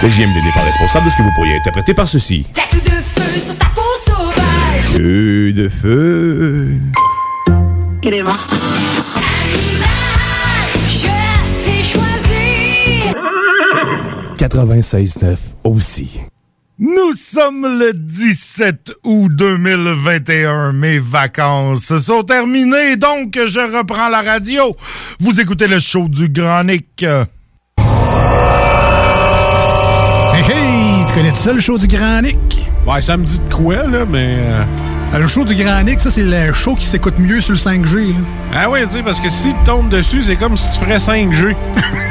[0.00, 2.46] CJMD n'est pas responsable de ce que vous pourriez interpréter par ceci.
[2.54, 4.96] Tête de feu sur ta peau sauvage.
[4.96, 6.70] Feu de feu.
[8.06, 8.34] Animal,
[10.88, 11.06] je
[11.62, 13.12] t'ai choisi.
[14.38, 16.20] 96.9 aussi.
[16.78, 20.72] Nous sommes le 17 août 2021.
[20.72, 24.74] Mes vacances sont terminées, donc je reprends la radio.
[25.18, 27.02] Vous écoutez le show du Grand Nick.
[27.02, 27.26] Hey,
[27.76, 28.99] hey!
[31.12, 32.38] Tu connais ça, le show du Grand Nick?
[32.86, 34.36] Ouais, ça me dit de quoi, là, mais.
[34.38, 34.62] euh,
[35.12, 37.58] Euh, Le show du Grand Nick, ça, c'est le show qui s'écoute mieux sur le
[37.58, 38.12] 5G.
[38.12, 38.18] là.
[38.54, 40.98] Ah oui, tu sais, parce que si tu tombes dessus, c'est comme si tu ferais
[40.98, 41.56] 5G.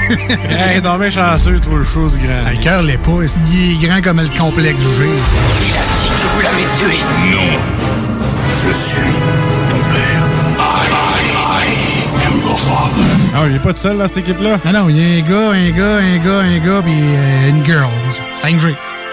[0.49, 2.43] hey, non, mais chanceux, toi, le chose grand.
[2.45, 3.11] Ah, Le cœur l'est pas.
[3.53, 5.05] Il est grand comme le complexe G.
[6.35, 6.97] Vous l'avez tué.
[7.31, 7.59] Non.
[8.67, 8.99] Je suis
[9.69, 10.23] ton père.
[10.59, 13.05] I, I, I am your father.
[13.33, 14.57] Ah, il est pas de seul dans cette équipe-là?
[14.65, 17.49] Non, non, il y a un gars, un gars, un gars, un gars, puis euh,
[17.49, 17.87] une girl.
[18.43, 18.75] 5G.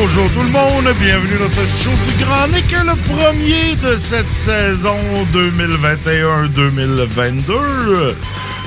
[0.00, 4.28] Bonjour tout le monde, bienvenue dans ce show du Grand Nick, le premier de cette
[4.30, 4.96] saison
[5.32, 8.14] 2021-2022.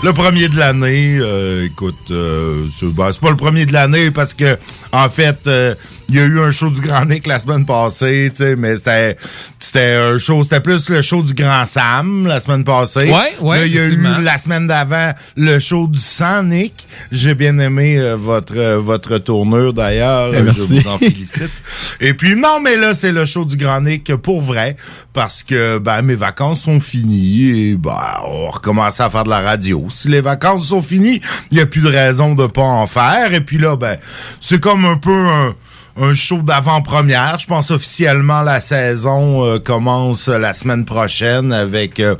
[0.03, 4.33] Le premier de l'année, euh, écoute, euh, c'est c'est pas le premier de l'année parce
[4.35, 4.57] que
[4.91, 5.75] en fait, euh,
[6.09, 8.77] il y a eu un show du Grand Nick la semaine passée, tu sais, mais
[8.77, 9.17] c'était
[9.59, 13.11] c'était un show, c'était plus le show du Grand Sam la semaine passée.
[13.11, 16.87] Ouais, ouais, Là, il y a eu la semaine d'avant le show du sang Nick.
[17.11, 21.51] J'ai bien aimé euh, votre euh, votre tournure d'ailleurs, Eh, je vous en félicite.
[21.99, 24.77] Et puis non, mais là c'est le show du Grand Nick pour vrai
[25.13, 29.29] parce que ben mes vacances sont finies et ben on va recommencer à faire de
[29.29, 29.87] la radio.
[29.89, 31.21] Si les vacances sont finies,
[31.51, 33.33] il y a plus de raison de pas en faire.
[33.33, 33.97] Et puis là ben
[34.39, 35.55] c'est comme un peu un
[35.99, 37.39] un show d'avant-première.
[37.39, 42.15] Je pense officiellement la saison euh, commence la semaine prochaine avec euh,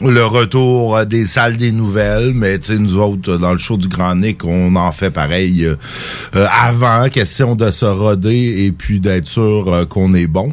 [0.00, 2.32] le retour euh, des salles des nouvelles.
[2.34, 5.64] Mais tu sais, nous autres, dans le show du Grand Nick, on en fait pareil
[5.64, 7.08] euh, avant.
[7.10, 10.52] Question de se roder et puis d'être sûr qu'on est bon.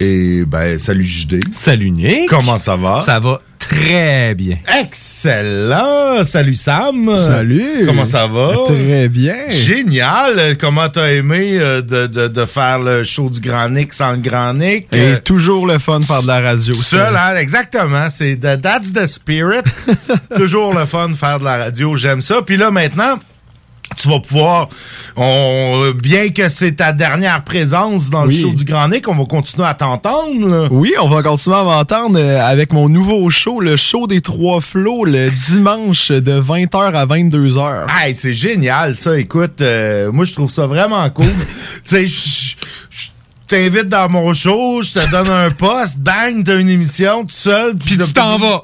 [0.00, 1.40] Et ben, salut JD.
[1.52, 2.28] Salut Nick.
[2.28, 3.02] Comment ça va?
[3.02, 4.56] Ça va très bien.
[4.80, 6.24] Excellent!
[6.24, 7.16] Salut Sam!
[7.16, 7.84] Salut.
[7.86, 8.50] Comment ça va?
[8.66, 9.34] Très bien.
[9.48, 10.56] Génial!
[10.58, 14.18] Comment t'as aimé euh, de, de, de faire le show du Grand Nick sans le
[14.18, 14.86] Grand Nick?
[14.92, 16.74] Et Euh, toujours le fun de faire de la radio.
[16.74, 17.36] seul, hein?
[17.36, 18.08] Exactement.
[18.10, 19.62] C'est the- that's the spirit.
[20.36, 21.96] Toujours le fun de faire de la radio.
[21.96, 22.42] J'aime ça.
[22.44, 23.18] Puis là, maintenant,
[23.96, 24.68] tu vas pouvoir,
[25.16, 28.34] on, bien que c'est ta dernière présence dans Oui.
[28.36, 30.68] le show du Grand Nick, on va continuer à t'entendre.
[30.70, 34.60] Oui, on va continuer à m'entendre euh, avec mon nouveau show, le show des trois
[34.60, 37.86] flots, le dimanche de 20h à 22h.
[37.90, 39.18] Hey, c'est génial, ça.
[39.18, 41.26] Écoute, euh, moi, je trouve ça vraiment cool.
[41.88, 42.56] tu sais,
[43.48, 47.74] t'invite dans mon show, je te donne un poste, bang, t'as une émission tout seul.
[47.76, 48.62] Puis tu t'en vas.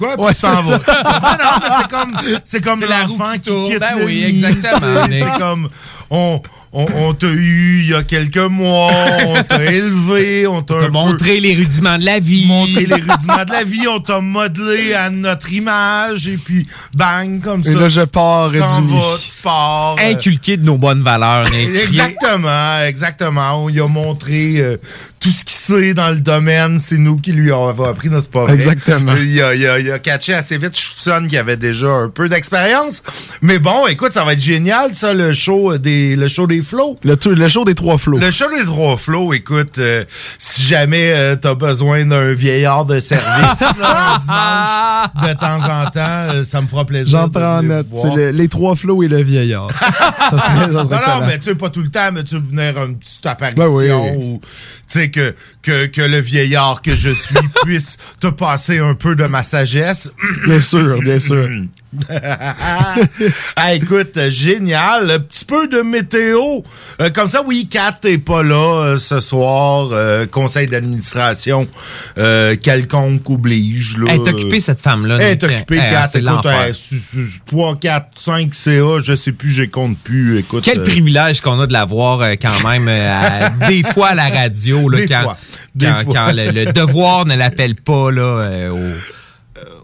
[0.00, 0.16] Quoi?
[0.16, 0.80] Puis Ouais, tu t'en c'est vas.
[0.84, 1.20] C'est ça.
[1.22, 3.68] Ben non, mais c'est comme, c'est comme C'est la roue l'enfant qui qui, tourne.
[3.70, 5.68] quitte Ben le oui, exactement, C'est- comme,
[6.12, 6.42] on,
[6.72, 8.90] on, on t'a eu il y a quelques mois,
[9.26, 12.46] on t'a élevé, on t'a peu Montrer les rudiments de la vie.
[12.46, 17.40] montré les rudiments de la vie, on t'a modelé à notre image, et puis bang,
[17.42, 17.70] comme ça.
[17.70, 18.86] Et là, je pars du t'en lit.
[18.88, 19.96] vas, tu pars.
[20.00, 21.46] euh, Inculqué de nos bonnes valeurs.
[21.54, 23.64] Exactement, exactement.
[23.64, 24.76] On lui a montré euh,
[25.20, 26.78] tout ce qu'il sait dans le domaine.
[26.78, 28.54] C'est nous qui lui avons appris, n'est-ce pas vrai?
[28.54, 29.14] Exactement.
[29.20, 30.74] Il a, il, a, il a catché assez vite.
[30.74, 33.02] Je soupçonne qu'il avait déjà un peu d'expérience.
[33.42, 36.96] Mais bon, écoute, ça va être génial, ça, le show des, le show des flots.
[37.04, 38.18] Le, le show des trois flots.
[38.18, 40.04] Le show des trois flots, écoute, euh,
[40.38, 44.18] si jamais euh, t'as besoin d'un vieillard de service là,
[45.14, 47.18] dimanche, de temps en temps, euh, ça me fera plaisir.
[47.20, 47.86] J'en prends note.
[48.00, 49.68] C'est le- les trois flots et le vieillard.
[49.78, 52.36] ça serait, ça serait Non, non, mais tu sais, pas tout le temps, mais tu
[52.36, 53.90] veux venir une petite apparition Ben oui.
[54.16, 54.40] ou,
[54.90, 59.14] tu sais, que, que, que le vieillard que je suis puisse te passer un peu
[59.14, 60.12] de ma sagesse.
[60.46, 61.48] Bien sûr, bien sûr.
[63.56, 65.10] ah, écoute, génial.
[65.10, 66.60] Un petit peu de météo.
[67.00, 69.88] Euh, comme ça, oui, Kat t'es pas là euh, ce soir.
[69.92, 71.66] euh, conseil d'administration
[72.62, 73.96] quelconque oblige.
[73.98, 75.16] Là, Elle est occupée, cette femme-là.
[75.20, 76.08] Elle est occupée, Kat.
[76.14, 76.60] Écoute, l'enfer.
[76.68, 80.38] euh, su- su- 3, 4, 5 CA, je sais plus, je compte plus.
[80.38, 84.28] Écoute, Quel privilège qu'on a de la voir quand même à- des fois à la
[84.28, 85.36] radio là, Des quand, fois.
[85.74, 86.14] Des quand, fois.
[86.14, 88.78] quand le, le devoir ne l'appelle pas là, au,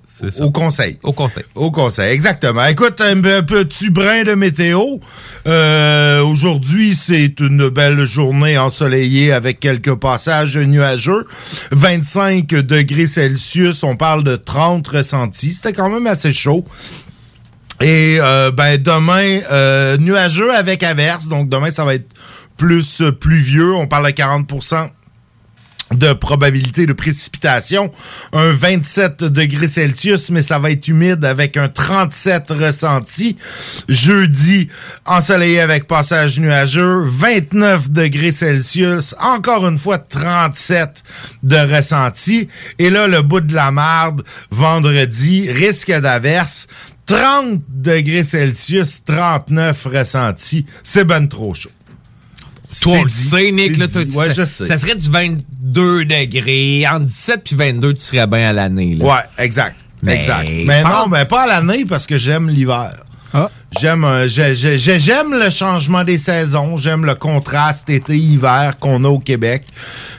[0.06, 0.44] ça.
[0.44, 0.98] Au conseil.
[1.02, 1.44] Au conseil.
[1.54, 2.64] Au conseil, exactement.
[2.66, 4.98] Écoute, un petit brin de météo.
[5.46, 11.26] Euh, Aujourd'hui, c'est une belle journée ensoleillée avec quelques passages nuageux.
[11.72, 15.54] 25 degrés Celsius, on parle de 30 ressentis.
[15.54, 16.64] C'était quand même assez chaud.
[17.80, 21.28] Et euh, ben demain, euh, nuageux avec averse.
[21.28, 22.08] Donc demain, ça va être
[22.56, 23.74] plus pluvieux.
[23.74, 24.48] On parle de 40
[25.92, 27.92] de probabilité de précipitation,
[28.32, 33.36] un 27 degrés Celsius, mais ça va être humide avec un 37 ressenti.
[33.88, 34.68] Jeudi,
[35.04, 41.04] ensoleillé avec passage nuageux, 29 degrés Celsius, encore une fois 37
[41.44, 42.48] de ressenti.
[42.78, 46.66] Et là, le bout de la marde, vendredi, risque d'averse,
[47.06, 50.66] 30 degrés Celsius, 39 ressenti.
[50.82, 51.70] C'est ben trop chaud.
[52.82, 54.16] Toi, on le Nick, là, dit.
[54.16, 54.66] Ouais, sais, je sais.
[54.66, 55.08] ça serait du
[55.72, 56.86] 22 degrés.
[56.88, 58.96] Entre 17 puis 22, tu serais bien à l'année.
[59.00, 59.76] Ouais, exact.
[60.02, 60.48] Mais exact.
[60.64, 62.92] Mais non, mais pas à l'année parce que j'aime l'hiver.
[63.34, 63.50] Ah.
[63.80, 69.02] J'aime euh, j'ai- j'ai- j'ai- j'aime le changement des saisons, j'aime le contraste été-hiver qu'on
[69.04, 69.64] a au Québec.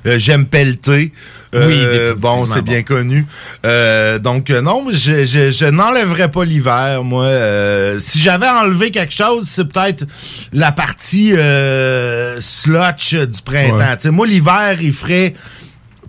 [0.06, 1.14] Euh, j'aime pelleter.
[1.56, 2.72] Euh, Oui, bon, c'est bon.
[2.72, 3.26] bien connu.
[3.66, 7.26] Euh, donc euh, non, je, je, je n'enlèverais pas l'hiver, moi.
[7.26, 10.06] Euh, si j'avais enlevé quelque chose, c'est peut-être
[10.52, 13.78] la partie euh, slotch du printemps.
[13.78, 14.12] Ouais.
[14.12, 15.34] Moi, l'hiver, il ferait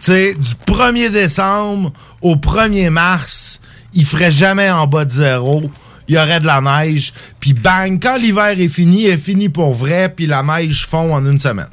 [0.07, 0.35] du
[0.67, 3.61] 1er décembre au 1er mars,
[3.95, 5.71] il ferait jamais en bas de zéro.
[6.09, 7.13] Il y aurait de la neige.
[7.39, 11.15] Puis bang, quand l'hiver est fini, il est fini pour vrai, puis la neige fond
[11.15, 11.69] en une semaine.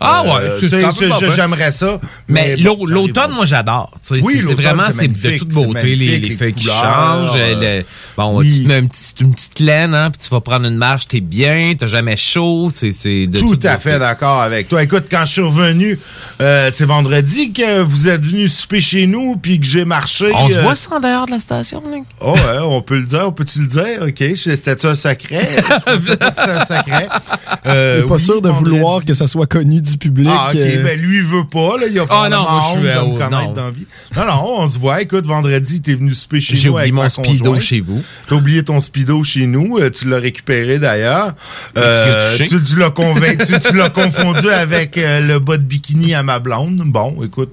[0.00, 1.34] Ah ouais, Euh, c'est.
[1.34, 2.00] J'aimerais ça.
[2.28, 3.92] Mais bon, l'automne, moi, j'adore.
[4.10, 7.32] Oui, c'est- vraiment c'est de toute beauté, les, les les feuilles qui changent.
[7.36, 7.84] euh, le-
[8.16, 8.52] bon, oui.
[8.58, 11.08] tu te mets une petite, une petite laine, hein, puis tu vas prendre une marche,
[11.08, 12.70] t'es bien, t'as jamais chaud.
[12.72, 13.88] C'est c'est de Tout toute à beauté.
[13.90, 14.82] fait d'accord avec toi.
[14.82, 15.98] Écoute, quand je suis revenu,
[16.40, 20.30] euh, c'est vendredi que vous êtes venu souper chez nous, puis que j'ai marché.
[20.34, 22.04] On se euh, voit ça en dehors de la station, Nick?
[22.20, 24.02] Oh ouais, on peut le dire, on peut-tu le dire?
[24.02, 25.48] OK, c'était un secret?
[25.86, 27.08] Je pensais pas que c'était un secret.
[27.66, 30.28] Euh, pas oui, sûr de vouloir que ça soit connu du public.
[30.30, 31.86] Ah, OK, euh, ben lui, il veut pas, là.
[31.90, 33.52] Il a pas Ah, non, moi, je suis, de euh, me oh, connaître non.
[33.52, 33.86] dans vie.
[34.16, 35.02] Non, non, on se voit.
[35.02, 37.60] Écoute, vendredi, t'es venu souper chez J'ai nous oublié avec mon speedo conjointe.
[37.60, 38.02] chez vous.
[38.28, 39.78] T'as oublié ton speedo chez nous.
[39.78, 41.34] euh, tu l'as récupéré, d'ailleurs.
[41.76, 46.22] Euh, tu l'as convaincu, tu, tu l'as confondu avec euh, le bas de bikini à
[46.22, 46.82] ma blonde.
[46.86, 47.52] Bon, écoute.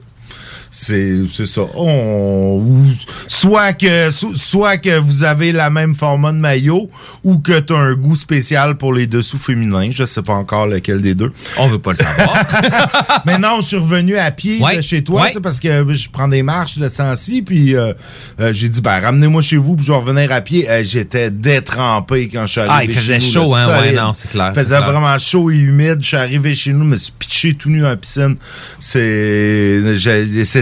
[0.77, 1.61] C'est ça.
[1.75, 2.85] On, ou-
[3.29, 6.89] soit que so- soit que vous avez la même format de maillot
[7.23, 9.87] ou que tu as un goût spécial pour les dessous féminins.
[9.91, 11.31] Je sais pas encore lequel des deux.
[11.57, 13.23] On veut pas le savoir.
[13.25, 15.31] Mais non, je suis revenu à pied Ouais, de chez toi, ouais.
[15.41, 17.93] parce que je prends des marches de sens-ci, puis euh,
[18.41, 20.69] euh, j'ai dit, ben, ramenez-moi chez vous, puis je vais revenir à pied.
[20.69, 23.93] Euh, J'étais détrempé quand je suis arrivé Ah, il faisait chez nous, chaud, hein, ouais,
[23.93, 24.91] non, c'est clair, Il faisait clair.
[24.91, 25.99] vraiment chaud et humide.
[26.01, 28.35] Je suis arrivé chez nous, me suis pitché tout nu en piscine.
[28.79, 29.81] C'est,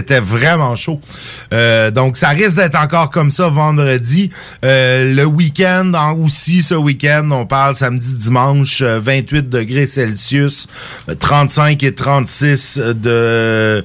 [0.04, 1.00] c'était vraiment chaud.
[1.52, 4.30] Euh, donc, ça risque d'être encore comme ça vendredi.
[4.64, 10.66] Euh, le week-end, en- aussi ce week-end, on parle samedi, dimanche, euh, 28 degrés Celsius,
[11.08, 13.84] euh, 35 et 36 de,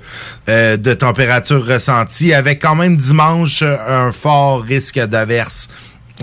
[0.49, 5.69] euh, de température ressentie, avec quand même dimanche euh, un fort risque d'averse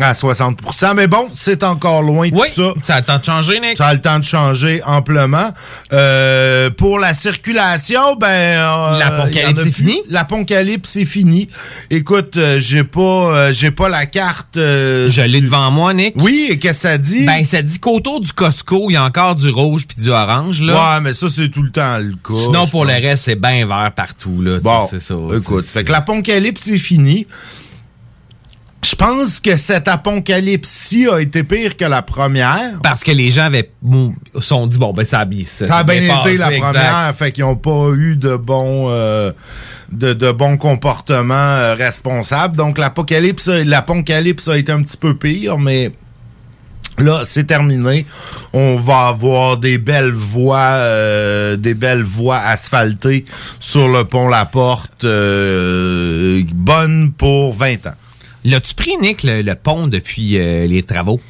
[0.00, 2.74] à 60% Mais bon, c'est encore loin Oui, tout ça.
[2.82, 3.76] ça a le temps de changer, Nick.
[3.76, 5.50] Ça a le temps de changer amplement.
[5.92, 8.26] Euh, pour la circulation, ben...
[8.28, 10.02] euh, L'apocalypse est fini?
[10.10, 11.48] L'apocalypse est fini.
[11.90, 14.56] Écoute, euh, j'ai pas euh, j'ai pas la carte...
[14.56, 16.14] euh, Je l'ai devant moi, Nick.
[16.18, 17.24] Oui, et qu'est-ce que ça dit?
[17.24, 20.62] Ben, ça dit qu'autour du Costco, il y a encore du rouge puis du orange,
[20.62, 20.74] là.
[20.96, 22.34] ouais, mais ça, c'est tout le temps le cas.
[22.38, 24.58] Sinon, pour le reste, c'est bien vert partout, là.
[24.62, 25.14] Bon, c'est ça.
[25.36, 27.26] écoute, fait que l'apocalypse est fini.
[28.84, 32.78] Je pense que cet apocalypse-ci a été pire que la première.
[32.82, 33.70] Parce que les gens avaient
[34.40, 36.72] sont dit bon ben ça a bien ça, Ça a bien été passé, la exact.
[36.72, 39.32] première, fait qu'ils n'ont pas eu de bons euh,
[39.90, 42.56] de, de bons comportements euh, responsables.
[42.56, 45.90] Donc l'apocalypse, l'apocalypse a été un petit peu pire, mais
[46.98, 48.06] là c'est terminé.
[48.52, 53.24] On va avoir des belles voies, euh, des belles voies asphaltées
[53.58, 55.04] sur le pont La Porte,
[56.54, 57.94] bonnes pour 20 ans.
[58.46, 61.20] L'as-tu pris Nick le, le pont depuis euh, les travaux?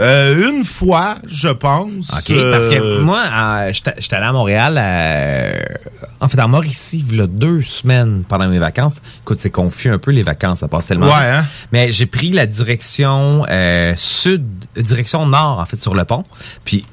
[0.00, 2.10] Euh, une fois, je pense.
[2.10, 4.76] OK, parce que Euh, moi, euh, j'étais allé à Montréal,
[6.20, 9.00] en fait, en Mauricie, il y a deux semaines pendant mes vacances.
[9.22, 11.44] Écoute, c'est confus un peu les vacances, ça passe tellement Ouais, hein?
[11.70, 13.44] Mais j'ai pris la direction
[13.96, 14.44] sud,
[14.76, 16.24] direction nord, en fait, sur le pont.
[16.64, 16.84] Puis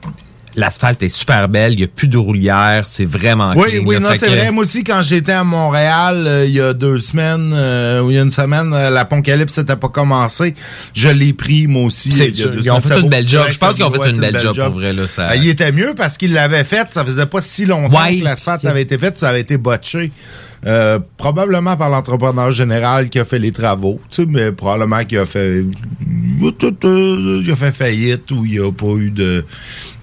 [0.55, 3.95] l'asphalte est super belle, il n'y a plus de roulière, c'est vraiment Oui, clean, oui,
[3.99, 4.51] non, c'est que- vrai.
[4.51, 8.15] Moi aussi, quand j'étais à Montréal, euh, il y a deux semaines, euh, ou il
[8.15, 10.53] y a une semaine, euh, l'apocalypse n'était pas commencé.
[10.93, 12.09] Je l'ai pris, moi aussi.
[12.09, 13.45] Ils ont fait une belle job.
[13.49, 15.71] Je pense qu'ils ont fait une belle job, pour vrai, là, ça- Ah, il était
[15.71, 16.87] mieux parce qu'il l'avait fait.
[16.91, 18.17] Ça faisait pas si longtemps Ouais.
[18.19, 20.11] que l'asphalte avait été fait, puis ça avait été botché.
[20.67, 25.17] Euh, probablement par l'entrepreneur général qui a fait les travaux, tu sais, mais probablement qu'il
[25.17, 25.63] a fait
[26.41, 29.45] il a fait faillite ou il n'y a pas eu de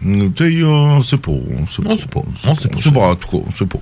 [0.01, 1.91] tu sais on sait pas on sait pas.
[1.91, 2.21] On sait pas.
[2.45, 3.79] On sait pas, on sait pas, en tout cas on sait pas.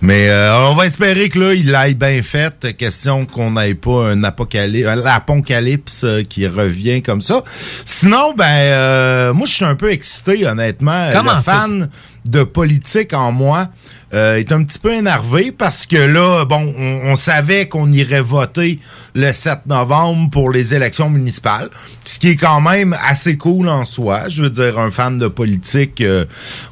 [0.00, 4.10] Mais euh, on va espérer que là il l'aille bien fait question qu'on n'ait pas
[4.10, 7.42] un apocalypse un apocalypse euh, qui revient comme ça.
[7.84, 11.10] Sinon ben euh, moi je suis un peu excité honnêtement.
[11.12, 11.90] Comment le fan
[12.26, 13.68] de politique en moi
[14.14, 18.20] euh, est un petit peu énervé parce que là, bon, on, on savait qu'on irait
[18.20, 18.80] voter
[19.14, 21.70] le 7 novembre pour les élections municipales,
[22.04, 24.28] ce qui est quand même assez cool en soi.
[24.28, 26.24] Je veux dire, un fan de politique, euh,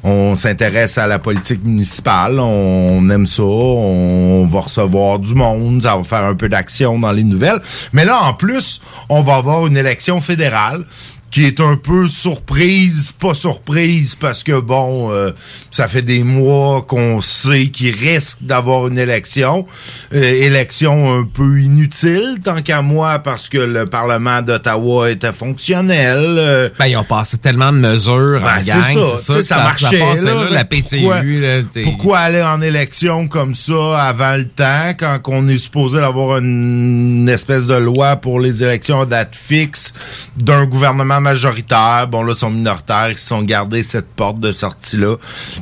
[0.03, 5.97] on s'intéresse à la politique municipale, on, aime ça, on va recevoir du monde, ça
[5.97, 7.61] va faire un peu d'action dans les nouvelles.
[7.93, 10.85] Mais là, en plus, on va avoir une élection fédérale
[11.29, 15.31] qui est un peu surprise, pas surprise, parce que bon, euh,
[15.71, 19.67] ça fait des mois qu'on sait qu'il risque d'avoir une élection.
[20.13, 26.17] Euh, élection un peu inutile, tant qu'à moi, parce que le Parlement d'Ottawa était fonctionnel.
[26.39, 29.43] euh, Ben, ils ont passé tellement de mesures ben, en c'est gang, ça, tu sais,
[29.43, 29.99] ça, marchait.
[29.99, 34.93] passait là, la PCU, pourquoi- là, pourquoi aller en élection comme ça avant le temps,
[34.97, 39.93] quand on est supposé avoir une espèce de loi pour les élections à date fixe
[40.37, 42.07] d'un gouvernement majoritaire?
[42.09, 45.15] Bon, là, sont minoritaires, ils sont gardés cette porte de sortie-là.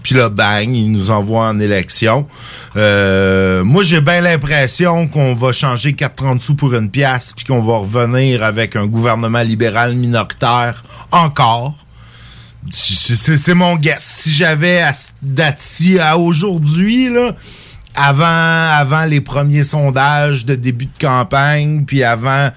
[0.03, 2.27] Puis là, bang, ils nous envoient en élection.
[2.75, 7.61] Euh, moi, j'ai bien l'impression qu'on va changer 4,30 sous pour une pièce, puis qu'on
[7.61, 11.75] va revenir avec un gouvernement libéral minoritaire encore.
[12.71, 14.03] C'est mon guess.
[14.03, 17.09] Si j'avais à ce date-ci à aujourd'hui,
[17.95, 22.49] avant, avant les premiers sondages de début de campagne, puis avant,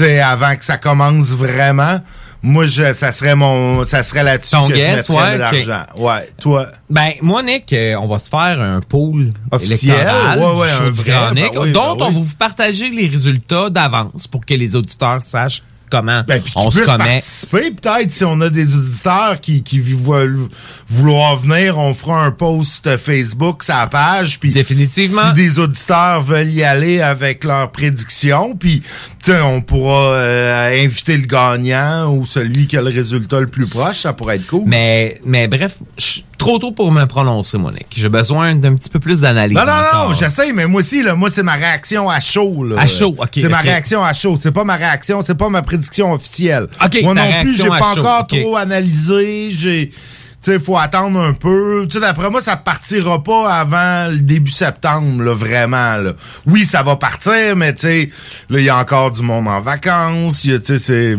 [0.00, 2.00] avant que ça commence vraiment,
[2.42, 5.38] moi, je, ça serait mon, ça serait là-dessus Ton que guess, je mettrais ouais, de
[5.38, 5.82] l'argent.
[5.96, 6.66] Ouais, toi?
[6.90, 9.94] Ben, moi, Nick, euh, on va se faire un pool Officiel?
[9.94, 12.34] électoral Ouais, ouais, du un vrai, Grand ben Nick, oui, dont ben on va vous
[12.36, 16.96] partager les résultats d'avance pour que les auditeurs sachent comment Ben, on se commet.
[17.04, 20.48] participer, peut-être, si on a des auditeurs qui, qui veulent
[20.88, 25.28] vouloir venir, on fera un post Facebook, sa page, puis Définitivement.
[25.28, 28.82] si des auditeurs veulent y aller avec leurs prédictions, puis
[29.28, 33.98] on pourra euh, inviter le gagnant ou celui qui a le résultat le plus proche,
[34.00, 34.62] ça pourrait être cool.
[34.66, 37.86] Mais, mais bref, je trop tôt pour me prononcer, mon Nick.
[37.94, 39.56] J'ai besoin d'un petit peu plus d'analyse.
[39.56, 40.08] Non, non, encore.
[40.08, 42.64] non, j'essaie, mais moi aussi, là, moi, c'est ma réaction à chaud.
[42.64, 42.80] Là.
[42.80, 44.36] À chaud, ok, C'est ma réaction à chaud.
[44.36, 46.68] C'est pas ma réaction, c'est pas ma prédiction officielle.
[46.84, 49.50] Ok, moi non plus, j'ai pas chaud, encore trop analysé.
[49.52, 49.90] J'ai.
[49.90, 51.86] Tu sais, faut attendre un peu.
[51.88, 56.14] Tu sais, d'après moi, ça partira pas avant le début septembre, là, vraiment, là.
[56.46, 58.10] Oui, ça va partir, mais tu sais,
[58.50, 60.40] là, il y a encore du monde en vacances.
[60.40, 61.16] Tu sais, c'est.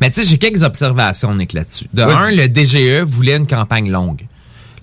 [0.00, 1.86] Mais tu sais, j'ai quelques observations, Nick, là-dessus.
[1.92, 4.22] De un, le DGE voulait une campagne longue.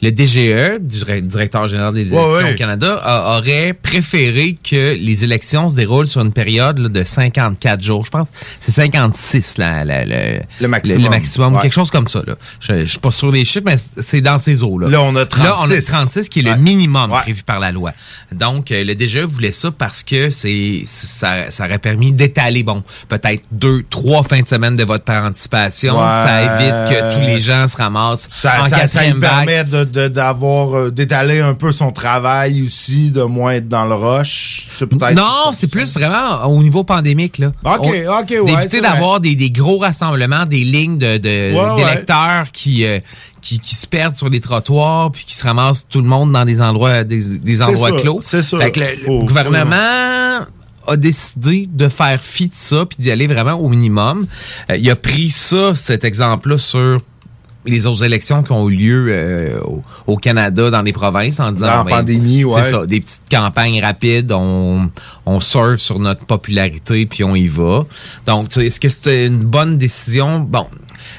[0.01, 2.53] Le DGE, dire- directeur général des élections ouais.
[2.53, 7.03] au Canada, a- aurait préféré que les élections se déroulent sur une période là, de
[7.03, 8.05] 54 jours.
[8.05, 8.27] Je pense
[8.59, 11.03] c'est 56 la, la- la- Le maximum.
[11.03, 11.61] le maximum, Ouais.
[11.61, 12.21] quelque chose comme ça.
[12.25, 12.35] Là.
[12.59, 14.87] Je, je suis pas sur les chiffres, mais c'est dans ces eaux-là.
[14.89, 15.43] Là, on a 36.
[15.47, 17.91] Là, on a 36 qui est le minimum prévu par la loi.
[18.31, 22.83] Donc, euh, le DGE voulait ça parce que c'est ça, ça aurait permis d'étaler, bon,
[23.09, 25.95] peut-être deux, trois fins de semaine de vote par anticipation.
[25.95, 26.09] Ouais.
[26.09, 29.45] Ça évite que tous les gens se ramassent Ça, en ça, ça quatrième vague.
[29.47, 33.95] permet de- d'avoir euh, d'étaler un peu son travail aussi, de moins être dans le
[33.95, 34.67] rush.
[35.15, 37.37] Non, c'est plus vraiment au niveau pandémique.
[37.37, 37.51] Là.
[37.63, 41.59] Ok, On- ok, ouais, D'éviter d'avoir des, des gros rassemblements, des lignes de, de- Ouais,
[41.71, 41.83] ouais.
[41.85, 42.99] d'électeurs qui, euh,
[43.41, 46.45] qui, qui se perdent sur les trottoirs puis qui se ramassent tout le monde dans
[46.45, 48.19] des endroits, des, des endroits clos.
[48.21, 48.57] c'est ça.
[48.57, 50.45] Fait que le, gouvernement
[50.87, 54.25] a décidé de faire fi de ça puis d'y aller vraiment au minimum.
[54.69, 56.99] Euh, il a pris ça, cet exemple-là, sur
[57.65, 61.51] les autres élections qui ont eu lieu euh, au, au Canada, dans les provinces, en
[61.51, 61.65] disant...
[61.67, 62.61] Dans la ben, pandémie, ouais.
[62.63, 64.89] C'est ça, des petites campagnes rapides, on,
[65.25, 67.85] on surfe sur notre popularité, puis on y va.
[68.25, 70.39] Donc, tu sais, est-ce que c'était une bonne décision?
[70.39, 70.67] Bon,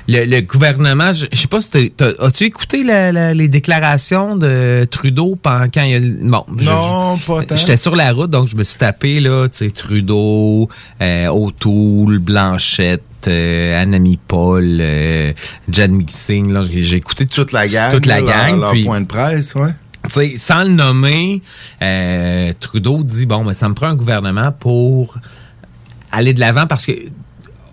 [0.09, 4.87] le, le gouvernement, je, je sais pas si as-tu écouté la- la- les déclarations de
[4.91, 6.01] Trudeau pendant, quand il y a...
[6.01, 7.57] Bon, je- Non, pas tant.
[7.57, 10.69] J'étais sur la route, donc je me suis tapé, là, tu sais, Trudeau,
[11.01, 15.33] euh, O'Toole, Blanchette, euh, Anami Paul, euh,
[15.71, 15.99] Jan
[16.51, 17.91] là, j'ai j'ai écouté Toute la gang.
[17.93, 19.73] toute la là, gang, Leur, leur puis- point de presse, ouais.
[20.37, 21.43] sans le nommer,
[21.83, 25.17] euh, Trudeau dit bon, mais ça me prend un gouvernement pour
[26.13, 26.93] aller de l'avant parce que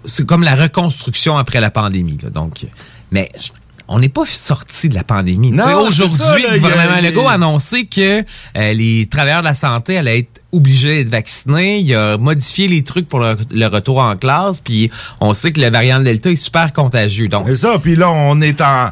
[0.06, 2.18] c'est comme la reconstruction après la pandémie.
[2.22, 2.30] là.
[2.30, 2.66] donc,
[3.12, 3.50] mais je-
[3.88, 5.52] on n'est pas sorti de la pandémie.
[5.52, 10.42] Aujourd'hui, le gouvernement Legault a annoncé que euh, les travailleurs de la santé allaient être
[10.52, 11.80] obligés d'être vaccinés.
[11.80, 14.62] Il a modifié les trucs pour le, le retour en classe.
[14.62, 17.28] Puis on sait que le variant de Delta est super contagieux.
[17.28, 17.78] Donc, C'est ça.
[17.82, 18.90] Puis là, on est en.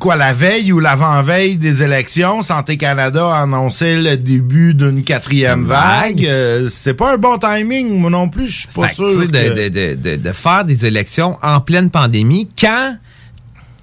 [0.00, 5.66] Quoi, la veille ou l'avant-veille des élections, Santé Canada a annoncé le début d'une quatrième
[5.66, 6.20] vague.
[6.20, 6.26] vague.
[6.26, 8.48] Euh, C'était pas un bon timing, moi non plus.
[8.48, 9.08] Je suis pas Fait sûr.
[9.08, 12.96] tu sais, que- de, de, de, de, de faire des élections en pleine pandémie quand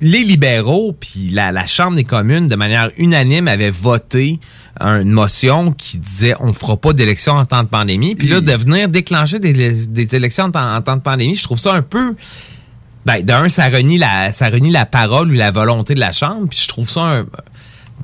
[0.02, 4.40] les libéraux puis la, la Chambre des communes, de manière unanime, avaient voté
[4.80, 8.16] une motion qui disait on fera pas d'élections en temps de pandémie.
[8.16, 11.44] Puis là, de venir déclencher des, des élections en temps, en temps de pandémie, je
[11.44, 12.16] trouve ça un peu...
[13.04, 16.48] Ben, d'un, ça renie la, ça renie la parole ou la volonté de la Chambre,
[16.50, 17.26] puis je trouve ça un...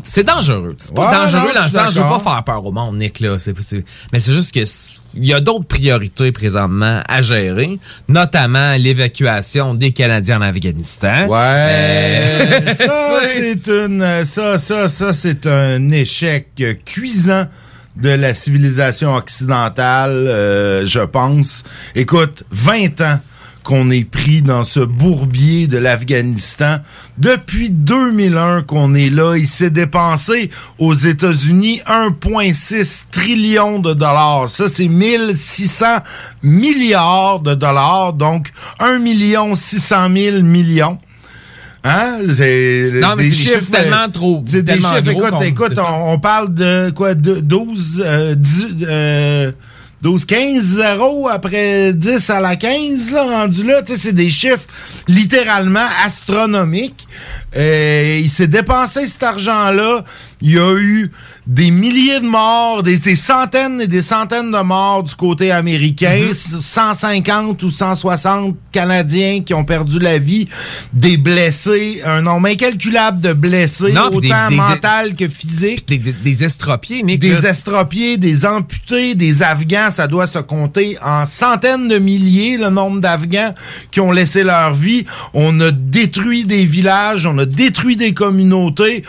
[0.03, 0.75] C'est dangereux.
[0.77, 2.97] C'est pas Ouais, dangereux non, dans le sens, je veux pas faire peur au monde,
[2.97, 3.37] Nick, là.
[4.13, 4.63] Mais c'est juste que
[5.13, 11.25] il y a d'autres priorités présentement à gérer, notamment l'évacuation des Canadiens en Afghanistan.
[11.27, 11.37] Ouais.
[11.39, 14.25] Euh, ça, c'est une.
[14.25, 16.47] Ça, ça, ça, c'est un échec
[16.85, 17.47] cuisant
[17.95, 21.63] de la civilisation occidentale, euh, je pense.
[21.95, 23.19] Écoute, 20 ans
[23.67, 26.77] qu'on est pris dans ce bourbier de l'Afghanistan.
[27.17, 34.47] Depuis 2001 qu'on est là, il s'est dépensé aux États-Unis 1,6 trillion de dollars.
[34.49, 35.97] Ça, c'est 1600
[36.43, 40.97] milliards de dollars, donc 1 million 600 000 millions.
[41.83, 42.19] Hein?
[42.33, 45.11] C'est Non, mais c'est des chiffres tellement trop- C'est des tellement chiffres.
[45.11, 47.15] gros Écoute, écoute, on, on parle de quoi?
[47.15, 49.51] De 12, euh, 10, euh,
[50.01, 53.81] 12, 15, 0 après 10 à la 15, là, rendu là.
[53.81, 54.67] Tu sais, c'est des chiffres
[55.07, 57.07] littéralement astronomiques.
[57.55, 60.03] Euh, il s'est dépensé cet argent-là.
[60.41, 61.11] Il y a eu
[61.47, 66.19] des milliers de morts, des, des centaines et des centaines de morts du côté américain,
[66.27, 66.33] Mhm.
[66.35, 70.49] 150 ou 160 Canadiens qui ont perdu la vie,
[70.93, 75.87] des blessés, un nombre incalculable de blessés, Non, autant mental que physique.
[75.87, 77.19] Des, des, des estropiés, Nick.
[77.19, 77.49] Des là.
[77.49, 82.99] estropiés, des amputés, des Afghans, ça doit se compter en centaines de milliers, le nombre
[82.99, 83.53] d'Afghans
[83.89, 85.05] qui ont laissé leur vie.
[85.33, 89.03] On a détruit des villages, on a détruit des communautés.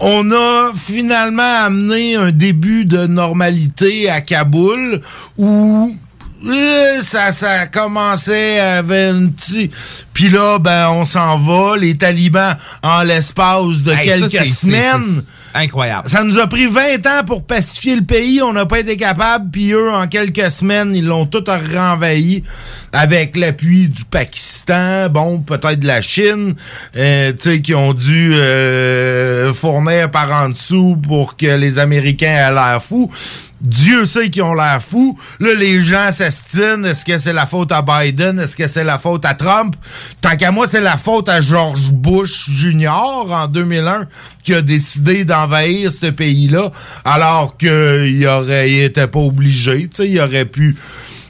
[0.00, 5.02] On a finalement amené un début de normalité à Kaboul
[5.36, 5.94] où
[6.46, 9.70] euh, ça, ça commençait avec un petit...
[10.14, 11.76] Puis là, ben, on s'en va.
[11.76, 15.22] Les talibans, en l'espace de Hey, ça, quelques semaines...
[15.52, 16.08] Incroyable.
[16.08, 18.40] Ça nous a pris 20 ans pour pacifier le pays.
[18.40, 19.50] On n'a pas été capable.
[19.50, 22.44] Puis eux, en quelques semaines, ils l'ont tout renvahi
[22.92, 26.54] avec l'appui du Pakistan, bon, peut-être de la Chine,
[26.96, 32.48] euh, tu sais, qui ont dû euh, fournir par en dessous pour que les Américains
[32.48, 33.10] aient l'air fous.
[33.60, 35.18] Dieu sait qu'ils ont l'air fous.
[35.38, 36.84] Là, les gens s'estinent.
[36.84, 38.38] Est-ce que c'est la faute à Biden?
[38.38, 39.76] Est-ce que c'est la faute à Trump?
[40.22, 42.88] Tant qu'à moi, c'est la faute à George Bush Jr.
[42.88, 44.06] en 2001
[44.42, 46.72] qui a décidé d'envahir ce pays-là
[47.04, 49.88] alors qu'il aurait, pas obligé.
[49.88, 50.76] Tu sais, il aurait pu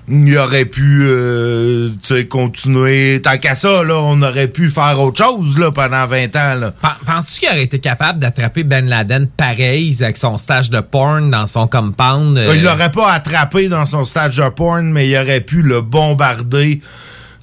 [0.08, 1.90] il aurait pu euh,
[2.28, 3.20] continuer.
[3.22, 6.54] Tant qu'à ça, là, on aurait pu faire autre chose là, pendant 20 ans.
[6.54, 6.74] Là.
[7.06, 11.46] Penses-tu qu'il aurait été capable d'attraper Ben Laden pareil avec son stage de porn dans
[11.46, 12.36] son compound?
[12.36, 12.52] euh?
[12.54, 16.80] Il l'aurait pas attrapé dans son stage de porn, mais il aurait pu le bombarder.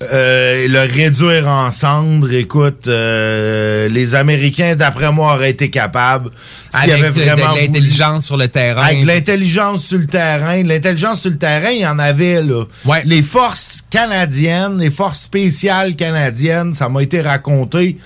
[0.03, 6.29] Euh, le réduire en cendres, écoute, euh, les Américains, d'après moi, auraient été capables.
[6.69, 7.61] s'il y Avec avait de- de vraiment voulu.
[7.61, 8.83] l'intelligence sur le terrain.
[8.83, 10.61] Avec de l'intelligence sur le terrain.
[10.61, 12.63] De L'intelligence sur le terrain, il y en avait, là.
[13.05, 17.97] Les forces canadiennes, les forces spéciales canadiennes, ça m'a été raconté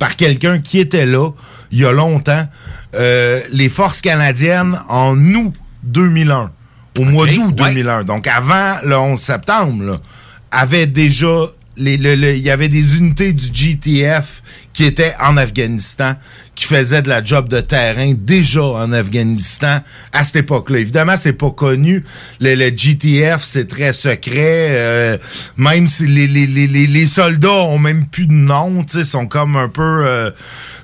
[0.00, 1.30] par quelqu'un qui était là,
[1.70, 2.44] il y a longtemps.
[2.96, 5.54] Euh, les forces canadiennes, en août
[5.84, 6.50] 2001,
[6.98, 9.96] au mois d'août 2001, donc avant le 11 septembre, là,
[10.50, 11.46] avaient déjà...
[11.78, 14.42] Il y avait des unités du GTF
[14.76, 16.16] qui étaient en Afghanistan,
[16.54, 19.80] qui faisaient de la job de terrain déjà en Afghanistan
[20.12, 20.80] à cette époque-là.
[20.80, 22.04] Évidemment, c'est pas connu.
[22.40, 24.68] Le, le GTF, c'est très secret.
[24.72, 25.16] euh,
[25.56, 29.56] même si les, les, les, les, soldats ont même plus de nom, sais, sont comme
[29.56, 30.30] un peu euh,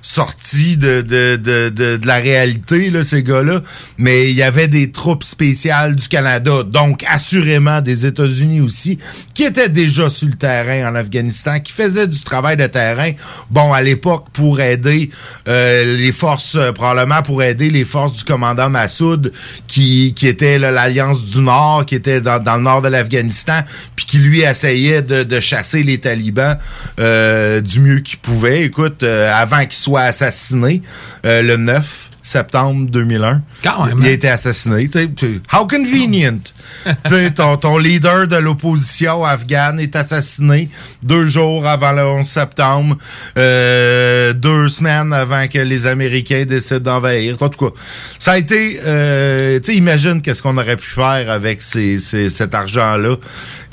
[0.00, 3.62] sortis de, de, de, de, la réalité, là, ces gars-là.
[3.98, 8.98] Mais il y avait des troupes spéciales du Canada, donc assurément des États-Unis aussi,
[9.35, 13.11] qui étaient déjà sur le terrain en Afghanistan, qui faisaient du travail de terrain.
[13.50, 15.11] Bon, l'époque, pour aider
[15.49, 19.33] euh, les forces, euh, probablement pour aider les forces du commandant Massoud,
[19.66, 23.61] qui, qui était l'Alliance du Nord, qui était dans, le nord de l'Afghanistan,
[23.97, 26.59] puis qui lui essayait de, chasser les talibans
[27.01, 28.62] euh, du mieux qu'il pouvait.
[28.62, 30.83] Écoute, avant qu'il soit assassiné,
[31.25, 33.42] euh, le 9 septembre 2001.
[33.64, 34.12] Quand même, Il a hein?
[34.12, 34.88] été assassiné.
[34.88, 36.38] Tu sais, tu- How convenient!
[37.37, 40.68] ton, ton leader de l'opposition afghane est assassiné
[41.02, 42.96] deux jours avant le 11 septembre,
[43.37, 47.37] euh, deux semaines avant que les Américains décident d'envahir.
[47.42, 47.74] En tout cas,
[48.18, 48.80] ça a été...
[48.85, 53.16] euh, imagine qu'est-ce qu'on aurait pu faire avec ces, ces- cet argent-là.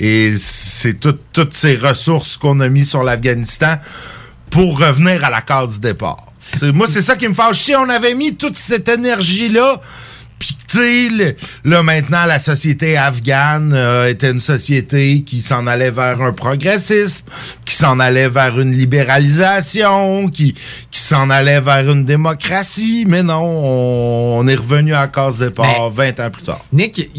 [0.00, 3.76] Et c'est tout- toutes ces ressources qu'on a mis sur l'Afghanistan
[4.50, 6.29] pour revenir à la case du départ.
[6.62, 7.58] Moi, c'est ça qui me fâche.
[7.60, 9.80] Si on avait mis toute cette énergie-là,
[10.38, 11.10] puis tu
[11.64, 17.26] là maintenant, la société afghane euh, était une société qui s'en allait vers un progressisme,
[17.66, 20.54] qui s'en allait vers une libéralisation, qui,
[20.90, 25.36] qui s'en allait vers une démocratie, mais non, on, on est revenu à la case
[25.38, 26.64] départ 20 ans plus tard.
[26.72, 27.10] Nick,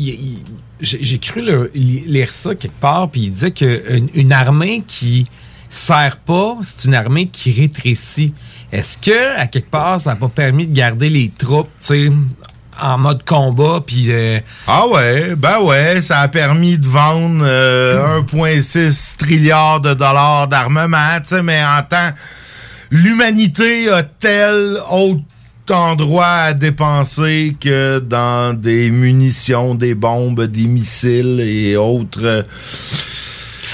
[0.82, 5.28] j'ai cru le- lire ça quelque part, puis il disait qu'une une armée qui
[5.70, 8.34] sert pas, c'est une armée qui rétrécit.
[8.72, 12.12] Est-ce que, à quelque part, ça n'a pas permis de garder les troupes, tu sais,
[12.82, 14.12] en mode combat, puis...
[14.12, 20.48] euh, Ah ouais, ben ouais, ça a permis de vendre euh, 1,6 trilliard de dollars
[20.48, 22.12] d'armement, tu sais, mais en temps,
[22.90, 25.22] l'humanité a tel autre
[25.70, 32.20] endroit à dépenser que dans des munitions, des bombes, des missiles et autres.
[32.24, 32.44] euh,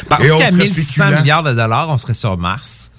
[0.10, 1.22] Parce qu'à autres 1600 féculents.
[1.22, 2.92] milliards de dollars, on serait sur Mars.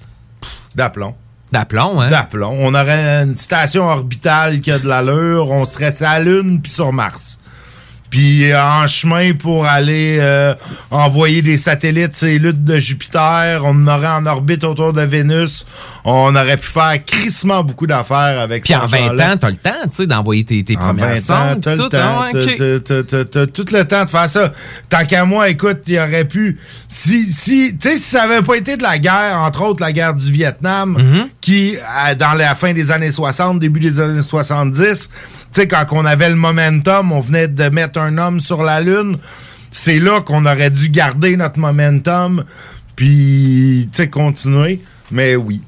[0.74, 1.14] D'aplomb.
[1.52, 2.10] D'aplomb, hein?
[2.10, 2.56] D'aplomb.
[2.60, 6.70] On aurait une station orbitale qui a de l'allure, on serait sur la Lune puis
[6.70, 7.38] sur Mars.
[8.10, 10.54] Puis euh, en chemin pour aller euh,
[10.90, 15.66] envoyer des satellites les luttes de Jupiter, on aurait en orbite autour de Vénus.
[16.04, 19.32] On aurait pu faire crissement beaucoup d'affaires avec Puis cet en 20 argent-là.
[19.32, 21.88] ans, t'as le temps, tu sais, d'envoyer tes, tes En premières 20 ans, t'as le
[21.88, 24.52] temps, hein, t'as- tout le temps de faire ça.
[24.88, 26.58] Tant qu'à moi, écoute, il aurait pu...
[26.88, 29.92] Si, si, tu sais, si ça avait pas été de la guerre, entre autres la
[29.92, 31.26] guerre du Vietnam, Mm-hmm.
[31.40, 35.08] qui, à- dans la fin des années 60, début des années 70,
[35.58, 38.80] tu sais, quand on avait le momentum, on venait de mettre un homme sur la
[38.80, 39.18] Lune,
[39.72, 42.44] c'est là qu'on aurait dû garder notre momentum,
[42.94, 44.80] puis, tu sais, continuer.
[45.10, 45.60] Mais oui.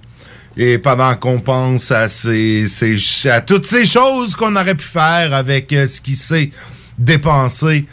[0.56, 2.66] Et pendant qu'on pense à, ces,
[3.24, 6.50] à toutes ces choses qu'on aurait pu faire avec euh, ce qui s'est
[6.96, 7.86] dépensé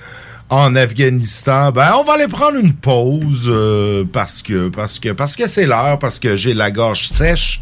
[0.50, 5.36] en Afghanistan, ben on va aller prendre une pause euh, parce que parce que parce
[5.36, 7.60] que c'est l'heure, parce que j'ai la gorge sèche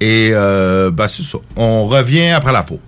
[0.00, 1.38] et euh, ben c'est ça.
[1.56, 2.78] On revient après la pause.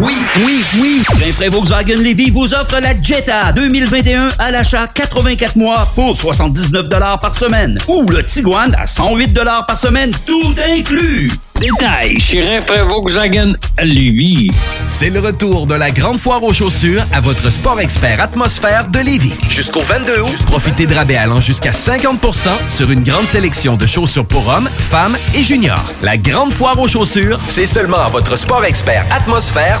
[0.00, 1.02] Oui, oui, oui.
[1.20, 6.88] Rainfray Volkswagen Levy vous offre la Jetta 2021 à l'achat 84 mois pour 79
[7.20, 7.76] par semaine.
[7.88, 9.34] Ou le Tiguan à 108
[9.66, 11.32] par semaine, tout inclus.
[11.58, 14.48] Détail chez Rainfray Volkswagen Levy.
[14.88, 19.00] C'est le retour de la grande foire aux chaussures à votre sport expert atmosphère de
[19.00, 19.34] Lévis.
[19.48, 24.26] Jusqu'au 22 août, profitez de rabais allant jusqu'à 50% sur une grande sélection de chaussures
[24.26, 25.84] pour hommes, femmes et juniors.
[26.02, 29.80] La grande foire aux chaussures, c'est seulement à votre sport expert atmosphère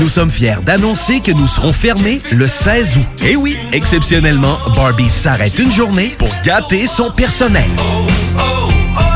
[0.00, 3.22] Nous sommes fiers d'annoncer que nous serons fermés le 16 août.
[3.24, 7.68] Et oui, exceptionnellement, Barbie s'arrête une journée pour gâter son personnel.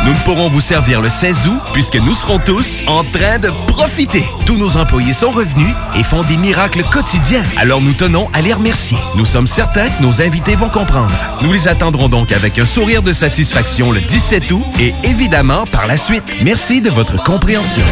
[0.04, 3.48] Nous ne pourrons vous servir le 16 août puisque nous serons tous en train de
[3.68, 4.24] profiter.
[4.44, 7.42] Tous nos employés sont revenus et font des miracles quotidiens.
[7.56, 8.98] Alors nous tenons à les remercier.
[9.16, 11.14] Nous sommes certains que nos invités vont comprendre.
[11.40, 15.86] Nous les attendrons donc avec un sourire de satisfaction le 17 août et évidemment par
[15.86, 16.24] la suite.
[16.42, 17.84] Merci de votre compréhension.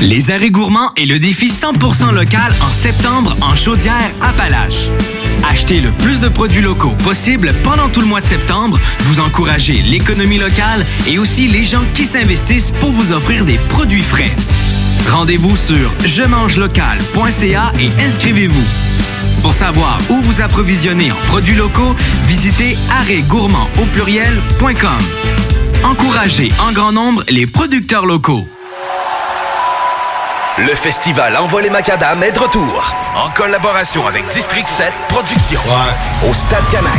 [0.00, 4.88] Les arrêts gourmands et le défi 100% local en septembre en chaudière Appalaches.
[5.48, 8.78] Achetez le plus de produits locaux possible pendant tout le mois de septembre.
[9.00, 14.02] Vous encouragez l'économie locale et aussi les gens qui s'investissent pour vous offrir des produits
[14.02, 14.32] frais.
[15.08, 18.64] Rendez-vous sur je local.ca et inscrivez-vous.
[19.42, 21.94] Pour savoir où vous approvisionner en produits locaux,
[22.26, 24.98] visitez arrêtgourmand au pluriel.com.
[25.84, 28.46] Encouragez en grand nombre les producteurs locaux.
[30.56, 32.94] Le festival Envoie les Macadam est de retour.
[33.16, 35.60] En collaboration avec District 7 Productions.
[36.28, 36.92] Au Stade Canac.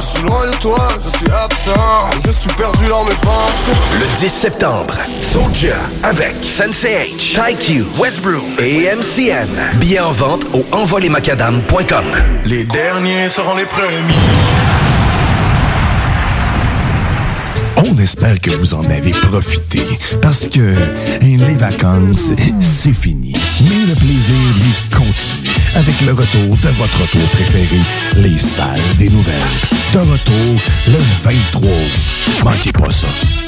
[0.00, 3.78] Je suis loin de toi, je suis absent, je suis perdu dans mes pensées.
[4.00, 9.48] Le 10 septembre, Soldier avec Sensei H, TyQ, Westbrook et MCN.
[9.74, 12.04] Billets en vente au envolemacadam.com.
[12.44, 14.14] Les derniers seront les premiers.
[17.84, 19.82] On espère que vous en avez profité
[20.20, 20.74] parce que
[21.20, 23.32] les vacances, c'est fini.
[23.62, 27.80] Mais le plaisir, lui, continue avec le retour de votre retour préféré,
[28.16, 29.34] les salles des nouvelles.
[29.92, 30.56] De retour
[30.88, 32.44] le 23 août.
[32.44, 33.47] Manquez pas ça.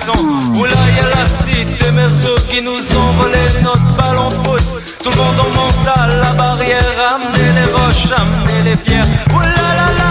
[0.00, 0.58] Klaxons.
[0.58, 4.62] Oula, y a la cité Merzo qui nous ont volé notre ballon de foot.
[5.02, 6.82] Tout le monde en monte à la barrière,
[7.14, 9.04] amenez les roches, amenez les pierres.
[9.34, 10.10] Oula là là,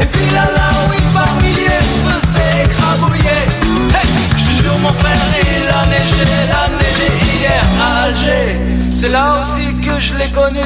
[0.00, 3.42] Et puis là là, oui, par milliers se faisaient écrabouiller.
[3.94, 8.58] Hey, je jure mon frère, il a neigé, il neigé hier à Alger.
[8.78, 10.60] C'est là aussi que je l'ai connu,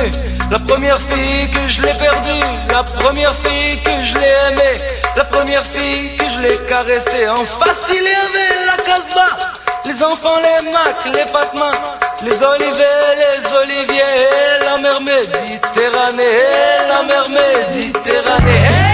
[0.51, 4.79] la première fille que je l'ai perdue, la première fille que je l'ai aimée,
[5.17, 7.29] la première fille que je l'ai caressée.
[7.29, 9.39] En face, il y avait la Casbah,
[9.87, 11.71] les enfants, les macs, les Fatma,
[12.23, 14.03] les olivets, les oliviers,
[14.65, 16.25] la mer Méditerranée,
[16.89, 18.90] la mer Méditerranée.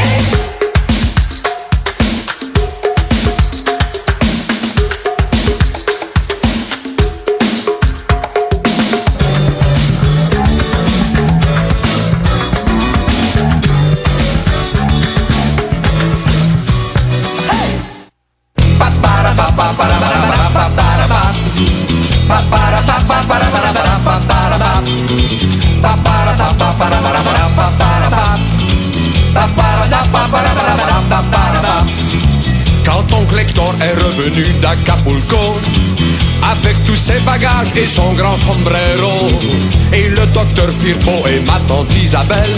[33.26, 35.58] Hey Quand oncle Hector est revenu d'Acapulco
[36.42, 39.28] avec tous ses bagages et son grand sombrero
[39.92, 42.56] et le docteur Firpo et ma tante Isabelle,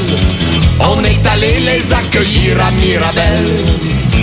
[0.80, 3.46] on est allé les accueillir à Mirabel.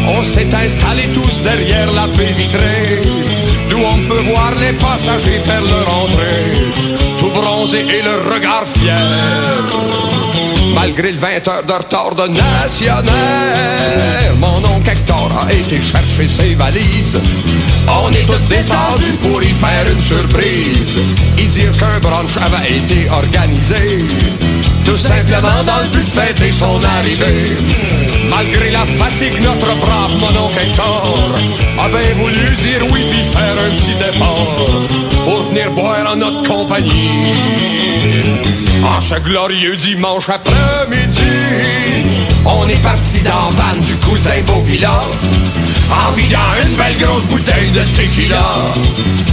[0.07, 3.01] On s'est installés tous derrière la baie vitrée,
[3.69, 6.51] d'où on peut voir les passagers faire leur entrée,
[7.19, 9.05] tout bronzés et le regard fier.
[10.75, 12.43] Malgré le 20 heures de retard de oncle
[14.87, 17.19] Hector a été chercher ses valises.
[17.87, 20.97] On est tous descendus pour y faire une surprise.
[21.37, 24.05] Y dire qu'un brunch avait été organisé.
[24.85, 27.55] Tout simplement dans le but de fêter son arrivée.
[28.29, 31.33] Malgré la fatigue, notre brave mon oncle Hector
[31.79, 34.85] a bien voulu dire oui puis faire un petit effort
[35.23, 37.09] pour venir boire en notre compagnie.
[38.87, 41.21] En ce glorieux dimanche après-midi,
[42.45, 45.01] on est parti dans van du cousin Beauvilla,
[45.89, 48.45] en vidant une belle grosse bouteille de tequila,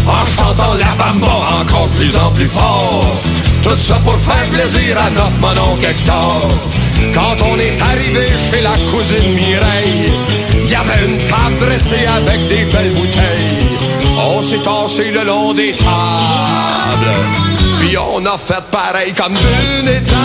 [0.07, 3.05] en chantant la bamba encore plus en plus fort.
[3.62, 6.49] Tout ça pour faire plaisir à notre monon Hector.
[7.15, 10.12] Quand on est arrivé chez la cousine Mireille,
[10.65, 13.69] il y avait une table dressée avec des belles bouteilles.
[14.19, 17.52] On s'est tassé le long des tables.
[17.85, 20.16] On a fait pareil comme d'une étape.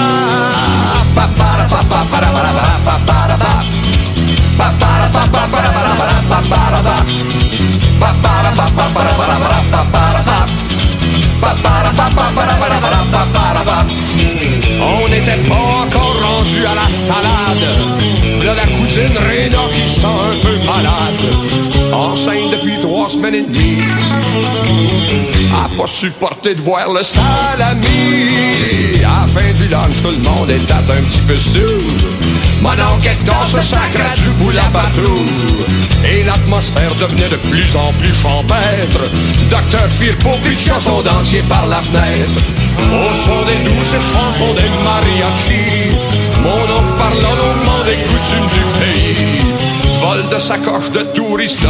[14.79, 17.25] On n'était pas encore rendu à la salade.
[18.45, 21.66] La cousine Réna qui sent un peu malade.
[21.93, 23.81] Enceinte depuis trois semaines et demie.
[25.53, 27.85] a pas supporté de voir le salami.
[29.03, 31.81] À la fin du lunch, tout le monde était un petit peu sourd.
[32.61, 35.65] Mon oncle Hector se sacra du bout patrouille.
[36.03, 39.09] Et l'atmosphère devenait de plus en plus champêtre.
[39.49, 42.31] Docteur Firpo pitcha son dentier par la fenêtre.
[42.91, 45.95] Au son des douces chansons des mariachis,
[46.43, 46.59] mon
[50.17, 51.69] Vol de sacoche de tourista.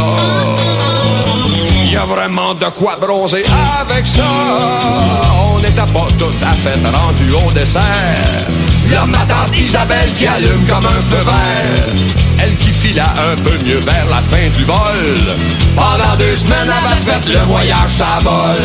[1.92, 3.44] Y a vraiment de quoi bronzer
[3.80, 4.22] avec ça.
[5.52, 8.48] On n'était pas tout à fait rendu au dessert.
[8.90, 12.27] La ma tante Isabelle qui allume comme un feu vert.
[12.40, 14.76] Elle qui fila un peu mieux vers la fin du vol.
[15.74, 18.56] Pendant deux semaines, elle avait fait le voyage à vol.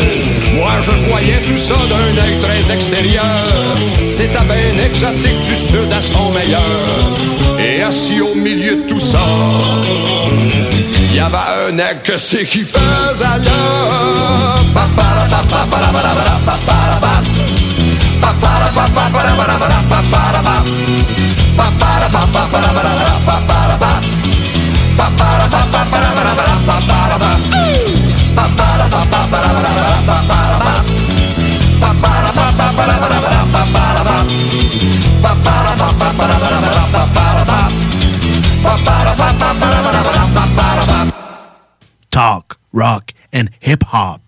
[0.54, 3.24] Moi, je voyais tout ça d'un œil très extérieur.
[4.06, 6.60] C'était bien exotique du sud à son meilleur.
[7.58, 9.18] Et assis au milieu de tout ça,
[11.12, 11.36] y avait
[11.68, 14.54] un aigle que c'est qui faisait là.
[42.10, 44.20] Talk, rock, and hip hop.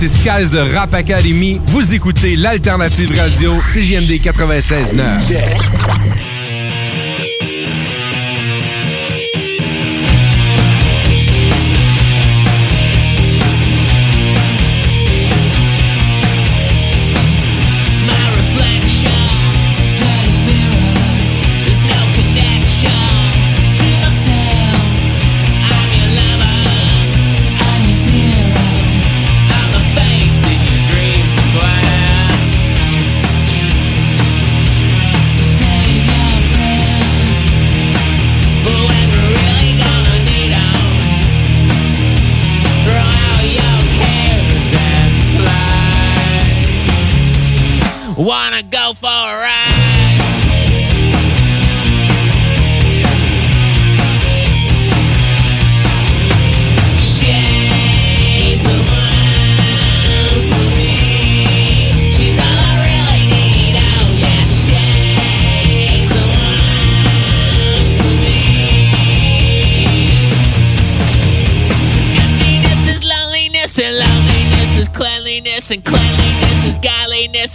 [0.00, 1.60] Ici Skies de Rap Academy.
[1.66, 5.77] Vous écoutez l'Alternative Radio CJMD 96.9.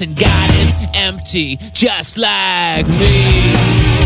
[0.01, 4.02] and God is empty, just like me.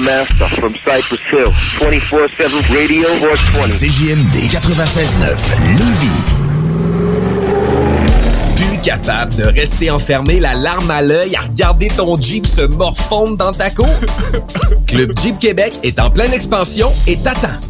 [0.00, 1.52] Master from Cypress Hill.
[1.78, 3.68] 24-7 Radio 420.
[3.68, 5.36] CJMD 96.9
[5.76, 6.10] Lévis.
[8.56, 13.36] Plus capable de rester enfermé, la larme à l'œil, à regarder ton Jeep se morfondre
[13.36, 13.88] dans ta cour?
[14.86, 17.69] Club Jeep Québec est en pleine expansion et t'attend.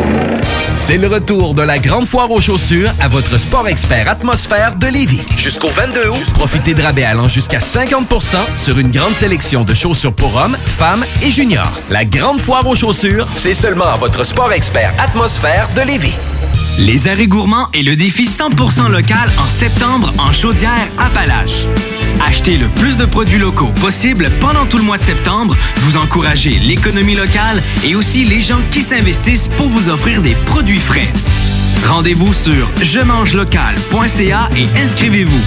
[0.91, 4.87] C'est le retour de la grande foire aux chaussures à votre sport expert atmosphère de
[4.87, 5.21] Lévis.
[5.37, 10.11] Jusqu'au 22 août, profitez de rabais allant jusqu'à 50% sur une grande sélection de chaussures
[10.11, 11.71] pour hommes, femmes et juniors.
[11.89, 16.17] La grande foire aux chaussures, c'est seulement à votre sport expert atmosphère de Lévis.
[16.77, 21.67] Les arrêts gourmands et le défi 100% local en septembre en Chaudière-Appalaches.
[22.25, 25.55] Achetez le plus de produits locaux possible pendant tout le mois de septembre.
[25.77, 30.79] Vous encouragez l'économie locale et aussi les gens qui s'investissent pour vous offrir des produits
[30.79, 31.07] frais.
[31.85, 32.99] Rendez-vous sur je
[33.35, 35.41] local.ca et inscrivez-vous.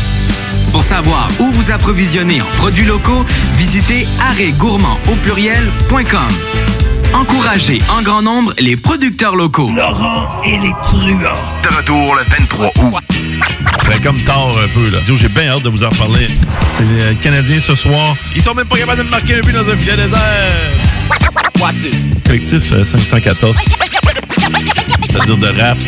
[0.73, 3.25] Pour savoir où vous approvisionner en produits locaux,
[3.57, 6.74] visitez arrêtgourmand au pluriel.com.
[7.15, 9.71] Encouragez en grand nombre les producteurs locaux.
[9.71, 11.39] Laurent et les truands.
[11.63, 13.05] De retour le 23 août.
[13.87, 14.99] C'est comme tard un peu, là.
[15.05, 16.27] J'ai bien hâte de vous en parler.
[16.73, 18.17] C'est les Canadiens ce soir.
[18.35, 20.21] Ils sont même pas capables de me marquer un but dans un filet désert.
[21.61, 22.09] Watch this.
[22.27, 23.59] Collectif euh, 514.
[25.09, 25.79] C'est-à-dire de rap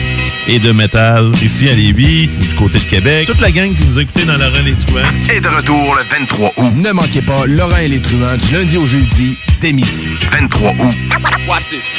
[0.46, 3.26] et de métal ici à Lévis, du côté de Québec.
[3.26, 5.34] Toute la gang qui nous a écoutés dans Laurent les Truands.
[5.34, 6.72] Et de retour le 23 août.
[6.76, 10.06] Ne manquez pas Laurent et les truands du lundi au jeudi dès midi.
[10.32, 10.94] 23 août.
[11.48, 11.94] Watch this.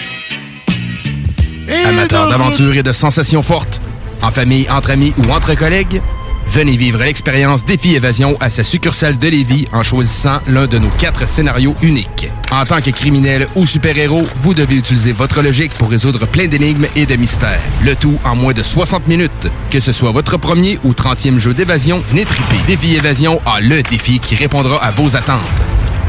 [1.85, 3.81] Amateurs d'aventure et de sensations fortes,
[4.21, 6.01] en famille, entre amis ou entre collègues,
[6.49, 10.89] Venez vivre l'expérience Défi Évasion à sa succursale de Lévis en choisissant l'un de nos
[10.89, 12.29] quatre scénarios uniques.
[12.51, 16.87] En tant que criminel ou super-héros, vous devez utiliser votre logique pour résoudre plein d'énigmes
[16.95, 17.59] et de mystères.
[17.83, 19.51] Le tout en moins de 60 minutes.
[19.69, 22.57] Que ce soit votre premier ou 30e jeu d'évasion, venez triper.
[22.65, 25.41] Défi Évasion a le défi qui répondra à vos attentes.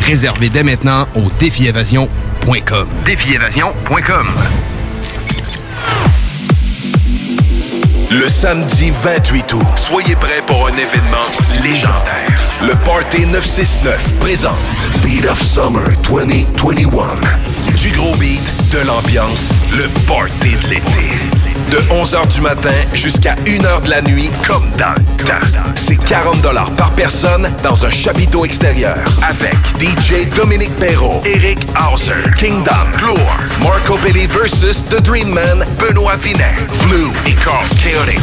[0.02, 2.88] Réservez dès maintenant au défiévasion.com.
[3.04, 4.26] Défiévasion.com.
[8.10, 11.26] Le samedi 28 août, soyez prêts pour un événement
[11.62, 12.38] légendaire.
[12.62, 14.54] Le Party 969 présente
[15.04, 16.88] Beat of Summer 2021.
[17.76, 21.37] Du gros beat, de l'ambiance, le party de l'été.
[21.70, 25.72] De 11h du matin jusqu'à 1h de la nuit, comme dans le temps.
[25.74, 26.40] C'est 40
[26.76, 28.96] par personne dans un chapiteau extérieur.
[29.22, 36.16] Avec DJ Dominique Perrault, Eric Hauser, Kingdom, Gloire, Marco Belli versus The Dream Man, Benoît
[36.16, 38.20] Vinet, Flu et Carl Chaotic.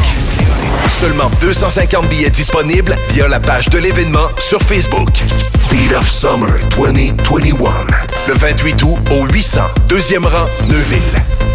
[0.90, 5.12] Seulement 250 billets disponibles via la page de l'événement sur Facebook.
[5.70, 7.70] Beat of Summer 2021.
[8.28, 11.55] Le 28 août au 800, deuxième rang, Neuville.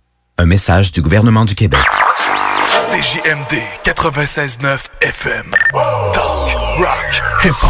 [0.37, 1.79] Un message du gouvernement du Québec.
[2.89, 5.53] CJMD 96.9 FM.
[6.13, 7.69] Talk, rock, hip-hop.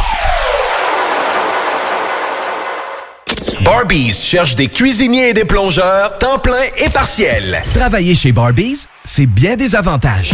[3.64, 7.62] Barbies cherche des cuisiniers et des plongeurs, temps plein et partiel.
[7.74, 10.34] Travailler chez Barbies, c'est bien des avantages.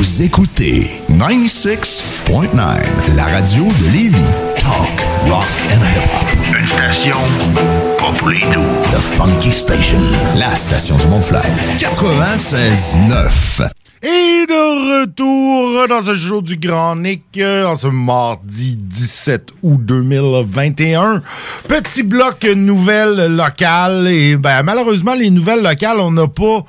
[0.00, 2.56] Vous écoutez 96.9,
[3.16, 4.16] la radio de Lévis.
[4.58, 6.58] Talk, rock and hip-hop.
[6.58, 7.18] Une station
[7.98, 8.64] pas pour les doux.
[8.92, 9.98] The Funky Station,
[10.38, 11.44] la station du Mont-Flair.
[11.76, 13.68] 96.9.
[14.02, 19.80] Et de retour dans ce show du Grand Nick, euh, en ce mardi 17 août
[19.84, 21.22] 2021.
[21.68, 24.08] Petit bloc nouvelles locales.
[24.08, 26.64] Et ben, malheureusement, les nouvelles locales, on n'a pas...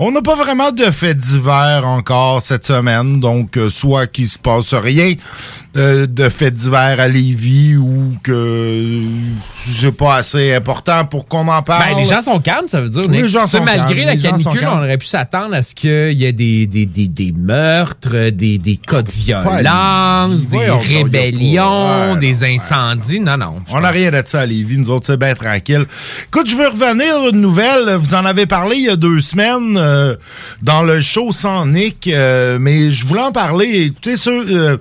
[0.00, 4.38] On n'a pas vraiment de faits divers encore cette semaine, donc euh, soit qu'il se
[4.38, 5.14] passe rien
[5.76, 9.02] euh, de faits divers à Lévis ou que
[9.64, 11.90] c'est pas assez important pour qu'on en parle.
[11.90, 13.08] Ben, les gens sont calmes, ça veut dire.
[13.08, 16.24] Les gens sont malgré calmes, la canicule, on aurait pu s'attendre à ce qu'il y
[16.24, 23.20] ait des, des, des, des meurtres, des, des cas de violence, des rébellions, des incendies.
[23.20, 23.54] Non, non.
[23.70, 25.86] On n'a rien de ça à Lévis, nous autres, c'est bien tranquille.
[26.26, 27.94] Écoute, je veux revenir à une nouvelle.
[27.96, 30.16] Vous en avez parlé il y a deux semaines euh,
[30.62, 33.86] dans le show sans Nick, euh, mais je voulais en parler.
[33.86, 34.76] Écoutez, ceux, euh,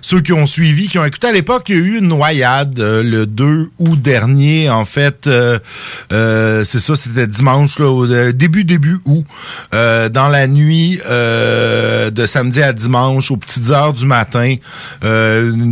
[0.00, 2.78] ceux qui ont suivi, qui ont écouté à l'époque, il y a eu une noyade
[2.78, 4.70] le 2 août dernier.
[4.70, 5.28] En fait,
[6.10, 7.80] c'est ça, c'était dimanche,
[8.34, 9.24] début, début août,
[9.72, 14.56] dans la nuit de samedi à dimanche, aux petites heures du matin.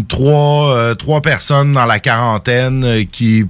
[0.09, 3.47] Trois, trois personnes dans la quarantaine qui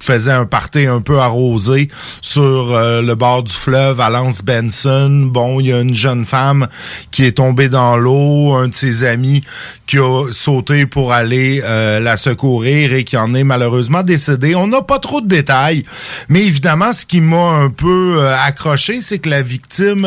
[0.00, 1.88] faisait un party un peu arrosé
[2.20, 5.28] sur euh, le bord du fleuve à Lance Benson.
[5.30, 6.68] Bon, il y a une jeune femme
[7.10, 9.44] qui est tombée dans l'eau, un de ses amis
[9.86, 14.54] qui a sauté pour aller euh, la secourir et qui en est malheureusement décédé.
[14.54, 15.84] On n'a pas trop de détails,
[16.28, 20.06] mais évidemment, ce qui m'a un peu euh, accroché, c'est que la victime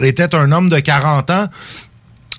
[0.00, 1.46] était un homme de 40 ans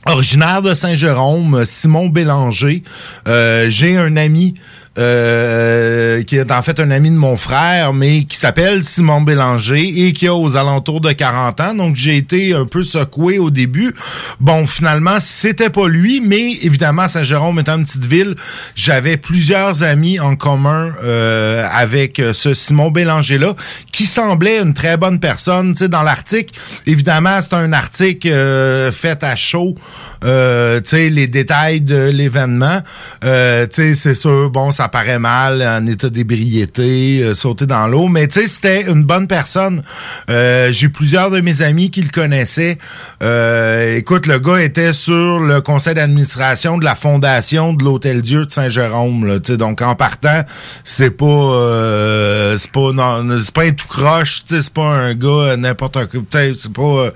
[0.08, 2.84] originaire de Saint-Jérôme, Simon Bélanger.
[3.26, 4.54] J'ai un ami
[4.98, 10.08] euh, qui est en fait un ami de mon frère, mais qui s'appelle Simon Bélanger
[10.08, 11.74] et qui a aux alentours de 40 ans.
[11.74, 13.94] Donc j'ai été un peu secoué au début.
[14.40, 18.36] Bon, finalement, c'était pas lui, mais évidemment, Saint-Jérôme étant une petite ville,
[18.76, 23.56] j'avais plusieurs amis en commun euh, avec ce Simon Bélanger-là,
[23.92, 25.74] qui semblait une très bonne personne.
[25.74, 26.54] Tu sais, dans l'article,
[26.86, 29.76] évidemment, c'est un article euh, fait à chaud.
[30.24, 32.80] Euh, tu sais, les détails de l'événement.
[33.24, 37.66] Euh, tu sais, c'est sûr, bon, ça ça paraît mal, en état d'ébriété, euh, sauter
[37.66, 38.08] dans l'eau.
[38.08, 39.82] Mais tu sais, c'était une bonne personne.
[40.30, 42.78] Euh, J'ai plusieurs de mes amis qui le connaissaient.
[43.24, 48.46] Euh, écoute, le gars était sur le conseil d'administration de la fondation de l'Hôtel Dieu
[48.46, 49.40] de Saint-Jérôme.
[49.40, 50.44] Donc, en partant,
[50.84, 55.58] c'est pas euh, c'est pas non, pas un tout croche, c'est pas un gars euh,
[55.58, 56.22] n'importe quoi.
[56.32, 57.12] C'est pas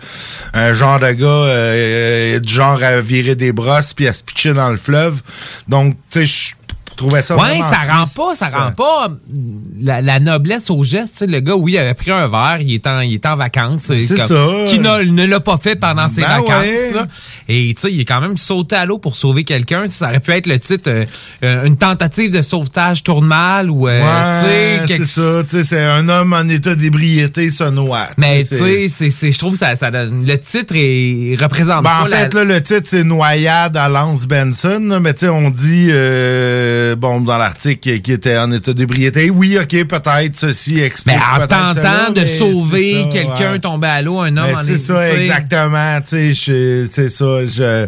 [0.55, 4.69] un genre de gars du genre à virer des brosses puis à se pitcher dans
[4.69, 5.21] le fleuve.
[5.67, 6.55] Donc, tu sais,
[6.99, 9.35] trouvais ça vraiment ça rend pas, ça rend pas euh,
[9.81, 11.25] la, la noblesse au geste.
[11.27, 13.83] Le gars, oui, il avait pris un verre, il est en, il est en vacances.
[13.83, 14.47] C'est comme- ça.
[14.67, 16.49] Qui ne l'a pas fait pendant ses Ben vacances.
[16.65, 16.91] ouais.
[16.93, 17.07] là.
[17.47, 19.85] Et tu sais, il est quand même sauté à l'eau pour sauver quelqu'un.
[19.87, 21.05] Ça aurait pu être le titre euh,
[21.43, 25.63] euh, une tentative de sauvetage tourne mal ou euh, Ouais, quelque- c'est ça.
[25.63, 28.07] C'est un homme en état d'ébriété se noie.
[28.17, 31.89] Mais tu C'est- sais, c'est- c'est- je trouve que ça, le titre est, représente Ben,
[31.89, 34.99] pas en la- fait, là, le titre, c'est Noyade à Lance Benson.
[35.01, 39.29] mais tu sais, on dit, euh, bon, dans l'article qui était en état d'ébriété.
[39.29, 43.59] Oui, OK, peut-être, ceci explique Mais en tentant de sauver quelqu'un ouais.
[43.59, 45.21] tombé à l'eau, un homme Mais en c'est ça, tu sais.
[45.21, 46.01] exactement.
[46.01, 47.45] Tu sais, je- c'est ça.
[47.45, 47.87] Je,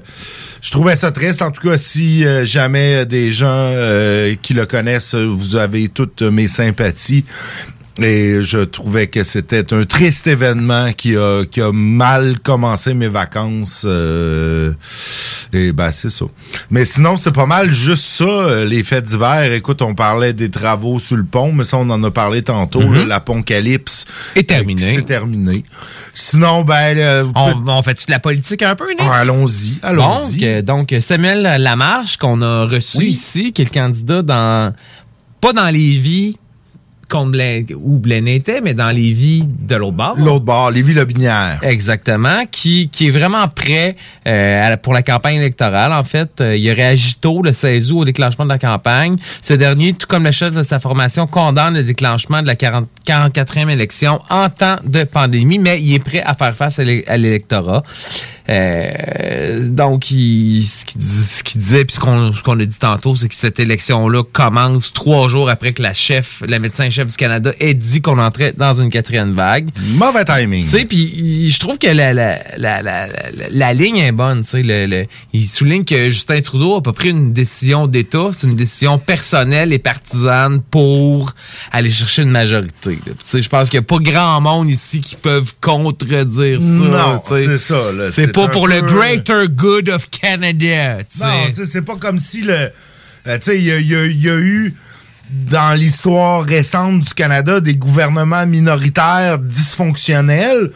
[0.61, 1.41] je trouvais ça triste.
[1.41, 5.89] En tout cas, si euh, jamais des gens euh, qui le connaissent, euh, vous avez
[5.89, 7.25] toutes mes sympathies.
[7.99, 13.09] Et je trouvais que c'était un triste événement qui a, qui a mal commencé mes
[13.09, 13.83] vacances.
[13.85, 14.71] euh,
[15.51, 16.25] et ben c'est ça.
[16.69, 19.51] Mais sinon, c'est pas mal juste ça, euh, les fêtes d'hiver.
[19.51, 22.81] Écoute, on parlait des travaux sur le pont, mais ça, on en a parlé tantôt.
[22.81, 24.05] La Poncalypse.
[24.35, 24.81] Est terminée.
[24.81, 25.65] C'est terminé.
[26.13, 26.97] Sinon, ben...
[26.97, 29.01] euh, On, on fait-tu de la politique un peu, Nick?
[29.01, 30.39] Ah, allons-y, allons-y.
[30.39, 34.73] Donc, euh, donc, Samuel Lamarche, qu'on a reçu ici, qui est le candidat dans.
[35.41, 35.97] Pas dans les
[37.25, 40.15] Blaine, où Blaine était, mais dans les vies de l'autre bord.
[40.17, 41.59] L'autre bord, Lévis-Lobinière.
[41.61, 43.95] Exactement, qui, qui est vraiment prêt
[44.27, 45.91] euh, à la- pour la campagne électorale.
[45.93, 49.17] En fait, euh, il a réagi tôt le 16 août au déclenchement de la campagne.
[49.41, 52.87] Ce dernier, tout comme le chef de sa formation, condamne le déclenchement de la 40,
[53.07, 56.83] 44e élection en temps de pandémie, mais il est prêt à faire face à
[57.17, 57.83] l'électorat.
[58.51, 61.99] Euh, donc, il, ce qu'il dis- disait, puis ce
[62.43, 66.41] qu'on a dit tantôt, c'est que cette élection-là commence trois jours après que la chef,
[66.47, 69.69] la médecin-chef du Canada ait dit qu'on entrait dans une quatrième vague.
[69.95, 70.63] Mauvais timing.
[70.63, 73.07] Tu sais, puis je trouve que la, la, la, la,
[73.51, 74.41] la, ligne est bonne.
[74.41, 78.29] Tu sais, le, le- il souligne que Justin Trudeau a pas pris une décision d'État,
[78.37, 81.33] c'est une décision personnelle et partisane pour
[81.71, 82.99] aller chercher une majorité.
[83.05, 83.13] là.
[83.13, 86.83] Tu sais, je pense qu'il n'y a pas grand monde ici qui peuvent contredire ça.
[86.83, 87.81] Non, c'est ça.
[88.09, 90.97] C'est pas pour le greater good of Canada.
[91.19, 92.71] Non, c'est pas comme si le.
[93.27, 94.73] euh, tu sais, y y il y a eu
[95.31, 100.71] dans l'histoire récente du Canada des gouvernements minoritaires dysfonctionnels.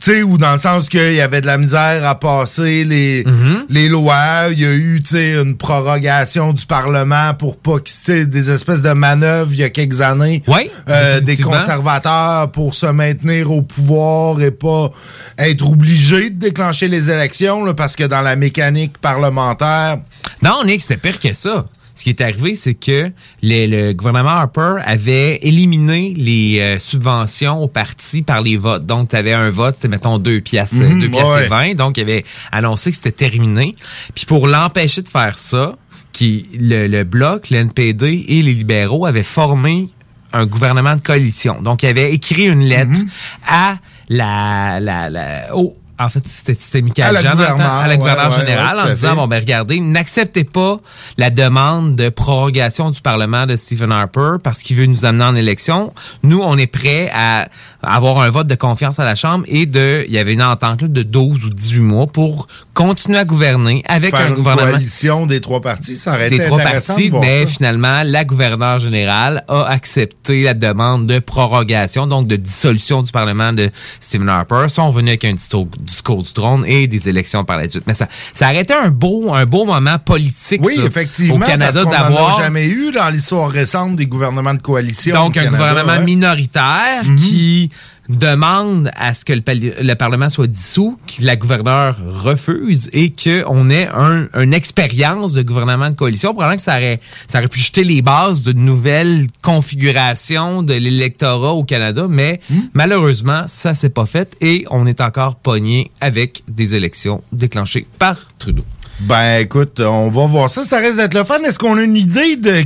[0.00, 3.22] Tu sais, ou dans le sens qu'il y avait de la misère à passer les,
[3.24, 3.64] Mm-hmm.
[3.68, 4.46] les lois.
[4.50, 8.80] Il y a eu, tu sais, une prorogation du Parlement pour pas sais, des espèces
[8.82, 10.42] de manœuvres il y a quelques années.
[10.46, 14.90] Oui, Euh, des conservateurs pour se maintenir au pouvoir et pas
[15.38, 19.98] être obligés de déclencher les élections, là, parce que dans la mécanique parlementaire,
[20.42, 21.64] Non, Nick, c'était pire que ça.
[22.00, 27.62] Ce qui est arrivé, c'est que les- le gouvernement Harper avait éliminé les euh, subventions
[27.62, 28.86] aux partis par les votes.
[28.86, 31.44] Donc, tu avais un vote, c'était, mettons, 2 piastres, Mhm, 2 piastres ouais.
[31.44, 31.74] et 20.
[31.74, 33.76] Donc, il avait annoncé que c'était terminé.
[34.14, 35.76] Puis, pour l'empêcher de faire ça,
[36.12, 39.90] qui, le, le Bloc, le NPD et les libéraux avaient formé
[40.32, 41.60] un gouvernement de coalition.
[41.60, 43.08] Donc, il avait écrit une lettre Mhm.
[43.46, 43.76] à
[44.08, 44.80] la...
[44.80, 48.82] la, la au- en fait, c'était, Michael À Jean à la gouverneure ouais, générale ouais,
[48.82, 50.78] en disant, bon, ben regardez, n'acceptez pas
[51.18, 55.34] la demande de prorogation du Parlement de Stephen Harper parce qu'il veut nous amener en
[55.34, 55.92] élection.
[56.22, 57.48] Nous, on est prêts à
[57.82, 60.82] avoir un vote de confiance à la Chambre et de, il y avait une entente
[60.82, 64.70] là, de 12 ou 18 mois pour continuer à gouverner avec faire un une gouvernement
[64.70, 67.52] coalition des trois partis, ça aurait des été trois intéressant partis, de voir mais ça.
[67.52, 73.52] finalement, la gouverneure générale a accepté la demande de prorogation, donc de dissolution du Parlement
[73.52, 74.62] de Stephen Harper.
[74.64, 77.84] Ils sont venus avec un discours, discours du trône et des élections par la suite.
[77.86, 81.38] Mais ça, ça a été un beau, un beau moment politique Oui, ça, effectivement, au
[81.38, 85.14] Canada d'avoir jamais eu dans l'histoire récente des gouvernements de coalition.
[85.14, 86.04] donc un Canada, gouvernement ouais.
[86.04, 87.69] minoritaire qui
[88.18, 93.88] demande à ce que le, Parlement soit dissous, que la gouverneure refuse et qu'on ait
[93.92, 96.32] un, une expérience de gouvernement de coalition.
[96.32, 101.52] Probablement que ça aurait, ça aurait pu jeter les bases de nouvelles configurations de l'électorat
[101.52, 102.62] au Canada, mais Hmm?
[102.74, 108.16] malheureusement, ça s'est pas fait et on est encore pogné avec des élections déclenchées par
[108.38, 108.64] Trudeau.
[109.02, 110.62] Ben, écoute, on va voir ça.
[110.62, 111.40] Ça risque d'être le fun.
[111.42, 112.64] Est-ce qu'on a une idée de,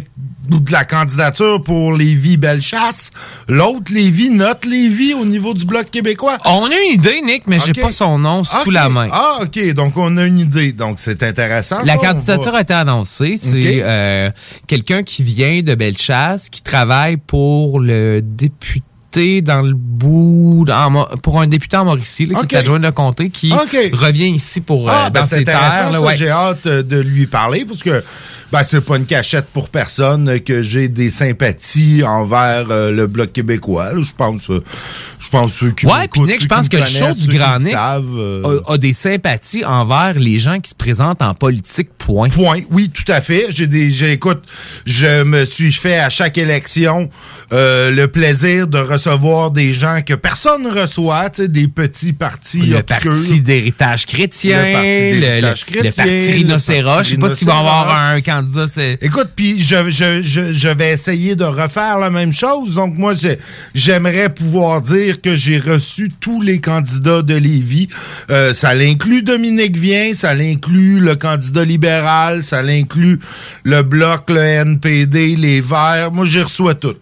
[0.48, 3.10] de la candidature pour Lévis Bellechasse?
[3.48, 6.38] L'autre Lévis, notre Lévis au niveau du Bloc québécois?
[6.44, 7.80] On a une idée, Nick, mais j'ai Ok.
[7.80, 9.08] pas son nom sous la main.
[9.12, 9.72] Ah, OK.
[9.74, 10.72] Donc, on a une idée.
[10.72, 11.78] Donc, c'est intéressant.
[11.84, 11.98] La ça.
[11.98, 13.34] Candidature a été annoncée.
[13.36, 14.30] C'est euh,
[14.66, 18.82] quelqu'un qui vient de Bellechasse, qui travaille pour le député
[19.42, 23.30] dans le bout, en pour un député en Mauricie, là, qui est adjoint de comté,
[23.30, 25.60] qui revient ici pour Ah, euh, dans ses terres.
[25.60, 26.00] là, ça.
[26.00, 26.14] ouais.
[26.16, 28.02] J'ai hâte euh, de lui parler parce que
[28.54, 33.32] ben, c'est pas une cachette pour personne que j'ai des sympathies envers euh, le Bloc
[33.32, 33.90] québécois.
[34.00, 34.62] Je pense, euh,
[35.18, 37.72] je pense ceux qui Ouais, puis Nick, je pense que le show du Grand Nick
[37.72, 42.28] savent, euh, a, a des sympathies envers les gens qui se présentent en politique, point.
[42.28, 42.60] Point.
[42.70, 43.46] Oui, tout à fait.
[43.48, 44.42] J'ai des, j'ai- écoute,
[44.86, 47.10] je me suis fait à chaque élection
[47.50, 52.78] le plaisir de recevoir des gens que personne reçoit, tu sais, des petits partis Le
[52.78, 53.10] obscurs.
[53.10, 57.02] parti d'héritage chrétien, Le parti le, chrétien, le parti rhinocéros.
[57.04, 58.43] Je sais pas s'il va y avoir un candidat.
[59.00, 60.22] Écoute, puis je, je,
[60.52, 62.74] je, vais essayer de refaire la même chose.
[62.74, 63.38] Donc, moi, j'ai-
[63.74, 67.88] j'aimerais pouvoir dire que j'ai reçu tous les candidats de Lévis.
[68.30, 73.18] Euh, ça l'inclut Dominique Vien, ça l'inclut le candidat libéral, ça l'inclut
[73.64, 76.10] le Bloc, le NPD, les Verts.
[76.12, 77.00] Moi, j'y reçois toutes.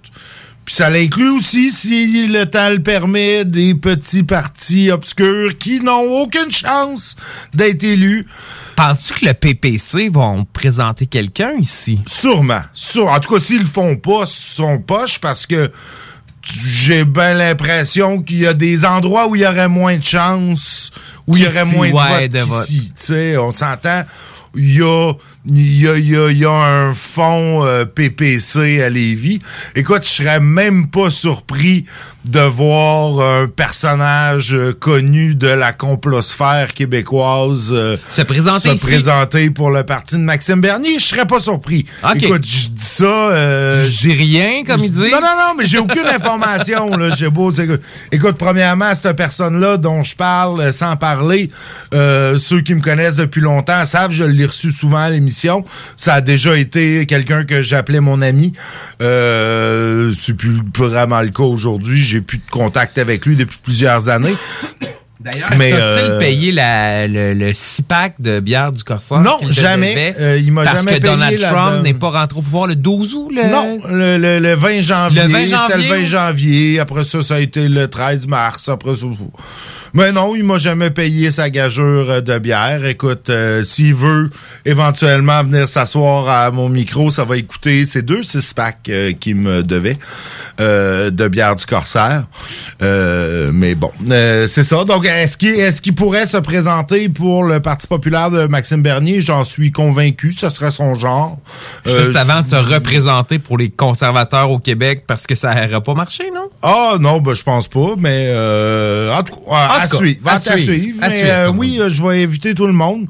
[0.65, 6.23] Puis ça l'inclut aussi, si le temps le permet, des petits partis obscurs qui n'ont
[6.23, 7.17] aucune chance
[7.53, 8.27] d'être élus.
[8.77, 12.01] Penses-tu que le PPC vont présenter quelqu'un ici?
[12.07, 12.63] Sûrement.
[12.73, 15.71] Sûre- En tout cas, s'ils le font pas, son poche, parce que
[16.43, 20.91] j'ai bien l'impression qu'il y a des endroits où il y aurait moins de chances,
[21.27, 23.37] où il y aurait moins de ouais, votes de qu'ici.
[23.39, 24.05] On s'entend.
[24.55, 25.13] Il y a,
[25.49, 29.41] il y, a, il y, a, il y a un fonds euh, PPC à Lévis.
[29.75, 31.85] Écoute, je serais même pas surpris
[32.25, 38.87] de voir un personnage euh, connu de la complosphère québécoise euh, Se présenter se ici.
[38.87, 41.01] présenter pour le parti de Maxime Bernier.
[41.01, 41.87] Je serais pas surpris.
[42.15, 43.83] Écoute, je dis ça...
[43.83, 45.11] Je dis rien, comme il dit.
[45.11, 46.97] Non, non, non, mais j'ai aucune information.
[46.97, 47.53] Là, j'ai beau,
[48.13, 51.51] écoute, premièrement, cette personne-là dont je parle, sans parler,
[51.93, 55.32] ceux qui me connaissent depuis longtemps savent, je l'ai reçu souvent à l'émission.
[55.97, 58.53] Ça a déjà été quelqu'un que j'appelais mon ami.
[59.01, 61.97] Euh, c'est plus vraiment le cas aujourd'hui.
[61.97, 64.37] J'ai plus de contact avec lui depuis plusieurs années.
[65.21, 69.21] D'ailleurs, Mais, t'a-t-il euh, payé la- le, le six-pack de bière du Corsair?
[69.21, 69.91] Non, jamais.
[69.91, 70.15] devait?
[70.19, 73.15] Euh, il m'a Parce que Donald la- Trump n'est pas rentré au pouvoir le 12
[73.15, 73.29] août?
[73.33, 73.49] Le...
[73.49, 75.23] Non, le, le- le 20 janvier.
[75.23, 76.81] Le 20 C'était le janvier, 20 janvier.
[76.81, 78.69] Après ça, ça a été le 13 mars.
[78.69, 79.07] Après ça.
[79.95, 82.85] Mais non, il m'a jamais payé sa gageure euh, de bière.
[82.87, 84.31] Écoute, euh, s'il veut
[84.65, 89.37] éventuellement venir s'asseoir à mon micro, ça va écouter ces deux six packs euh, qu'il
[89.37, 89.99] me devait
[90.61, 92.25] euh, de bière du Corsaire.
[92.83, 94.85] Euh, mais bon, euh, c'est ça.
[94.85, 99.21] Donc, est-ce qu'il est-ce qu'il pourrait se présenter pour le Parti populaire de Maxime Bernier?
[99.21, 100.33] J'en suis convaincu.
[100.33, 101.39] Ce serait son genre.
[101.85, 105.95] Juste avant de se représenter pour les conservateurs au Québec parce que ça n'aurait pas
[105.95, 106.49] marché, non?
[106.63, 110.33] Ah non, ben, je pense pas, mais euh, en tout cas, à, cas, suivre, à
[110.35, 110.99] à suivre, suivre.
[111.03, 113.07] à mais suivre, euh, oui, euh, je vais inviter tout le monde.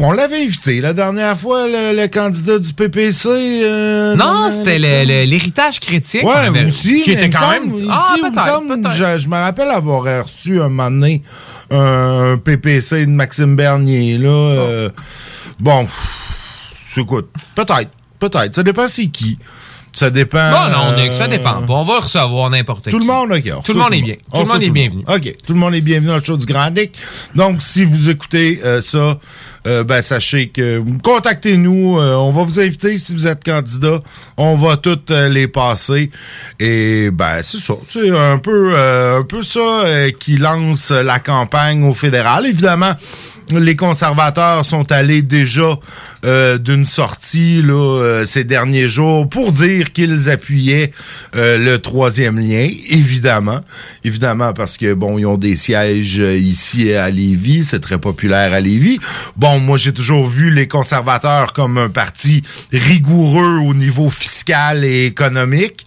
[0.00, 3.28] On l'avait invité la dernière fois, le, le candidat du PPC.
[3.64, 6.20] euh, Non, c'était l'héritage chrétien.
[6.24, 7.74] avait- moi aussi, Qui était quand même.
[7.74, 11.22] ici, Ah, me semble, je, je me rappelle avoir reçu un moment donné
[11.70, 14.18] un PPC de Maxime Bernier.
[14.18, 14.90] Là, euh,
[15.58, 17.90] bon, pff, écoute, peut-être,
[18.20, 18.54] peut-être.
[18.54, 19.36] Ça dépend c'est qui.
[19.98, 20.52] Ça dépend.
[20.52, 21.72] Bon, non, Nick, ça dépend pas.
[21.72, 22.90] On va recevoir n'importe qui.
[22.90, 23.64] Tout le monde, OK.
[23.64, 24.14] Tout le monde est bien.
[24.32, 25.02] Tout le monde est bienvenu.
[25.08, 25.36] OK.
[25.44, 26.92] Tout le monde est bienvenu dans le show du Grand Dick.
[27.34, 29.18] Donc, si vous écoutez euh, ça,
[29.66, 31.98] euh, ben, sachez que contactez-nous.
[31.98, 34.00] euh, on va vous inviter si vous êtes candidat.
[34.36, 36.12] On va toutes les passer.
[36.60, 37.74] Et, ben, c'est ça.
[37.84, 39.82] C'est un peu, un peu ça
[40.20, 42.46] qui lance la campagne au fédéral.
[42.46, 42.92] Évidemment,
[43.52, 45.78] les conservateurs sont allés déjà
[46.24, 50.92] euh, d'une sortie là, euh, ces derniers jours pour dire qu'ils appuyaient
[51.36, 53.60] euh, le troisième lien, évidemment.
[54.04, 58.60] Évidemment, parce que bon, ils ont des sièges ici à Lévis, c'est très populaire à
[58.60, 58.98] Lévis.
[59.36, 62.42] Bon, moi j'ai toujours vu les conservateurs comme un parti
[62.72, 65.86] rigoureux au niveau fiscal et économique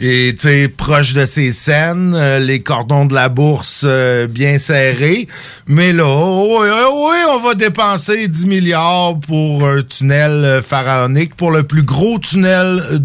[0.00, 5.26] et tu proche de ses scènes, euh, les cordons de la bourse euh, bien serrés.
[5.66, 10.62] Mais là, oh, oui, oh, oui, on va dépenser 10 milliards pour un tunnel euh,
[10.62, 13.00] pharaonique, pour le plus gros tunnel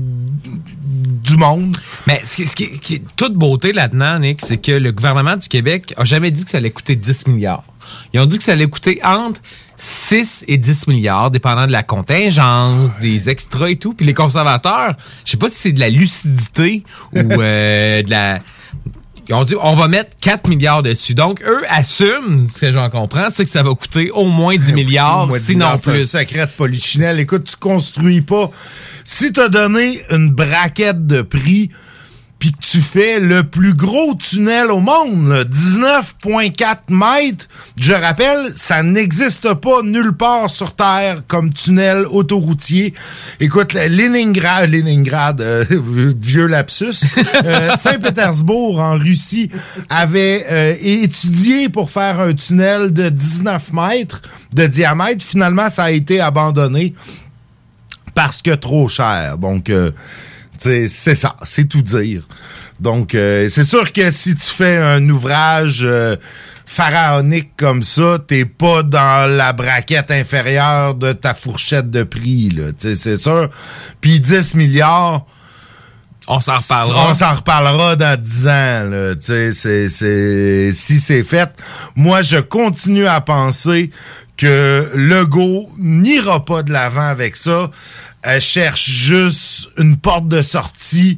[1.24, 1.76] du monde.
[2.06, 5.38] Mais ce qui, ce qui- qui est toute beauté là-dedans, Nick, c'est que le gouvernement
[5.38, 7.64] du Québec a jamais dit que ça allait coûter 10 milliards.
[8.14, 9.42] Ils ont dit que ça allait coûter entre
[9.76, 13.94] 6 et 10 milliards, dépendant de la contingence, des extras et tout.
[13.94, 14.94] Puis les conservateurs,
[15.26, 16.84] je sais pas si c'est de la lucidité
[17.14, 18.40] ou euh, de la
[19.28, 21.14] ils ont dit, on va mettre 4 milliards dessus.
[21.14, 24.74] Donc, eux assument, ce que j'en comprends, c'est que ça va coûter au moins 10
[24.74, 26.08] milliards, Moi, dis sinon donc, c'est un plus.
[26.10, 27.20] secret de polichinelle.
[27.20, 28.52] Écoute, tu construis pas.
[29.06, 31.70] Si t'as donné une braquette de prix,
[32.44, 37.48] puis que tu fais le plus gros tunnel au monde, là, 19,4 mètres,
[37.80, 42.94] je rappelle, ça n'existe pas nulle part sur Terre comme tunnel autoroutier.
[43.40, 45.64] Écoute, le- Leningrad, Leningrad, euh,
[46.20, 47.06] vieux lapsus,
[47.46, 49.50] euh, Saint-Pétersbourg en Russie
[49.88, 54.22] avait euh, étudié pour faire un tunnel de 19 mètres
[54.52, 55.26] de diamètre.
[55.26, 56.94] Finalement, ça a été abandonné
[58.14, 59.38] parce que trop cher.
[59.38, 59.72] Donc,
[60.58, 62.28] c'est ça, c'est tout dire.
[62.80, 66.18] Donc, euh, c'est sûr que si tu fais un ouvrage euh,
[66.66, 72.72] pharaonique comme ça, t'es pas dans la braquette inférieure de ta fourchette de prix, là.
[72.78, 73.50] C'est sûr.
[74.02, 75.26] Puis 10 milliards...
[76.26, 77.10] On s'en reparlera.
[77.10, 79.14] On s'en reparlera dans 10 ans, là.
[80.72, 81.50] Si c'est fait.
[81.96, 83.92] Moi, je continue à penser
[84.38, 87.70] que Legault n'ira pas de l'avant avec ça.
[88.24, 91.18] Elle cherche juste une porte de sortie.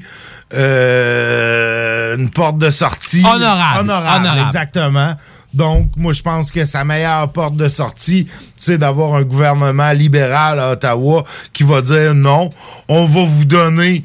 [0.53, 3.23] euh, une porte de sortie.
[3.25, 3.79] Honorable.
[3.81, 4.47] Honorable, Honorable.
[4.47, 5.15] exactement.
[5.53, 8.27] Donc, moi, je pense que sa meilleure porte de sortie,
[8.57, 12.49] c'est d'avoir un gouvernement libéral à Ottawa qui va dire non,
[12.89, 14.03] on va vous donner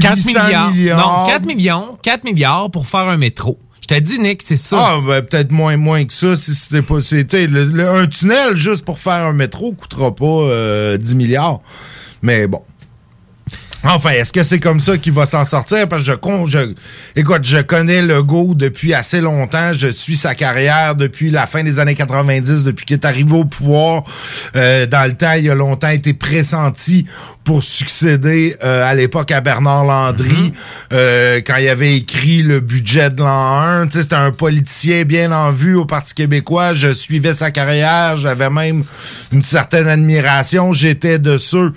[0.00, 0.70] 4 800 milliards.
[0.70, 0.98] milliards.
[1.24, 1.98] Non, 4 millions.
[2.02, 3.58] 4 milliards pour faire un métro.
[3.80, 4.76] Je t'ai dit, Nick, c'est ça.
[4.80, 7.02] Ah, ben, peut-être moins, moins que ça si c'était pas.
[7.02, 10.96] c'est- tu sais, le- le- un tunnel juste pour faire un métro coûtera pas euh,
[10.98, 11.60] 10 milliards.
[12.22, 12.62] Mais bon.
[13.84, 15.88] Enfin, est-ce que c'est comme ça qu'il va s'en sortir?
[15.88, 16.72] Parce que je, con- je,
[17.16, 19.72] écoute, je connais Legault depuis assez longtemps.
[19.72, 23.44] Je suis sa carrière depuis la fin des années 90, depuis qu'il est arrivé au
[23.44, 24.04] pouvoir.
[24.54, 27.06] Euh, dans le temps, il a longtemps été pressenti
[27.42, 30.52] pour succéder euh, à l'époque à Bernard Landry
[30.92, 33.86] euh, quand il avait écrit le budget de l'an 1.
[33.88, 36.72] Tu sais, C'était un politicien bien en vue au Parti québécois.
[36.72, 38.16] Je suivais sa carrière.
[38.16, 38.84] J'avais même
[39.32, 40.72] une certaine admiration.
[40.72, 41.72] J'étais de ceux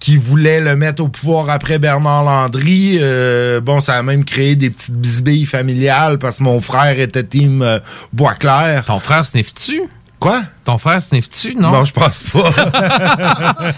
[0.00, 2.98] qui voulaient le mettre au pouvoir après Bernard Landry.
[3.00, 7.22] Euh, bon, ça a même créé des petites bisbilles familiales parce que mon frère était
[7.22, 7.78] team euh,
[8.12, 8.84] Boisclair.
[8.86, 9.82] Ton frère sniffe-tu?
[10.18, 10.42] Quoi?
[10.66, 11.54] Ton frère sniffe-tu?
[11.54, 11.70] Non?
[11.70, 12.52] Non, je pense pas.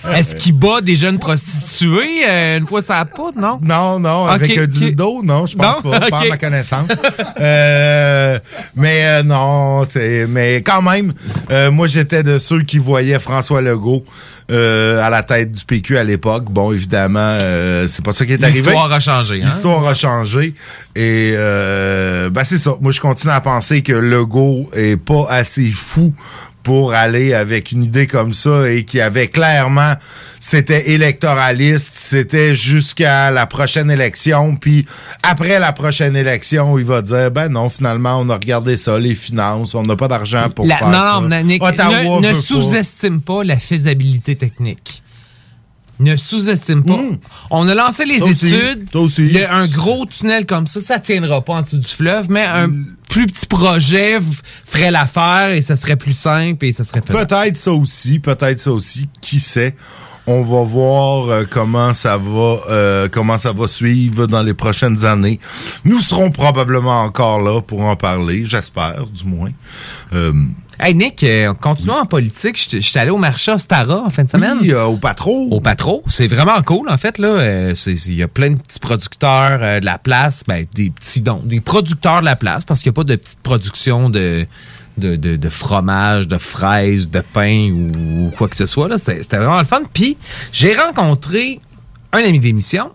[0.16, 3.60] Est-ce qu'il bat des jeunes prostituées euh, une fois ça poudre, non?
[3.62, 4.68] Non, non, avec un ok.
[4.68, 5.90] dildo, non, je pense Non?
[5.92, 6.28] pas, Ok.
[6.30, 6.90] ma connaissance.
[7.40, 8.38] Euh,
[8.74, 11.12] mais euh, non, c'est mais quand même,
[11.50, 14.04] euh, moi j'étais de ceux qui voyaient François Legault
[14.50, 16.44] euh, à la tête du PQ à l'époque.
[16.50, 18.60] Bon, évidemment, euh, c'est pas ça qui est arrivé.
[18.60, 19.36] L'histoire a changé.
[19.36, 19.46] Hein?
[19.46, 20.54] L'histoire a changé.
[20.94, 22.76] Et euh, ben c'est ça.
[22.80, 26.12] Moi, je continue à penser que Legault est pas assez fou
[26.62, 29.94] pour aller avec une idée comme ça et qui avait clairement
[30.40, 34.86] c'était électoraliste, c'était jusqu'à la prochaine élection, puis
[35.22, 39.14] après la prochaine élection, il va dire ben non, finalement, on a regardé ça, les
[39.14, 41.20] finances, on n'a pas d'argent pour La- faire non, ça.
[41.38, 43.44] non, Nick, ne, ne sous-estime pas.
[43.44, 45.02] la faisabilité technique.
[46.02, 47.00] Ne sous-estime pas.
[47.50, 48.94] On a lancé les aussi, études.
[48.94, 49.30] aussi.
[49.30, 52.70] Le- un gros tunnel comme ça, ça tiendra pas en dessous du fleuve, mais un
[53.08, 54.18] plus petit projet
[54.64, 57.00] ferait l'affaire et ça serait plus simple et ça serait.
[57.02, 59.74] Peut-être ça aussi, peut-être ça aussi, qui sait?
[60.24, 65.04] On va voir euh, comment ça va euh, comment ça va suivre dans les prochaines
[65.04, 65.40] années.
[65.84, 69.50] Nous serons probablement encore là pour en parler, j'espère du moins.
[70.12, 70.32] Euh,
[70.80, 72.56] Hey Nick, euh, continuons en politique.
[72.72, 74.56] Je suis allé au marché Ostara en fin de semaine.
[74.60, 75.48] Oui, euh, au Patro.
[75.50, 76.02] Au Patro.
[76.08, 77.18] C'est vraiment cool, en fait.
[77.18, 77.28] là.
[77.28, 80.42] Euh, Il y a plein de petits producteurs euh, de la place.
[80.46, 81.42] Ben, des petits dons.
[81.44, 84.46] Des producteurs de la place, parce qu'il n'y a pas de petite production de,
[84.96, 88.88] de, de, de fromage, de fraises, de pain ou, quoi que ce soit.
[88.98, 89.82] c'était vraiment le fun.
[89.92, 90.16] Puis,
[90.52, 91.60] j'ai rencontré
[92.12, 92.90] un ami d'émission,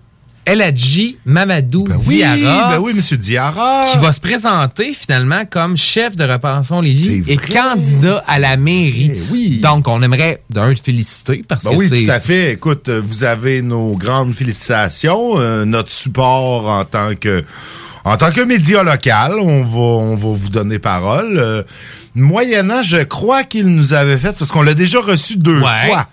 [0.48, 2.70] Eladji Mamadou oui, Diarra.
[2.70, 3.86] ben oui, monsieur Diarra.
[3.92, 8.58] Qui va se présenter finalement comme chef de Repensons Lévis et vrai, candidat à la
[8.58, 9.12] mairie.
[9.32, 9.60] oui.
[9.62, 12.04] Donc, on aimerait d'un te féliciter parce Ben que oui, c'est.
[12.04, 12.54] tout à fait.
[12.54, 17.44] Écoute, euh, vous avez nos grandes félicitations, euh, notre support en tant que
[18.06, 21.38] en tant que média local, on va on va vous donner parole.
[21.38, 21.64] Euh,
[22.16, 25.88] moyennant, je crois qu'il nous avait fait parce qu'on l'a déjà reçu deux Ouais.
[25.88, 26.08] fois.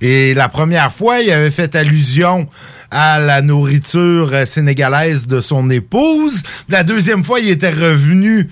[0.00, 2.46] Et la première fois, il avait fait allusion
[2.90, 6.42] à la nourriture euh, sénégalaise de son épouse.
[6.68, 8.50] La deuxième fois, il était revenu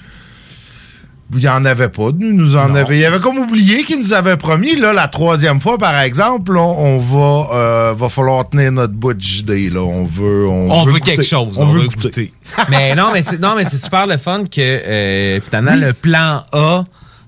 [1.35, 2.11] il n'y en avait pas.
[2.19, 2.99] Nous, nous en avait.
[2.99, 4.77] Il avait comme oublié qu'il nous avait promis.
[4.77, 9.13] Là, la troisième fois, par exemple, on, on va, euh, va falloir tenir notre bout
[9.13, 9.81] de JD, là.
[9.81, 11.59] On veut, on, On veut, quelque chose.
[11.59, 12.33] On, veut goûter.
[12.71, 16.45] mais non, mais c'est non, mais c'est super le fun que euh, finalement le plan
[16.53, 16.85] A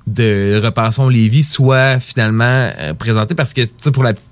[0.06, 2.44] de Repensons Lévis soit finalement
[2.78, 4.28] euh, présenté parce que pour la petite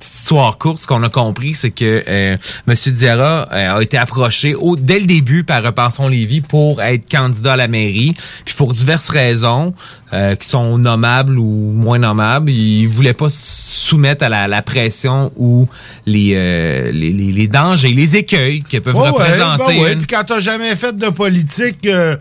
[0.00, 2.36] histoire courte, ce qu'on a compris, c'est que euh,
[2.68, 2.74] M.
[2.92, 7.52] Diarra euh, a été approché au, dès le début par Repensons Lévis pour être candidat
[7.54, 8.14] à la mairie.
[8.44, 9.72] Puis pour diverses raisons
[10.12, 14.62] euh, qui sont nommables ou moins nommables, il voulait pas se soumettre à la, la
[14.62, 15.68] pression ou
[16.06, 19.92] les, euh, les, les, les dangers, les écueils que peuvent Ouais, ouais, représenter ouais.
[19.92, 22.16] une- Puis quand t'as jamais fait de politique, euh,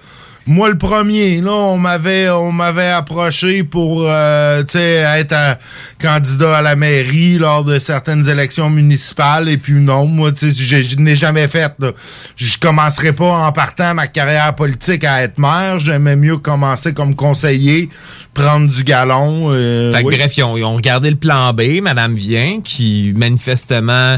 [0.48, 5.56] moi le premier, là, on m'avait on m'avait approché pour euh, être un
[6.02, 10.82] candidat à la mairie lors de certaines élections municipales et puis non, moi tu sais
[10.84, 11.74] je n'ai jamais fait.
[11.80, 11.92] là.
[12.36, 17.16] Je commencerai pas en partant ma carrière politique à être maire, j'aimais mieux commencer comme
[17.16, 17.90] conseiller,
[18.34, 19.50] prendre du galon.
[19.52, 20.18] euh, Fait que oui.
[20.18, 24.18] bref, ils ont, ils ont regardé le plan B, Madame Vient, qui manifestement.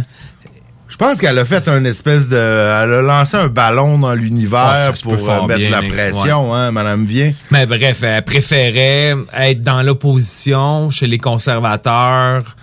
[0.93, 2.35] Je pense qu'elle a fait un espèce de.
[2.37, 6.53] Elle a lancé un ballon dans l'univers Ah, pour euh, mettre bien, la mais- pression,
[6.53, 7.33] hein, Madame Vient.
[7.49, 12.55] Mais bref, elle préférait être dans l'opposition chez les conservateurs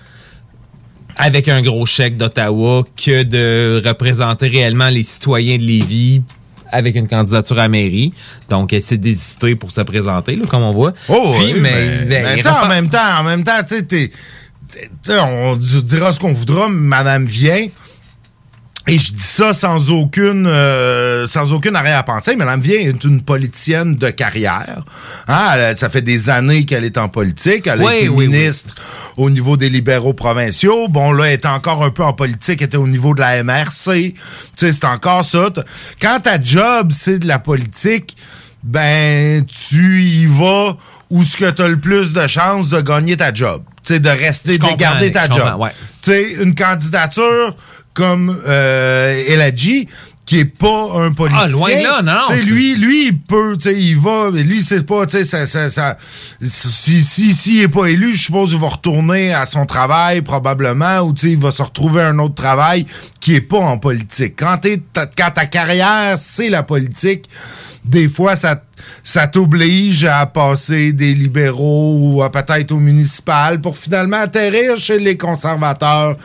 [1.16, 6.22] avec un gros chèque d'Ottawa que de représenter réellement les citoyens de Lévis
[6.70, 8.14] avec une candidature à mairie.
[8.48, 10.92] Donc, elle s'est désistée pour se présenter, là, comme on voit.
[11.08, 13.58] Oh, Puis, oui, mais, mais, mais il tu sais, en même temps, en même temps,
[13.68, 13.74] tu
[15.02, 17.66] sais, on di- dira ce qu'on voudra, Madame vient.
[18.86, 22.34] Et je dis ça sans aucune euh, sans aucune arrière-pensée.
[22.34, 24.84] Madame Vient est une politicienne de carrière.
[25.28, 27.66] Hein, elle ça fait des années qu'elle est en politique.
[27.66, 28.74] Elle a été oui, ministre
[29.16, 30.88] au niveau des libéraux provinciaux.
[30.88, 32.62] Bon, là, elle est encore un peu en politique.
[32.62, 34.14] Elle était au niveau de la MRC.
[34.14, 34.14] Tu
[34.56, 35.50] sais, c'est encore ça.
[36.00, 38.16] Quand ta job, c'est de la politique,
[38.62, 40.76] ben, tu y vas
[41.10, 43.62] où ce que tu as le plus de chances de gagner ta job.
[43.84, 45.56] Tu sais, de rester, de garder ta job.
[45.58, 45.70] ouais.
[46.02, 47.54] Tu sais, une candidature
[48.00, 49.86] comme euh, Eladji,
[50.26, 51.46] qui est pas un politicien.
[51.48, 53.76] Ah, loin de là, non, non, Tu sais, c'est- lui, lui, il peut, tu sais,
[53.80, 55.96] il va, mais lui, c'est pas, tu sais, ça, ça, ça-
[56.40, 61.00] si, si, s'il est pas élu, je suppose qu'il va retourner à son travail, probablement,
[61.00, 62.86] ou tu sais, il va se retrouver un autre travail
[63.18, 64.34] qui est pas en politique.
[64.38, 67.28] Quand t'es, quand ta carrière, c'est la politique,
[67.84, 68.62] des fois, ça,
[69.02, 74.98] ça t'oblige à passer des libéraux ou à peut-être au municipal pour finalement atterrir chez
[74.98, 76.16] les conservateurs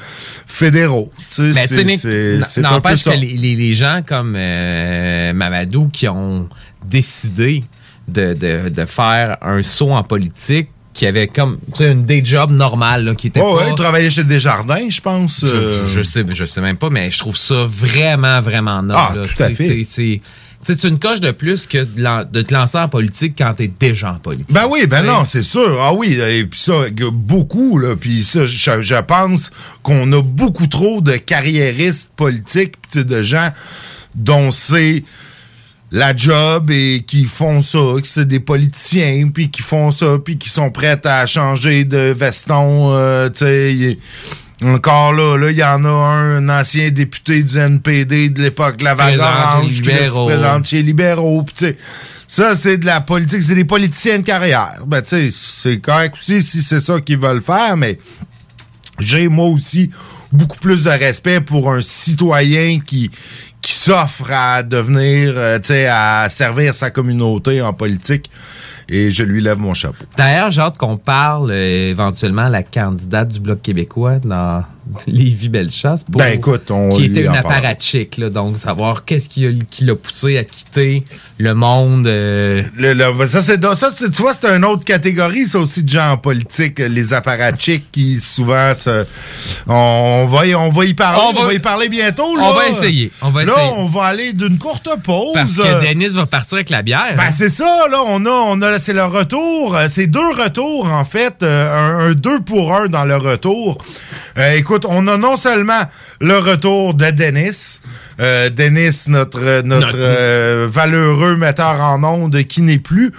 [0.45, 1.09] fédéraux.
[1.33, 6.49] Tu sais, Mais tu n'empêche que les, les- les gens comme euh, Mamadou qui ont
[6.85, 7.63] décidé
[8.07, 12.21] de, de- de faire un saut en politique, qui avait comme tu sais, une day
[12.23, 13.63] job normale, là, qui était Oh, pas...
[13.65, 15.41] ouais, il travaillait chez Desjardins, je pense.
[15.41, 15.87] Je, euh.
[15.87, 18.93] je sais, je sais même pas, mais je trouve ça vraiment, vraiment noble.
[18.97, 19.23] Ah, là.
[19.25, 19.83] tout à fait.
[19.83, 20.21] c'est-
[20.67, 24.17] C'est une coche de plus que de, te lancer en politique quand t'es déjà en
[24.17, 24.51] politique.
[24.51, 25.79] Ben oui, ben non, c'est sûr.
[25.79, 27.95] Ah oui, et puis ça, beaucoup, là.
[27.95, 29.51] Puis ça, je, je pense
[29.83, 33.49] qu'on a beaucoup trop de carriéristes politiques, de gens
[34.15, 35.03] dont c'est
[35.91, 40.39] la job et qui font ça, que c'est des politiciens, puis qui font ça, puis
[40.39, 43.99] qui sont prêts à changer de veston, euh, tu sais.
[44.65, 48.81] Encore là, là, il y en a un, un ancien député du NPD de l'époque
[48.81, 51.45] la vague orange qui se présente chez libéraux.
[52.27, 54.81] Ça, c'est de la politique, c'est des politiciens de carrière.
[54.87, 57.99] Ben, tu sais, c'est correct aussi si c'est ça qu'ils veulent faire, mais
[58.99, 59.91] j'ai moi aussi
[60.31, 63.11] beaucoup plus de respect pour un citoyen qui
[63.61, 68.29] qui s'offre à devenir, euh, tu sais, à servir sa communauté en politique.
[68.87, 70.05] Et je lui lève mon chapeau.
[70.17, 74.63] D'ailleurs, j'ai hâte qu'on parle euh, éventuellement la candidate du Bloc québécois dans
[75.07, 76.03] Lévis Bellechasse.
[76.03, 79.41] pour- Ben, écoute, on Qui était une apparatchik, là, donc savoir qu'est-ce qui,
[79.81, 81.03] l'a poussé à quitter
[81.37, 82.07] le monde.
[82.07, 85.83] euh, Le- le- ça, c'est, ça, c'est- tu vois, c'est une autre catégorie, ça aussi,
[85.83, 89.05] de gens en politique, les apparatchiks qui souvent se.
[89.67, 92.23] On va y, on va y parler, On on va- y parler bientôt.
[92.23, 92.53] On là.
[92.55, 93.71] va essayer, on va là, essayer.
[93.77, 95.33] on va aller d'une courte pause.
[95.33, 97.15] Parce que Denis va partir avec la bière.
[97.15, 97.31] Ben hein.
[97.35, 101.05] c'est ça, là, on a, on a, c'est le retour, euh, c'est deux retours en
[101.05, 101.73] fait, euh,
[102.05, 103.77] un, un deux pour un dans le retour.
[104.37, 105.81] Euh, écoute, on a non seulement
[106.19, 107.79] le retour de Dennis,
[108.19, 113.11] euh, Dennis notre notre, Notre- euh, valeureux metteur en ondes qui n'est plus,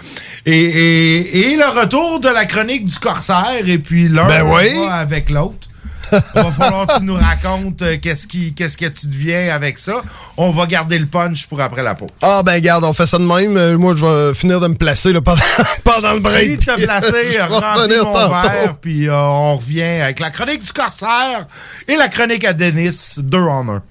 [0.44, 4.68] et, et, et le retour de la chronique du corsaire, et puis l'un Ben oui.
[4.90, 5.68] avec l'autre.
[6.34, 10.02] va falloir que tu nous racontes euh, qu'est-ce qui qu'est-ce que tu deviens avec ça.
[10.36, 12.08] On va garder le punch pour après la pause.
[12.22, 13.56] Ah, ben, garde, on fait ça de même.
[13.56, 15.40] Euh, moi, je vais finir de me placer là, pendant,
[15.84, 16.42] pendant le break.
[16.42, 18.48] Fini de te puis, euh, placer, je vais remplis revenir mon tantôt.
[18.48, 21.46] verre, puis euh, on revient avec la chronique du corsaire
[21.88, 23.82] et la chronique à Denis, deux en un.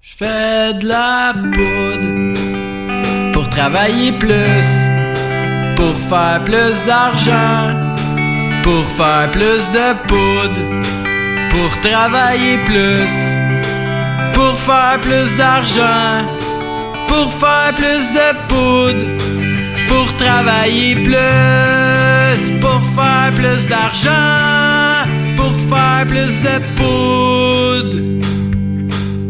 [0.00, 4.66] Je fais de la poudre pour travailler plus,
[5.76, 7.85] pour faire plus d'argent,
[8.66, 10.62] pour faire plus de poudre,
[11.50, 13.14] pour travailler plus,
[14.34, 16.26] pour faire plus d'argent,
[17.06, 19.06] pour faire plus de poudre,
[19.86, 25.06] pour travailler plus, pour faire plus d'argent,
[25.36, 27.98] pour faire plus de poudre.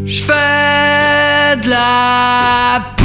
[0.03, 2.96] Je fais de la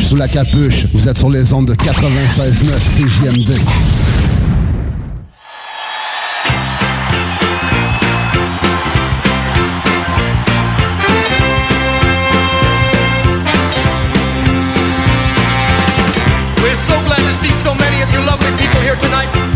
[0.00, 0.86] sous la capuche.
[0.94, 2.64] Vous êtes sur les ondes de 96.9
[2.94, 3.50] CJMD.
[16.62, 16.94] We're so
[17.62, 19.51] so many of you lovely people here tonight.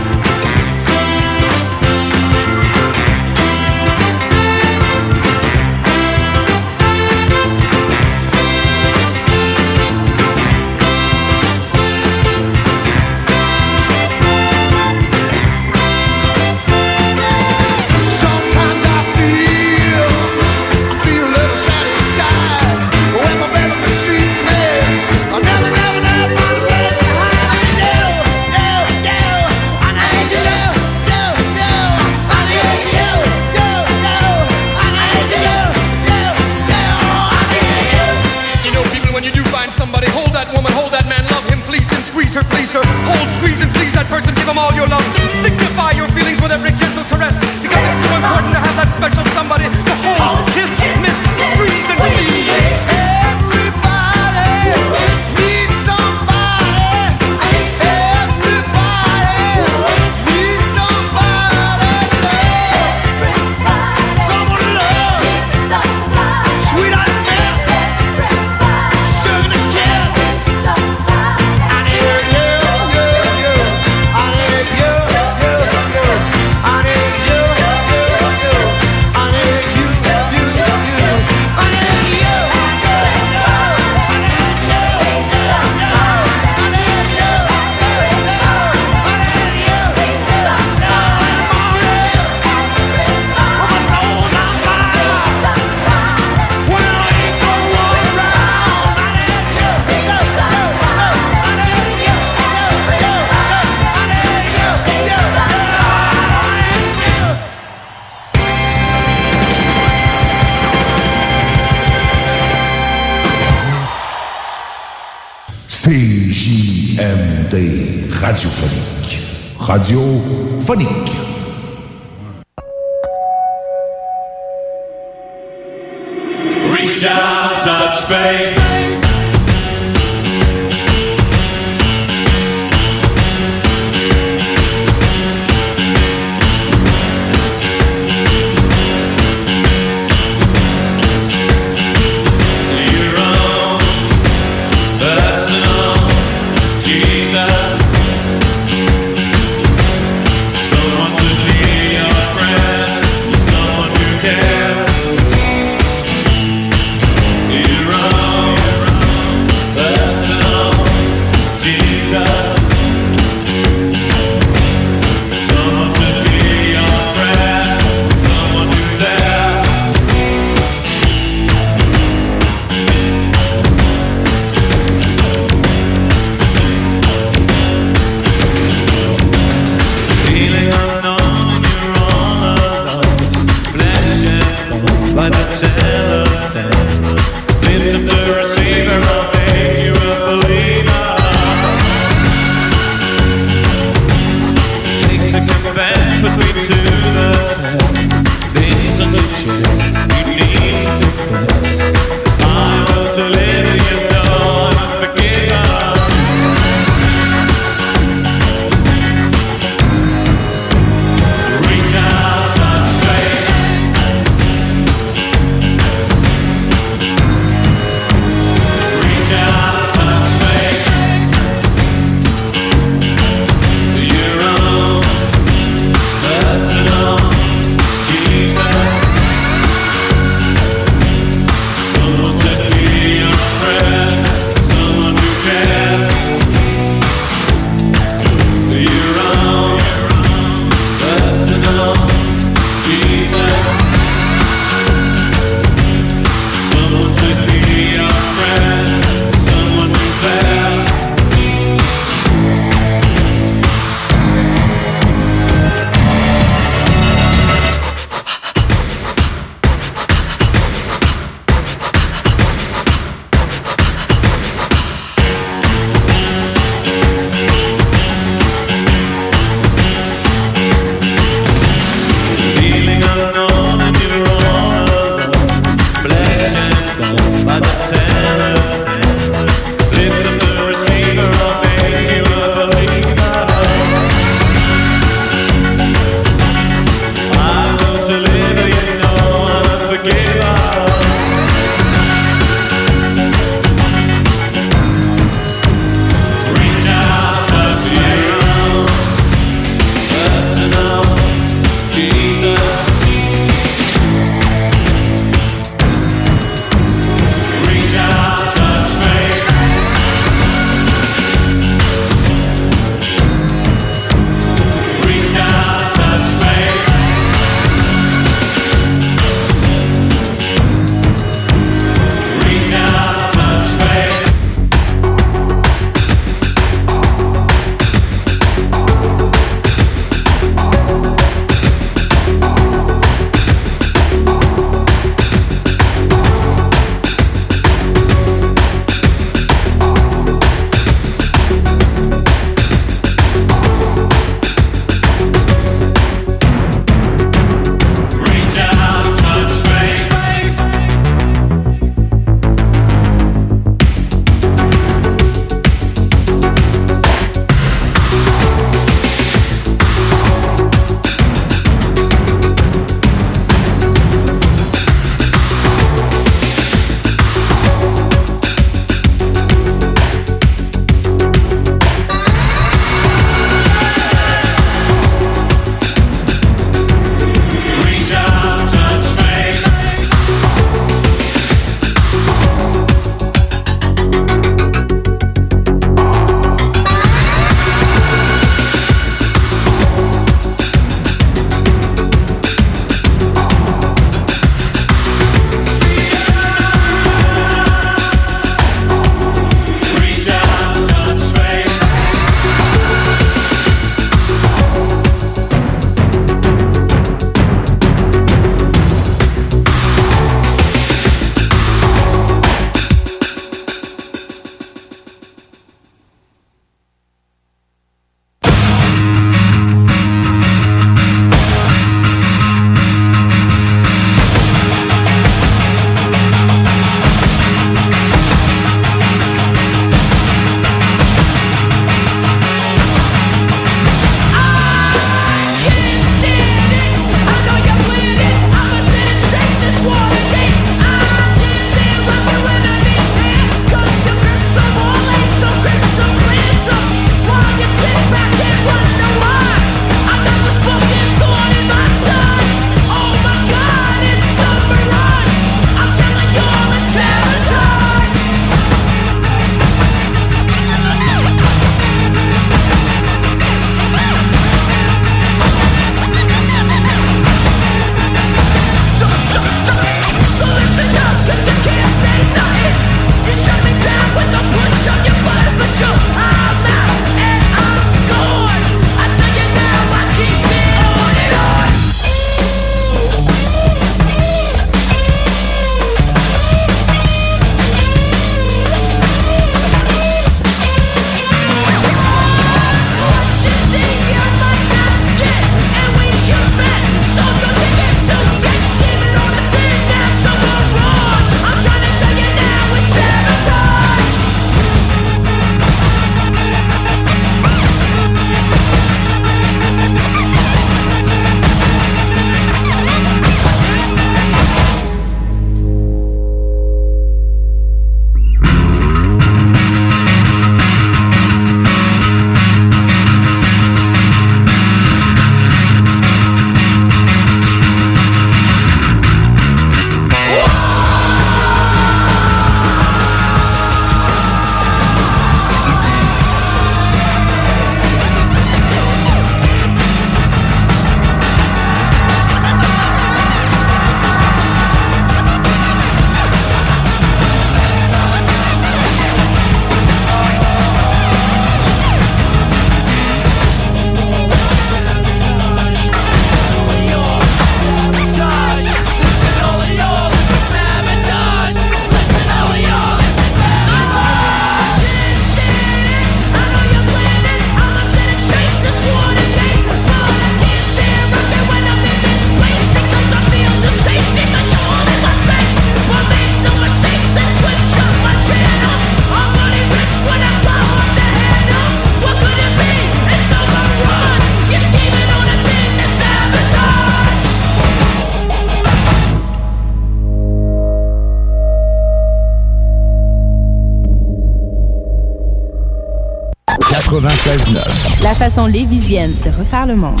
[598.32, 600.00] Façon lévisienne de refaire le monde.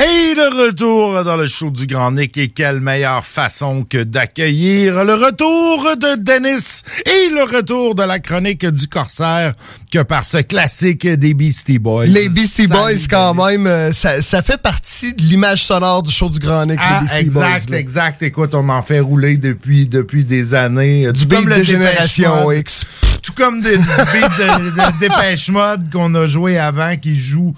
[0.00, 5.02] Hey, le retour dans le show du Grand Nick et quelle meilleure façon que d'accueillir
[5.04, 9.54] le retour de Dennis et le retour de la chronique du Corsaire
[9.90, 12.06] que par ce classique des Beastie Boys.
[12.06, 16.12] Les Beastie Salut, Boys, quand même, euh, ça, ça fait partie de l'image sonore du
[16.12, 17.76] show du Grand Nick, Ah, les Beastie exact, Boys.
[17.78, 18.22] exact.
[18.22, 21.10] Écoute, on en fait rouler depuis, depuis des années.
[21.12, 22.52] Du beat de Génération.
[22.52, 22.84] X.
[23.28, 27.54] Tout comme des, du beat de, de Dépêche Mode qu'on a joué avant, qui joue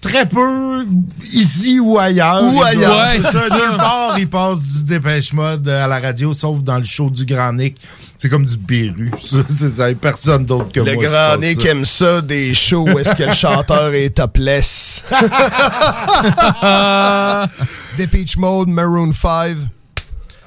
[0.00, 0.86] très peu
[1.32, 2.42] ici ou ailleurs.
[2.54, 2.96] Ou ailleurs.
[3.08, 3.56] Ouais, ça, c'est ça.
[3.56, 7.24] Nulle part, il passe du Dépêche Mode à la radio, sauf dans le show du
[7.26, 7.76] Grand Nick.
[8.18, 9.10] C'est comme du Béru.
[9.22, 11.04] Ça, c'est- ça, y a personne d'autre que Le moi.
[11.04, 11.68] qui Grand Nick ça.
[11.68, 15.04] aime ça, des shows où est-ce que le chanteur est topless.
[17.98, 19.56] Depeche Mode, Maroon 5.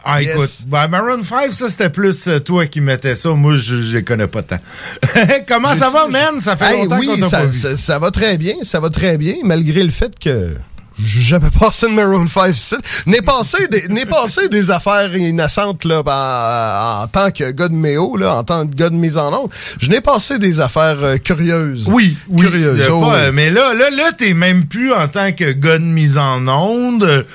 [0.05, 0.33] Ah, Yes.
[0.35, 3.29] écoute, ben, Maroon 5, ça, c'était plus euh, toi qui mettais ça.
[3.31, 4.59] Moi, je les connais pas tant.
[5.47, 6.39] Comment ça va, man?
[6.39, 7.59] Ça fait Hey, longtemps oui, qu'on t'a ça, pas vu.
[7.59, 10.55] ça- ça va très bien, ça va très bien, malgré le fait que
[11.01, 12.75] j'ai jamais passé de Maroon 5 ici.
[13.05, 18.17] N'ai passé des, passé des affaires innocentes là, en, en tant que gars de méo,
[18.17, 19.49] là, en tant que gars de mise en onde.
[19.79, 21.85] Je n'ai passé des affaires euh, curieuses.
[21.87, 22.45] Oui, oui.
[22.45, 22.87] Curieuses.
[22.91, 23.13] oh, pas, oui.
[23.15, 26.45] euh, Mais là, là, là, t'es même plus en tant que gars de mise en
[26.47, 27.25] onde.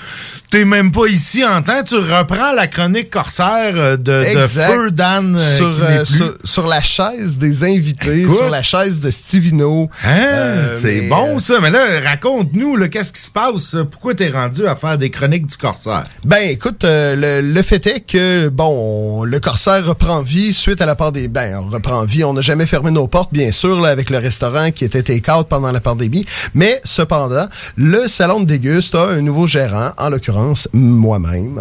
[0.51, 1.83] T'es même pas ici en tant.
[1.83, 4.47] Tu reprends la chronique corsaire euh, de, de.
[4.47, 5.35] Feu Dan.
[5.37, 8.37] euh, sur, euh, sur, sur la chaise des invités, Écoute.
[8.37, 9.91] sur la chaise de Stivino.
[10.05, 10.09] Hein?
[10.17, 13.75] Euh, c'est bon euh, ça, mais là, raconte-nous, là, qu'est-ce qui se passe?
[13.91, 16.05] Pourquoi t'es rendu à faire des chroniques du corsaire?
[16.25, 20.81] Ben, écoute, euh, le, le fait est que, bon, on- le Corsaire reprend vie suite
[20.81, 21.29] à la pandémie.
[21.29, 22.23] Ben, on reprend vie.
[22.25, 25.49] On n'a jamais fermé nos portes, bien sûr, là, avec le restaurant qui était take-out
[25.49, 26.25] pendant la pandémie.
[26.55, 30.34] Mais, cependant, le salon de déguste a un nouveau gérant, en l'occurrence,
[30.73, 31.59] moi-même.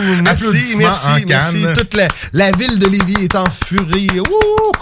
[0.00, 1.66] Euh, merci, Applaudissements merci, merci.
[1.74, 4.08] Toute la, la ville de Lévis est en furie.
[4.10, 4.72] Wouhou!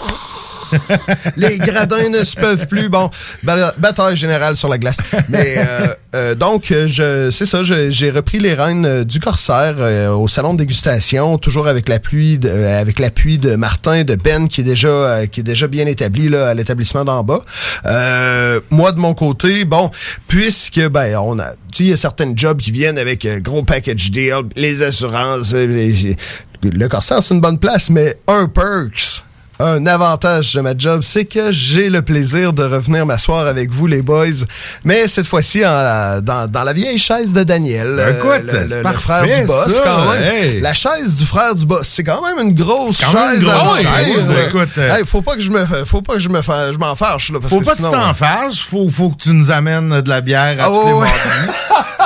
[1.37, 2.89] les gradins ne se peuvent plus.
[2.89, 3.09] Bon,
[3.43, 4.97] ba- bataille générale sur la glace.
[5.29, 9.75] Mais euh, euh, donc, je, c'est ça, j'ai repris les rênes euh, du Corsaire
[10.17, 14.61] au salon de dégustation, toujours avec l'appui de, avec l'appui de Martin, de Ben, qui
[14.61, 17.41] est déjà qui est déjà bien établi là à l'établissement d'en bas.
[18.69, 19.91] Moi de mon côté, bon,
[20.27, 24.11] puisque ben on a, tu il y a certaines jobs qui viennent avec gros package
[24.11, 25.53] deal, les assurances.
[25.53, 26.15] les-
[26.63, 29.23] le Corsaire c'est une bonne place, mais un perks
[29.59, 33.87] un avantage de ma job, c'est que j'ai le plaisir de revenir m'asseoir avec vous,
[33.87, 34.25] les boys.
[34.83, 37.95] Mais cette fois-ci, dans, dans la vieille chaise de Daniel.
[37.95, 40.21] Ben, écoute, le, le- le parfait, frère du boss, ça, quand même.
[40.23, 40.59] hey.
[40.61, 43.43] La chaise du frère du boss, c'est quand même une grosse Quand même chaise.
[43.43, 44.31] une grosse chaise.
[44.47, 46.77] écoute, euh, Hey, faut pas que je me, faut pas que je me, fa- je
[46.77, 49.23] m'en fâche, là, parce Faut que pas que tu t'en euh, fâches, faut, faut que
[49.23, 51.51] tu nous amènes de la bière à Ah, tous les mardis.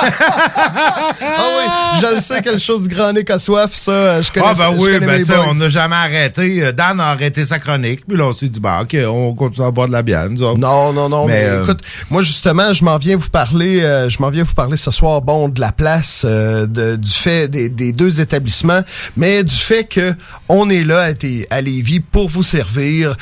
[0.02, 4.46] Ah oui, je le sais, quelque chose du grand nez à soif, ça, je connais
[4.48, 6.62] Ah, ben je oui, ben, on n'a jamais arrêté.
[6.64, 9.66] Euh, Dan a arrêté sa chronique, puis là, on s'est dit, bah, OK, on continue
[9.66, 10.58] à boire de la bière, nous autres.
[10.60, 11.80] Non, non, non, mais, euh, écoute,
[12.10, 15.20] moi justement, je m'en viens vous parler, euh, je m'en viens vous parler ce soir,
[15.22, 18.82] bon, de la place, euh, de- du fait des, des deux établissements,
[19.16, 20.14] mais du fait que
[20.48, 23.16] on est là à, à Lévis pour vous servir.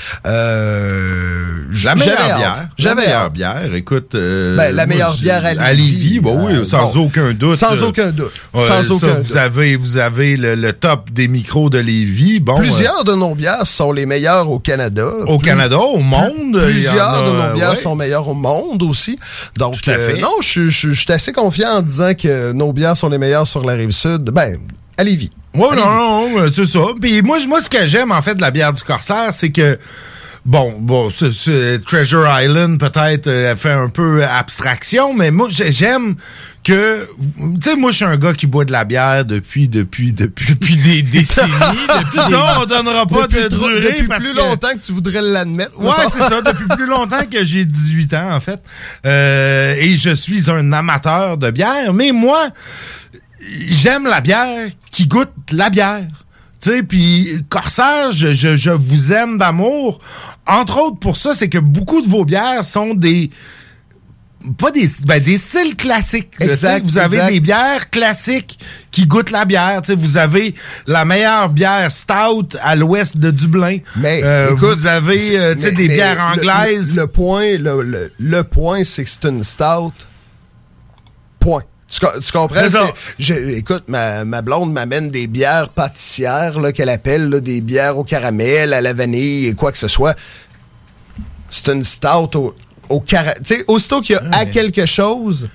[1.84, 2.68] La meilleure bière.
[2.78, 4.12] La meilleure bière, écoute.
[4.12, 7.06] Ben, la meilleure bière à À Lévis, Lévis, bah oui, sans bon.
[7.06, 7.56] aucun doute.
[7.56, 8.32] Sans aucun doute.
[8.54, 9.36] Sans ça, aucun vous doute.
[9.36, 12.40] Avez, vous avez le, le top des micros de Lévis.
[12.40, 15.06] Bon, Plusieurs de nos bières sont les meilleures au Canada.
[15.28, 17.76] Au Plus- Canada, au monde, Plusieurs a, de nos bières ouais.
[17.76, 19.16] sont meilleures au monde aussi.
[19.56, 23.08] Donc, Tout à euh, non, je, suis assez confiant en disant que nos bières sont
[23.08, 24.24] les meilleures sur la rive sud.
[24.30, 24.58] Ben,
[24.96, 25.30] à Lévis.
[25.54, 26.80] Ouais, non, non, non, c'est ça.
[27.00, 29.78] Puis moi, moi, ce que j'aime, en fait, de la bière du Corsaire, c'est que,
[30.44, 31.08] bon, bon,
[31.86, 36.16] Treasure Island, peut-être, euh, fait un peu abstraction, mais moi, j'ai- j'aime
[36.72, 37.06] que,
[37.60, 40.54] tu sais, moi, je suis un gars qui boit de la bière depuis, depuis, depuis,
[40.54, 41.50] depuis des décennies.
[41.52, 44.92] depuis ça, on donnera pas depuis de durée depuis parce plus que- longtemps que tu
[44.92, 45.78] voudrais l'admettre.
[45.80, 48.62] Ouais, c'est ça, depuis plus longtemps que j'ai 18 ans, en fait.
[49.06, 52.48] Euh, et je suis un amateur de bière, mais moi,
[53.70, 56.06] j'aime la bière qui goûte la bière.
[56.60, 60.00] Tu sais, puis Corsaire, je, je, je vous aime d'amour.
[60.46, 63.30] Entre autres, pour ça, c'est que beaucoup de vos bières sont des
[64.56, 66.30] pas des ben, des styles classiques.
[66.40, 67.32] Exact, Vous avez exact.
[67.32, 68.58] des bières classiques
[68.92, 69.80] qui goûtent la bière.
[69.96, 70.54] Vous avez
[70.86, 73.78] la meilleure bière stout à l'ouest de Dublin.
[73.96, 76.94] Mais Euh, écoute, vous avez euh, mais- des mais bières anglaises.
[76.96, 79.92] Le, le point, le, le- le point, c'est que c'est une stout.
[81.40, 81.62] Point.
[81.90, 82.60] Tu, co- tu comprends?
[83.18, 88.04] Je- écoute, ma, ma blonde m'amène des bières pâtissières qu'elle appelle là, des bières au
[88.04, 90.14] caramel, à la vanille et quoi que ce soit.
[91.48, 92.54] C'est une stout au,
[92.88, 93.36] au caramel.
[93.44, 95.48] Tu sais, aussitôt qu'il y a à quelque chose,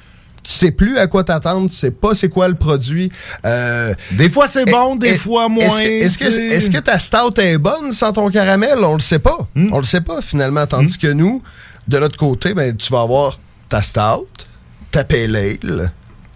[0.43, 3.11] tu sais plus à quoi t'attendre, tu sais pas c'est quoi le produit.
[3.45, 5.64] Euh, des fois c'est bon, des fois moins.
[5.80, 8.80] Est-ce que, est-ce que, est-ce ta stout est bonne sans ton caramel?
[8.84, 9.38] On le sait pas.
[9.55, 9.69] Hmm.
[9.73, 10.68] On le sait pas finalement.
[10.68, 11.41] Tandis que nous,
[11.88, 13.39] de l'autre côté, ben, tu vas avoir
[13.69, 14.27] ta stout,
[14.91, 15.91] ta pale ale,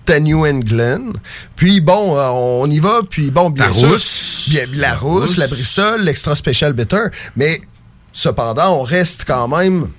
[0.05, 1.11] ta New England.
[1.57, 3.01] Puis bon, euh, on y va.
[3.09, 4.45] Puis bon, bien La sûr, rousse.
[4.47, 5.37] bien, la, La rousse, rousse.
[5.37, 7.07] la Bristol, l'extra special bitter.
[7.35, 7.59] Mais
[8.13, 9.89] cependant, on reste quand même.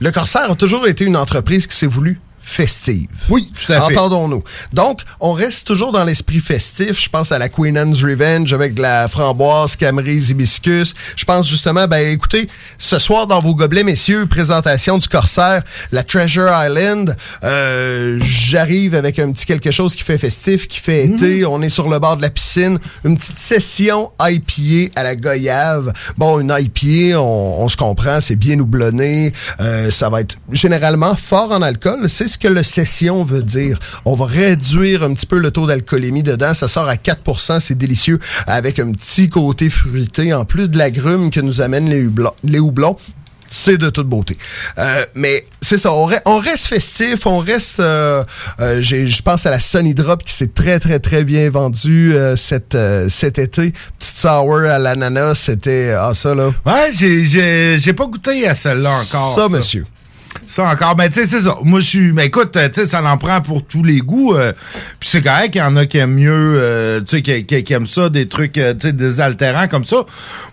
[0.00, 3.06] Le Corsair a toujours été une entreprise qui s'est voulu festive.
[3.28, 3.96] Oui, tout à fait.
[3.98, 4.42] Entendons-nous.
[4.72, 6.98] Donc, on reste toujours dans l'esprit festif.
[7.00, 10.94] Je pense à la Queen Anne's Revenge avec de la framboise, camerise, hibiscus.
[11.14, 12.48] Je pense justement, ben écoutez,
[12.78, 15.62] ce soir dans vos gobelets, messieurs, présentation du Corsair,
[15.92, 17.14] la Treasure Island.
[17.44, 21.44] Euh, J'arrive avec un petit quelque chose qui fait festif, qui fait été.
[21.44, 22.78] On est sur le bord de la piscine.
[23.04, 25.92] Une petite session IPA à la goyave.
[26.16, 29.34] Bon, une IPA, on, on se comprend, c'est bien houblonné.
[29.60, 32.08] Euh, ça va être généralement fort en alcool.
[32.08, 33.78] C'est ce que le session veut dire.
[34.04, 36.54] On va réduire un petit peu le taux d'alcoolémie dedans.
[36.54, 41.30] Ça sort à 4% c'est délicieux, avec un petit côté fruité, en plus de l'agrume
[41.30, 42.32] que nous amènent les houblons.
[42.44, 42.96] Les houblons
[43.50, 44.36] c'est de toute beauté.
[44.76, 47.80] Euh, mais c'est ça, on, re- on reste festif, on reste...
[47.80, 48.22] euh,
[48.60, 52.76] euh, Je pense à la Sunny Drop qui s'est très, très, très bien vendue cet,
[53.08, 53.72] cet été.
[53.98, 55.94] Petite sour à l'ananas, c'était...
[55.98, 56.50] Ah, ça, là.
[56.66, 59.34] Ouais, j'ai pas goûté à celle-là encore.
[59.34, 59.86] Ça, monsieur.
[60.48, 60.96] Ça encore.
[60.96, 61.56] Mais tu sais, c'est ça.
[61.62, 62.12] Moi, je suis.
[62.12, 64.34] Mais écoute, euh, tu sais, ça en prend pour tous les goûts.
[64.34, 64.52] euh,
[64.98, 67.62] Puis c'est correct qu'il y en a qui aiment mieux, euh, tu sais, qui, qui-
[67.64, 69.98] qui aiment ça, des trucs, euh, tu sais, désaltérants comme ça.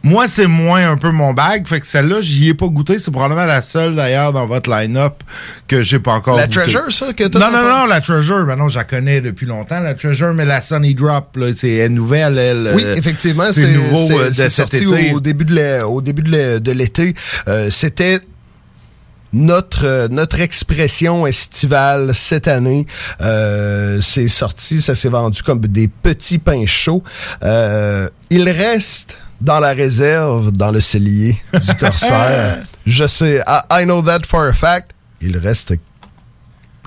[0.04, 1.66] Moi, c'est moins un peu mon bag.
[1.66, 3.00] Fait que celle-là, j'y ai pas goûté.
[3.00, 5.24] C'est probablement la seule, d'ailleurs, dans votre line-up
[5.68, 6.60] que j'ai pas encore La goûté.
[6.60, 8.46] Treasure, ça, que t'as Non, non, non, la Treasure.
[8.46, 10.34] Ben non, je la connais depuis longtemps, la Treasure.
[10.34, 12.74] Mais la Sunny Drop, là, c'est elle est nouvelle, elle.
[12.76, 15.14] Oui, euh, effectivement, c'est nouveau c'est- de c'est cet sorti été.
[15.14, 17.14] au début de l'été.
[17.48, 18.20] Euh, C'était
[19.36, 22.88] notre euh, notre expression estivale cette année.
[23.22, 27.04] Euh, c'est sorti, ça s'est vendu comme des petits pains chauds.
[27.44, 32.64] Euh, il reste dans la réserve, dans le cellier du Corsaire.
[32.88, 34.92] Je sais, I, I know that for a fact.
[35.22, 35.74] Il reste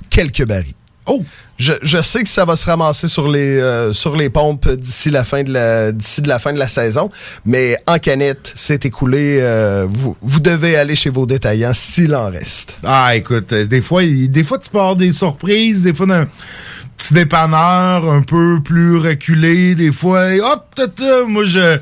[0.09, 0.75] quelques barils.
[1.09, 1.23] Oh!
[1.59, 5.11] Je, je sais que ça va se ramasser sur les euh, sur les pompes d'ici
[5.11, 7.11] la fin de la d'ici de la fin de la saison,
[7.45, 9.39] mais en canette, c'est écoulé.
[9.41, 12.77] euh, vous, vous devez aller chez vos détaillants s'il en reste.
[12.85, 16.07] Ah, écoute, euh, des fois, il- des fois, tu peux avoir des surprises, des fois,
[16.07, 16.29] d'un
[16.97, 21.79] petit dépanneur un peu plus reculé, des fois, et hop, tata, moi, je,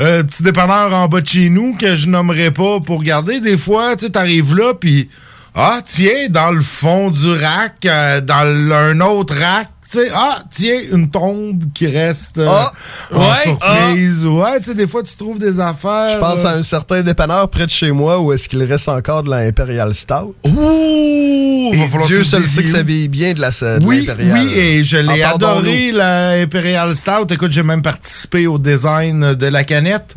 [0.00, 3.56] euh, petit dépanneur en bas de chez nous que je nommerai pas pour regarder, des
[3.58, 5.08] fois, tu sais, t'arrives là, puis
[5.56, 10.38] ah, tiens, dans le fond du rack, euh, dans un autre rack, tu sais, ah,
[10.50, 12.72] tiens, une tombe qui reste euh, Ah,
[13.12, 14.26] en ouais, surprise.
[14.26, 16.08] Ouais, tu sais, des fois, tu trouves des affaires.
[16.12, 18.88] Je pense euh, à un certain dépanneur près de chez moi où est-ce qu'il reste
[18.88, 20.34] encore de la Imperial Stout.
[20.44, 21.70] Ouh!
[21.72, 24.38] Et va Dieu seul sait que ça vieillit bien de la, de Oui, l'Imperial.
[24.38, 27.32] oui, et je l'ai adoré, la Imperial Stout.
[27.32, 30.14] Écoute, j'ai même participé au design de la canette.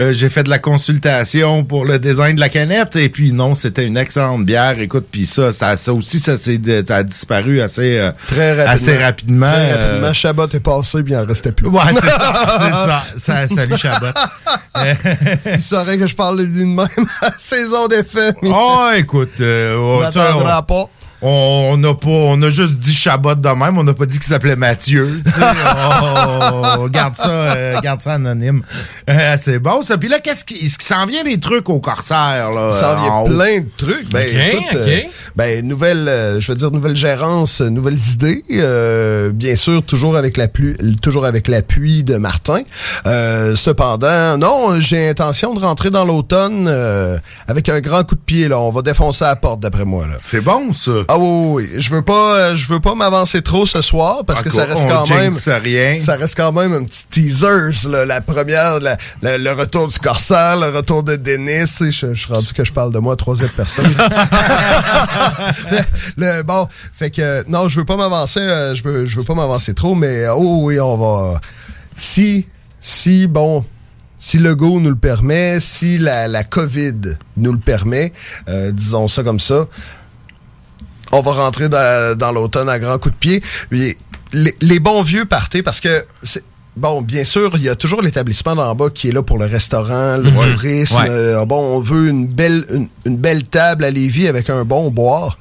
[0.00, 2.96] Euh, j'ai fait de la consultation pour le design de la canette.
[2.96, 4.78] Et puis, non, c'était une excellente bière.
[4.78, 6.50] Écoute, puis ça, ça, ça aussi, ça, ça
[6.96, 8.72] a disparu assez, euh, Très rapidement.
[8.72, 9.19] assez rapidement.
[9.26, 11.68] Très Euh, rapidement, Chabot est passé puis il en restait plus.
[11.68, 13.02] Ouais, c'est ça, c'est ça.
[13.46, 14.06] Ça- Salut, Chabot.
[15.54, 16.88] il saurait que je parle d'une même
[17.22, 18.32] à saison d'effet.
[18.42, 20.84] Oh, écoute, euh, oh, on- pas.
[21.22, 24.28] On n'a pas, on a juste dit Chabot de même, on n'a pas dit qu'il
[24.28, 25.20] s'appelait Mathieu.
[26.78, 28.62] Oh, garde ça, euh, garde ça anonyme.
[29.08, 29.98] Euh, c'est bon ça.
[29.98, 32.96] Puis là, qu'est-ce qui, est-ce qu'il s'en vient des trucs au corsaire là Il s'en
[32.96, 33.26] en vient haut?
[33.26, 34.10] plein de trucs.
[34.10, 35.00] Ben, écoute, euh,
[35.36, 38.44] ben, nouvelle, je veux dire, nouvelle gérance, nouvelles idées.
[38.52, 42.62] euh, bien sûr, toujours avec l'appui, toujours avec l'appui de Martin.
[43.06, 48.20] Euh, cependant, non, j'ai intention de rentrer dans l'automne euh, avec un grand coup de
[48.20, 48.48] pied.
[48.48, 50.06] Là, on va défoncer la porte, d'après moi.
[50.06, 50.14] Là.
[50.20, 50.92] C'est bon ça.
[51.12, 54.42] Ah oui, oui, je veux pas, euh, je veux pas m'avancer trop ce soir parce
[54.44, 55.98] que ça reste quand même, rien.
[55.98, 59.98] ça reste quand même un petit teaser, là, la première, la- la- le retour du
[59.98, 61.66] corsaire, le retour de Denis.
[61.80, 63.86] Je, je suis rendu que je parle de moi à troisième personne.
[66.16, 69.34] le, bon, fait que non, je veux pas m'avancer, euh, je veux, je veux pas
[69.34, 71.40] m'avancer trop, mais euh, oh oui, on va.
[71.96, 72.46] Si,
[72.80, 73.64] si, bon.
[74.22, 78.12] Si le go nous le permet, si la, la COVID nous le permet,
[78.50, 79.64] euh, disons ça comme ça,
[81.12, 83.42] on va rentrer dans, dans l'automne à grands coups de pied.
[83.70, 83.96] Les,
[84.60, 86.44] les bons vieux partés, parce que c'est-
[86.76, 89.44] Bon, bien sûr, il y a toujours l'établissement d'en bas qui est là pour le
[89.44, 90.54] restaurant, le Mhm.
[90.54, 90.96] tourisme.
[91.00, 91.10] Ouais.
[91.10, 94.88] Euh, bon, on veut une belle, une, une belle table à Lévis avec un bon
[94.90, 95.36] boire.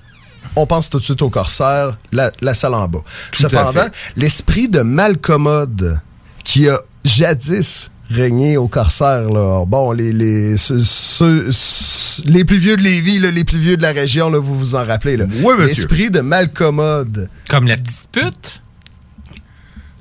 [0.56, 3.00] On pense tout de suite au Corsaire, la, la salle en bas.
[3.32, 3.86] Tout Cependant,
[4.16, 6.00] l'esprit de malcommode
[6.44, 9.30] qui a jadis régné au Corsaire.
[9.30, 9.66] Là.
[9.66, 13.78] Bon, les, les, ceux- ceux- ceux- les plus vieux de Lévis, là, les plus vieux
[13.78, 15.18] de la région, là, vous vous en rappelez.
[15.18, 15.26] Là.
[15.44, 15.84] Oui, monsieur.
[15.84, 17.30] L'esprit de Malcommode.
[17.50, 18.62] Comme la petite pute?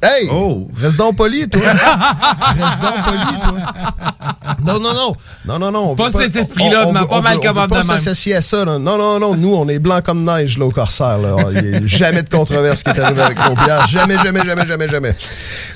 [0.03, 0.29] Hey!
[0.31, 0.69] Oh!
[0.77, 1.61] Reste donc poli, toi!
[1.63, 4.55] Reste donc poli, toi!
[4.65, 5.17] Non, non, non!
[5.45, 5.91] Non, non, non!
[5.91, 7.83] on Pas cet esprit-là, on- on de ma- veut- pas on veut- Malcommode On veut
[7.83, 8.79] pas s'associer à ça, là.
[8.79, 9.35] Non, non, non!
[9.35, 11.37] Nous, on est blanc comme neige, là, au Corsaire, là.
[11.53, 13.87] Il y a jamais de controverse qui est arrivée avec nos bières.
[13.89, 15.17] Jamais, jamais, jamais, jamais, jamais.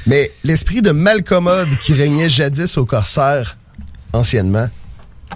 [0.06, 3.56] Mais l'esprit de Malcommode qui régnait jadis au Corsaire,
[4.12, 4.68] anciennement,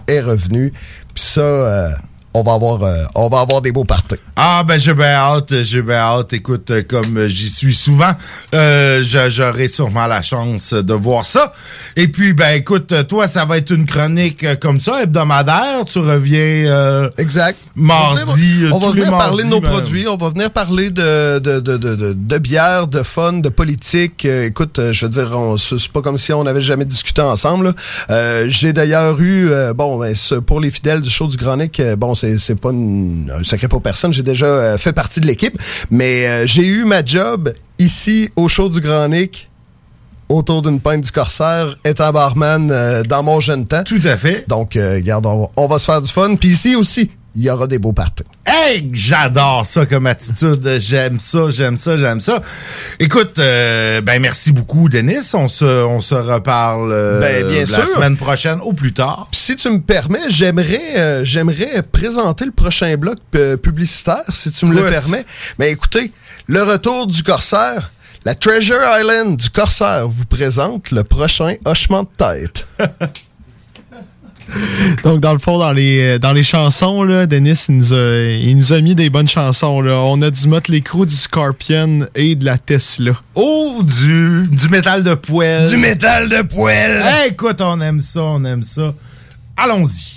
[0.06, 0.70] est revenu.
[1.14, 1.90] Puis ça, euh,
[2.36, 4.16] on va avoir, euh, on va avoir des beaux parties.
[4.36, 6.34] Ah ben j'ai bien hâte, j'ai bien hâte.
[6.34, 8.12] Écoute, euh, comme euh, j'y suis souvent,
[8.54, 11.54] euh, j'aurai sûrement la chance de voir ça.
[11.96, 15.86] Et puis ben écoute, toi ça va être une chronique comme ça hebdomadaire.
[15.86, 18.66] Tu reviens euh, exact mardi.
[18.70, 21.78] On va venir parler de nos ben, produits, on va venir parler de, de, de,
[21.78, 24.26] de, de, bière, de fun, de politique.
[24.26, 27.74] Écoute, je veux dire, c'est pas comme si on n'avait jamais discuté ensemble.
[28.48, 30.14] J'ai d'ailleurs eu, bon, ben,
[30.46, 33.82] pour les fidèles du show du Granic, bon, c'est c'est pas une- un secret pour
[33.82, 35.58] personne, j'ai déjà euh, fait partie de l'équipe,
[35.90, 39.48] mais euh, j'ai eu ma job ici au show du Granic
[40.28, 43.84] autour d'une pinte du Corsaire, étant barman euh, dans mon jeune temps.
[43.84, 44.44] Tout à fait.
[44.48, 46.34] Donc, euh, regarde, on, va- on va se faire du fun.
[46.34, 48.24] Puis ici aussi, il y aura des beaux parties.
[48.46, 50.66] Hey, j'adore ça comme attitude.
[50.78, 52.42] J'aime ça, j'aime ça, j'aime ça.
[52.98, 55.18] Écoute, euh, ben merci beaucoup, Denis.
[55.34, 57.88] On se, on se reparle euh, Ben, bien la sûr.
[57.88, 59.28] semaine prochaine ou plus tard.
[59.32, 63.18] Si tu me permets, j'aimerais euh, j'aimerais présenter le prochain bloc
[63.62, 65.26] publicitaire, si tu me le permets.
[65.58, 66.12] Mais écoutez,
[66.46, 67.90] le retour du Corsaire,
[68.24, 72.66] la Treasure Island du Corsaire vous présente le prochain hochement de tête.
[75.04, 78.56] Donc, dans le fond, dans les, dans les chansons, là, Denis, il nous, a, il
[78.56, 79.80] nous a mis des bonnes chansons.
[79.80, 80.00] Là.
[80.04, 83.12] On a du Motley Crue, du Scorpion et de la Tesla.
[83.34, 85.68] Oh, du, du métal de poêle.
[85.68, 87.02] Du métal de poêle.
[87.04, 88.94] Hey, écoute, on aime ça, on aime ça.
[89.56, 90.16] Allons-y.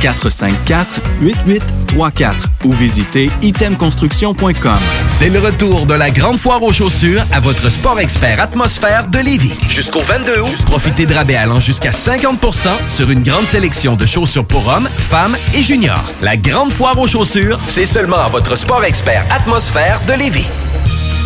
[0.00, 4.78] 418-454-8834 ou visitez itemconstruction.com.
[5.08, 9.18] C'est le retour de la grande foire aux chaussures à votre sport expert atmosphère de
[9.18, 9.58] Lévis.
[9.68, 14.46] Jusqu'au 22 août, profitez de rabais allant jusqu'à 50% sur une grande sélection de chaussures
[14.46, 16.04] pour hommes, femmes et juniors.
[16.22, 20.46] La grande foire aux chaussures, c'est seulement à votre sport expert atmosphère de Lévis.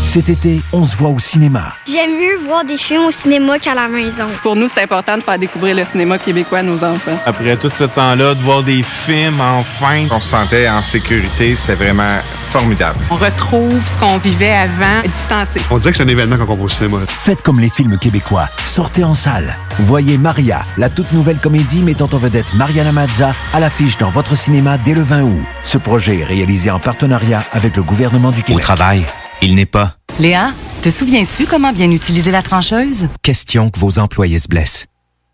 [0.05, 1.72] Cet été, on se voit au cinéma.
[1.90, 4.26] J'aime mieux voir des films au cinéma qu'à la maison.
[4.43, 7.18] Pour nous, c'est important de faire découvrir le cinéma québécois à nos enfants.
[7.26, 11.74] Après tout ce temps-là, de voir des films, enfin, on se sentait en sécurité, c'est
[11.74, 12.18] vraiment
[12.51, 12.98] formidable.
[13.10, 15.60] On retrouve ce qu'on vivait avant, distancé.
[15.70, 16.98] On dirait que c'est un événement quand on va au cinéma.
[17.09, 18.48] Faites comme les films québécois.
[18.66, 19.56] Sortez en salle.
[19.81, 24.36] Voyez Maria, la toute nouvelle comédie mettant en vedette Mariana Mazza à l'affiche dans votre
[24.36, 25.47] cinéma dès le 20 août.
[25.64, 28.62] Ce projet est réalisé en partenariat avec le gouvernement du Québec.
[28.62, 29.05] Au travail,
[29.45, 33.09] il n'est pas Léa, te souviens-tu comment bien utiliser la trancheuse?
[33.23, 34.87] question que vos employés se blessent.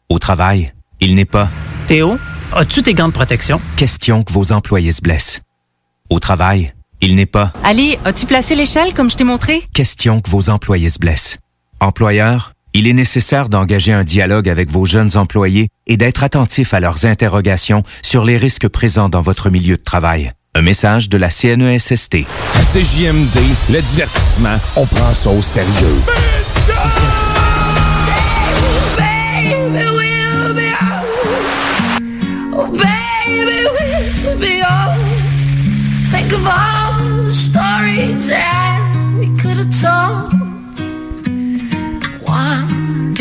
[0.09, 1.49] Au travail, il n'est pas
[1.87, 2.19] Théo,
[2.53, 3.61] as-tu tes gants de protection?
[3.77, 5.41] question que vos employés se blessent.
[6.11, 9.63] Au travail, il n'est pas Ali, as-tu placé l'échelle comme je t'ai montré?
[9.73, 11.39] question que vos employés se blessent.
[11.79, 16.81] Employeur, il est nécessaire d'engager un dialogue avec vos jeunes employés et d'être attentif à
[16.81, 20.33] leurs interrogations sur les risques présents dans votre milieu de travail.
[20.55, 22.17] Un message de la CNESST.
[22.55, 23.39] À CJMD,
[23.71, 26.03] le divertissement, on prend ça au sérieux.
[32.53, 32.67] Oh.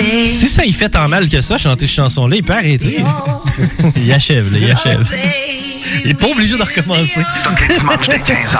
[0.01, 3.03] Si ça y fait tant mal que ça, chanter cette chanson-là, il peut arrêter.
[3.95, 5.07] il achève, là, il achève.
[6.03, 7.21] Il est pas obligé de recommencer.
[7.77, 8.59] dimanche dès 15h,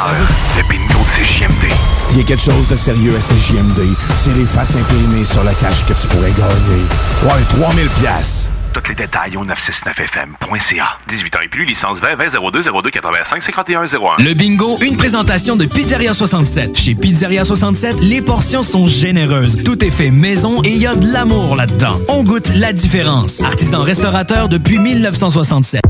[0.58, 1.74] le bingo de CJMD.
[1.96, 3.82] S'il y a quelque chose de sérieux à CJMD,
[4.14, 6.84] c'est les faces imprimées sur la cache que tu pourrais gagner.
[7.24, 8.52] Ouais, 3000 pièces.
[8.74, 11.00] Tous les détails au 969fm.ca.
[11.10, 14.24] 18 ans et plus, licence 20 20 02 02 85 51 01.
[14.24, 16.78] Le bingo, une présentation de Pizzeria 67.
[16.78, 19.64] Chez Pizzeria 67, les portions sont généreuses.
[19.64, 22.00] Tout est fait maison et il y a de l'amour là-dedans.
[22.10, 23.42] On goûte la différence.
[23.44, 25.82] Artisan restaurateur depuis 1967.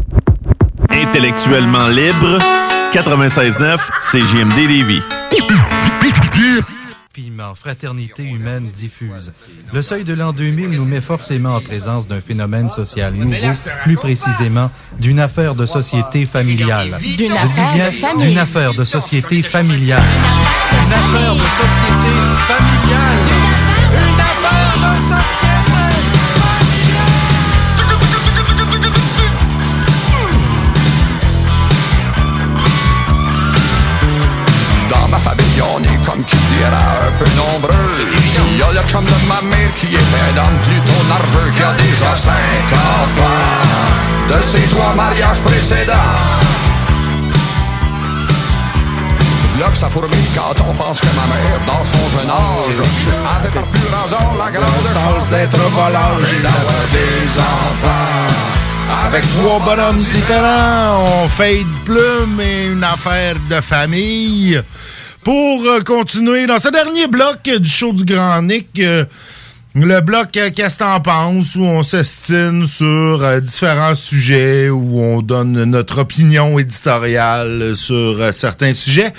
[1.02, 2.40] Intellectuellement libre,
[2.92, 5.02] 96.9, CJMD Lévis.
[7.14, 9.32] Piment, fraternité humaine diffuse.
[9.72, 13.34] Le seuil de l'an 2000 nous met forcément en présence d'un phénomène social nouveau,
[13.84, 14.70] plus précisément
[15.00, 16.98] d'une affaire de société familiale.
[17.02, 18.18] D'une Je dis affaire.
[18.18, 20.04] D'une affaire de société familiale.
[20.74, 22.12] Une affaire de société
[22.48, 23.20] familiale.
[23.94, 25.59] Une affaire de société Dans
[36.26, 37.74] qui dirait un peu nombreux.
[38.52, 41.74] Il y a le chum de ma mère qui est pédant, plutôt nerveux, qui a
[41.74, 44.30] déjà cinq enfants.
[44.30, 46.40] De ses trois mariages précédents.
[49.60, 52.80] Là que ça fourmille quand on pense que ma mère, dans son jeune âge,
[53.38, 58.50] avait par plus hasard la grande chance d'être volage et d'avoir des enfants.
[59.06, 64.62] Avec trois bonhommes différents, on fait de plume et une affaire de famille.
[65.30, 69.06] Pour euh, continuer dans ce dernier bloc du show du Grand Nick, euh,
[69.76, 75.22] le bloc euh, Qu'est-ce que t'en penses, où on s'estime sur différents sujets, où on
[75.22, 79.14] donne notre opinion éditoriale sur certains sujets.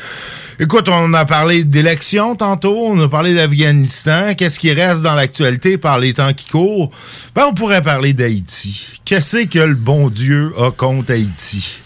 [0.59, 5.79] Écoute, on a parlé d'élections tantôt, on a parlé d'Afghanistan, qu'est-ce qui reste dans l'actualité
[5.79, 6.91] par les temps qui courent?
[7.37, 8.99] Ben, on pourrait parler d'Haïti.
[9.05, 11.81] Qu'est-ce que le bon Dieu a contre Haïti?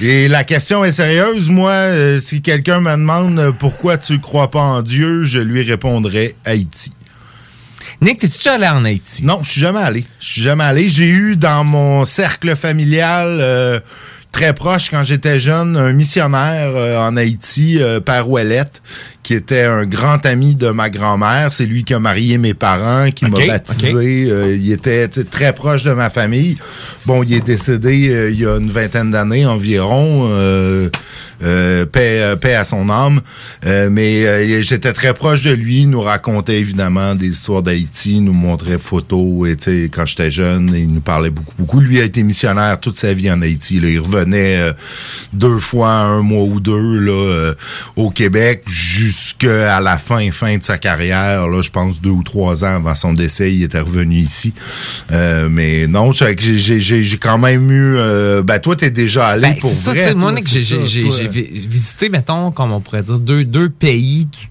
[0.00, 1.50] Et la question est sérieuse.
[1.50, 5.62] Moi, euh, si quelqu'un me demande euh, pourquoi tu crois pas en Dieu, je lui
[5.62, 6.92] répondrai Haïti.
[8.00, 9.24] Nick, t'es-tu déjà allé en Haïti?
[9.24, 10.04] Non, je suis jamais allé.
[10.18, 10.88] Je suis jamais allé.
[10.88, 13.80] J'ai eu dans mon cercle familial euh,
[14.32, 18.82] très proche quand j'étais jeune un missionnaire euh, en Haïti, euh, Père Ouellette,
[19.22, 21.52] qui était un grand ami de ma grand-mère.
[21.52, 24.26] C'est lui qui a marié mes parents, qui m'a baptisé.
[24.30, 26.56] Euh, il était très proche de ma famille.
[27.06, 30.30] Bon, il est décédé euh, il y a une vingtaine d'années environ.
[31.42, 33.20] Euh, paix, euh, paix à son âme.
[33.66, 35.82] Euh, mais euh, j'étais très proche de lui.
[35.82, 39.48] Il nous racontait évidemment des histoires d'Haïti, il nous montrait photos.
[39.48, 41.80] Et tu sais, quand j'étais jeune, il nous parlait beaucoup, beaucoup.
[41.80, 43.80] Lui a été missionnaire toute sa vie en Haïti.
[43.80, 43.88] Là.
[43.88, 44.72] Il revenait euh,
[45.32, 47.54] deux fois, un mois ou deux là, euh,
[47.96, 51.48] au Québec, jusqu'à la fin, fin de sa carrière.
[51.48, 54.52] Là, je pense deux ou trois ans avant son décès, il était revenu ici.
[55.10, 57.96] Euh, mais non, j'ai- j'ai j'ai- j'ai quand même eu.
[57.96, 60.02] Euh, ben toi, t'es déjà allé Ben, pour c'est ça, vrai.
[60.08, 60.14] c'est
[61.14, 64.48] j'ai vi- visité, mettons, comme on pourrait dire, deux, deux pays, du-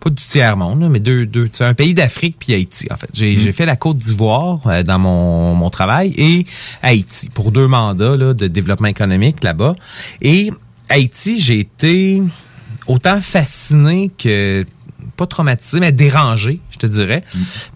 [0.00, 3.08] pas du tiers-monde, mais deux, deux, tu sais, un pays d'Afrique puis Haïti, en fait.
[3.14, 3.38] J'ai Mm.
[3.38, 6.46] j'ai fait la Côte d'Ivoire euh, dans mon, mon travail et
[6.82, 9.74] Haïti pour deux mandats là, de développement économique là-bas.
[10.20, 10.50] Et
[10.90, 12.22] Haïti, j'ai été
[12.86, 14.66] autant fasciné que
[15.16, 17.24] pas traumatisé, mais dérangé, je te dirais.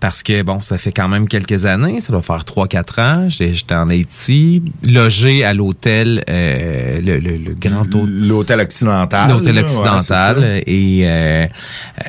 [0.01, 3.29] Parce que, bon, ça fait quand même quelques années, ça doit faire 3-4 ans.
[3.29, 8.27] J'étais en Haïti, logé à l'hôtel, euh, le, le- le grand hôtel.
[8.29, 9.31] L'hôtel occidental.
[9.31, 10.63] L'hôtel ouais, occidental.
[10.67, 11.47] et euh,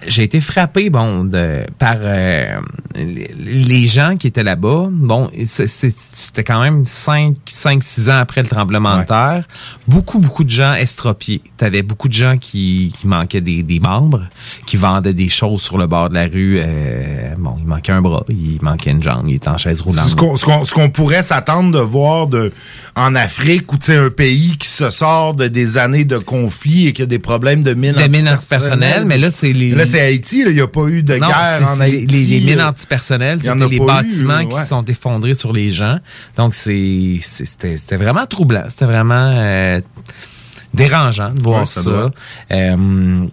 [0.07, 2.60] j'ai été frappé, bon, de, par euh,
[2.95, 4.88] les- gens qui étaient là-bas.
[4.91, 9.44] Bon, c'était quand même 5, 5, 6 ans après le tremblement de terre.
[9.88, 11.41] Beaucoup, beaucoup de gens estropiés.
[11.57, 14.28] T'avais beaucoup de gens qui, qui manquaient des, des membres,
[14.66, 16.60] qui vendaient des choses sur le bord de la rue.
[16.60, 16.78] Euh,
[17.38, 20.07] bon, il manquait un bras, il manquait une jambe, il était en chaise roulante.
[20.10, 22.51] Ce qu'on, pourrait s'attendre de voir de,
[22.95, 26.88] en Afrique, où tu sais, un pays qui se sort de des années de conflit
[26.88, 28.34] et qui a des problèmes de mines mines antipersonnelles.
[28.34, 31.27] antipersonnelles, mais là, c'est les- Là, c'est Haïti, il n'y a pas eu de Non,
[31.27, 32.06] guerre en Haïti.
[32.07, 35.53] Les, les mines euh, antipersonnelles, c'était a les eu, bâtiments qui se sont effondrés sur
[35.53, 35.99] les gens.
[36.38, 38.65] Donc, c'était vraiment troublant.
[38.69, 39.80] C'était vraiment euh,
[40.73, 42.11] dérangeant de voir Ouais, ça.
[42.51, 43.26] Euh,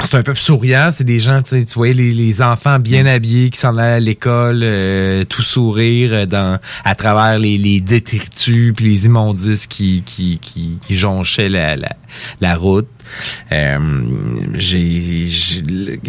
[0.00, 3.06] c'est un peu souriant, c'est des gens, tu voyais les, les enfants bien Mm.
[3.08, 7.80] habillés qui s'en allaient à l'école, euh, tout sourire euh, dans à travers les, les
[7.80, 11.96] détritus puis les immondices qui qui, qui, qui jonchaient la, la,
[12.40, 12.88] la route.
[13.52, 13.78] Euh,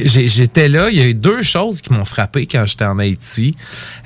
[0.06, 3.56] j'étais là, il y a eu deux choses qui m'ont frappé quand j'étais en Haïti.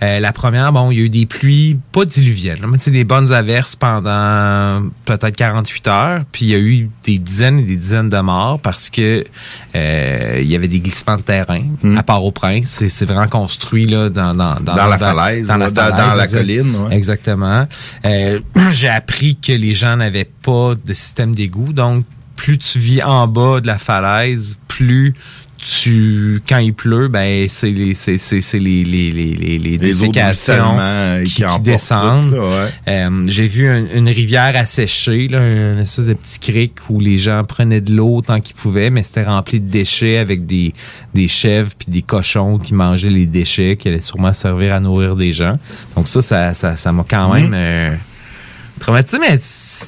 [0.01, 3.03] Euh, la première, bon, il y a eu des pluies pas diluviennes, mais sais, des
[3.03, 7.75] bonnes averses pendant peut-être 48 heures, puis il y a eu des dizaines et des
[7.77, 9.23] dizaines de morts parce que
[9.75, 11.61] euh, il y avait des glissements de terrain
[11.97, 12.67] à Port-au-Prince.
[12.67, 16.95] C'est c'est vraiment construit là dans dans Dans la falaise, dans- dans la colline, ouais.
[16.95, 17.67] Exactement.
[18.05, 18.39] Euh,
[18.71, 23.27] J'ai appris que les gens n'avaient pas de système d'égout, donc plus tu vis en
[23.27, 25.13] bas de la falaise, plus
[25.57, 30.75] tu quand il pleut, ben c'est les c'est c'est c'est les les les les, défécations
[30.77, 32.33] euh, qui, qui qui emportent descendent.
[32.33, 32.69] ouais.
[32.89, 37.17] Euh, J'ai vu un- une rivière asséchée, là, une espèce de petit cric où les
[37.17, 40.73] gens prenaient de l'eau tant qu'ils pouvaient, mais c'était rempli de déchets avec des,
[41.13, 45.15] des chèvres puis des cochons qui mangeaient les déchets, qui allaient sûrement servir à nourrir
[45.15, 45.57] des gens.
[45.95, 47.53] Donc ça, ça ça ça m'a quand même Mhm.
[47.55, 47.95] euh,
[48.83, 49.37] traumatisé, mais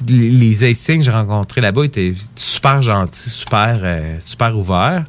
[0.08, 5.04] les, les Haïtiens que j'ai rencontrés là-bas étaient super gentils, super, euh, super ouverts.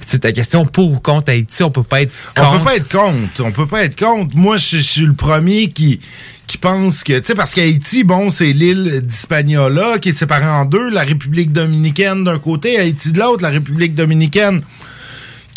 [0.00, 2.58] C'est ta question pour ou contre Haïti, on peut pas être On contre.
[2.58, 3.44] peut pas être contre.
[3.44, 4.36] On peut pas être contre.
[4.36, 6.00] Moi, je, je suis le premier qui
[6.46, 10.64] qui pense que, tu sais, parce qu'Haïti, bon, c'est l'île d'Hispaniola qui est séparée en
[10.64, 14.60] deux, la République dominicaine d'un côté, Haïti de l'autre, la République dominicaine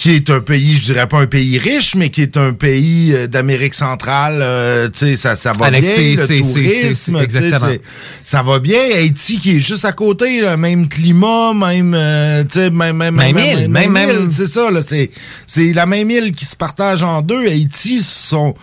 [0.04, 3.14] qui est un pays, je dirais pas un pays riche, mais qui est un pays
[3.14, 7.72] euh, d'Amérique centrale, euh, tu sais, ça, ça va Avec bien, le tourisme, exactement.
[8.22, 8.82] ça va bien.
[8.98, 13.16] Haïti qui est juste à côté, là, même climat, même, euh, tu sais, même, même,
[13.16, 15.10] Même île, même- même- île, c'est ça, là, c'est,
[15.48, 17.48] c'est la même île qui se partage en deux.
[17.48, 18.56] Haïti, sont,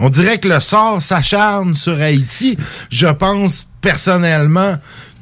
[0.00, 2.58] on dirait que le sort s'acharne sur Haïti.
[2.90, 4.76] Je pense personnellement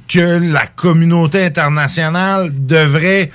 [0.08, 3.30] que la communauté internationale devrait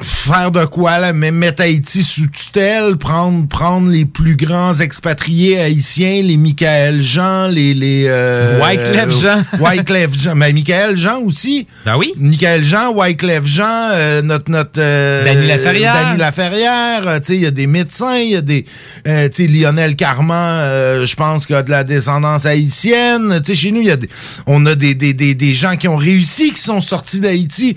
[0.00, 5.58] faire de quoi là, mais mettre Haïti sous tutelle, prendre prendre les plus grands expatriés
[5.58, 9.44] haïtiens, les Michael Jean, les les euh, Wyclef Jean.
[9.60, 11.66] Wyclef Jean, mais Michael Jean aussi.
[11.86, 12.12] Ben oui.
[12.16, 17.06] Michael Jean, Wyclef Jean, euh, notre notre euh, Dany Laferrière.
[17.06, 18.64] Euh, tu sais il y a des médecins, il y a des
[19.08, 23.52] euh, tu sais Lionel Carman, euh, je pense qu'il a de la descendance haïtienne, tu
[23.52, 24.08] sais chez nous il y a des,
[24.46, 27.76] on a des, des des des gens qui ont réussi qui sont sortis d'Haïti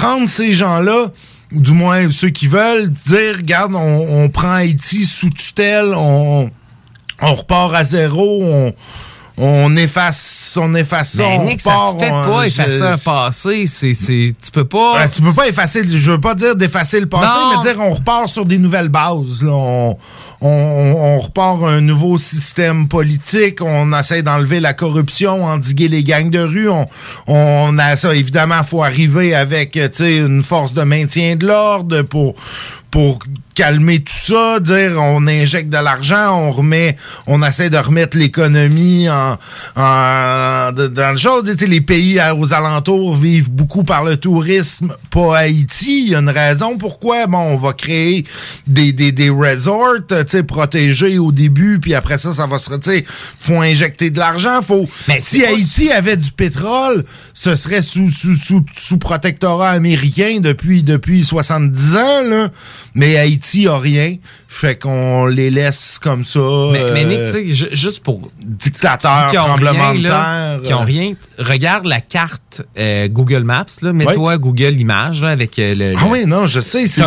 [0.00, 1.06] prendre ces gens-là,
[1.54, 6.50] ou du moins ceux qui veulent, dire, regarde, on, on prend Haïti sous tutelle, on,
[7.22, 8.74] on repart à zéro, on,
[9.38, 12.48] on efface, on efface ça, Mais on Nick, ça repart, se fait on- pas je-
[12.48, 13.64] effacer un passé.
[13.66, 14.94] C'est, c'est, tu peux pas.
[14.96, 17.56] Ouais, tu peux pas effacer, je veux pas dire d'effacer le passé, Non.
[17.62, 19.42] mais dire on repart sur des nouvelles bases.
[19.42, 19.52] Là.
[19.52, 19.96] On,
[20.40, 26.30] on, on repart un nouveau système politique, on essaie d'enlever la corruption, endiguer les gangs
[26.30, 26.86] de rue, on,
[27.26, 32.34] on a ça, évidemment, faut arriver avec, euh, une force de maintien de l'ordre pour,
[32.90, 33.18] pour
[33.54, 36.96] calmer tout ça, dire on injecte de l'argent, on remet,
[37.26, 39.38] on essaie de remettre l'économie en,
[39.80, 44.94] en- dans le genre, tu sais, les pays aux alentours vivent beaucoup par le tourisme,
[45.10, 46.02] pas Haïti.
[46.04, 47.26] Il y a une raison pourquoi.
[47.26, 48.24] Bon, on va créer
[48.66, 49.96] des, des, des resorts,
[50.30, 53.04] sais, protégés au début, puis après ça, ça va se, tu sais,
[53.40, 54.88] faut injecter de l'argent, faut.
[55.18, 57.04] si Haïti avait du pétrole,
[57.34, 62.50] ce serait sous, sous, sous, sous protectorat américain depuis, depuis 70 ans, là.
[62.94, 64.16] Mais Haïti a rien.
[64.58, 66.40] Fait qu'on les laisse comme ça.
[66.72, 68.30] Mais, mais Nick, euh, tu sais, ju- juste pour.
[69.44, 70.60] tremblements rien, de terre.
[70.64, 71.12] Qui ont euh, rien.
[71.38, 73.92] Regarde la carte euh, Google Maps, là.
[73.92, 75.92] Mets-toi Google Images, là, avec euh, le.
[75.94, 76.86] Ah le- oui, non, je sais.
[76.86, 77.02] c'est-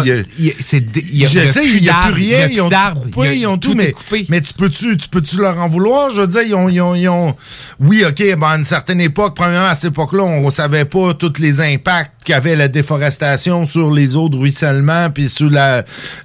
[1.27, 3.81] je sais, il n'y a plus rien, ils ont tout coupé, ils ont tout, tout
[3.81, 3.93] est
[4.29, 6.11] mais, tu peux-tu tu peux-tu leur en vouloir?
[6.11, 7.35] Je veux dire, ils ont, ils ont, ils ont-
[7.79, 11.15] oui, OK, ben, à une certaine époque, premièrement, à cette époque-là, on ne savait pas
[11.15, 15.49] tous les impacts qu'avait la déforestation sur les eaux de ruissellement puis sur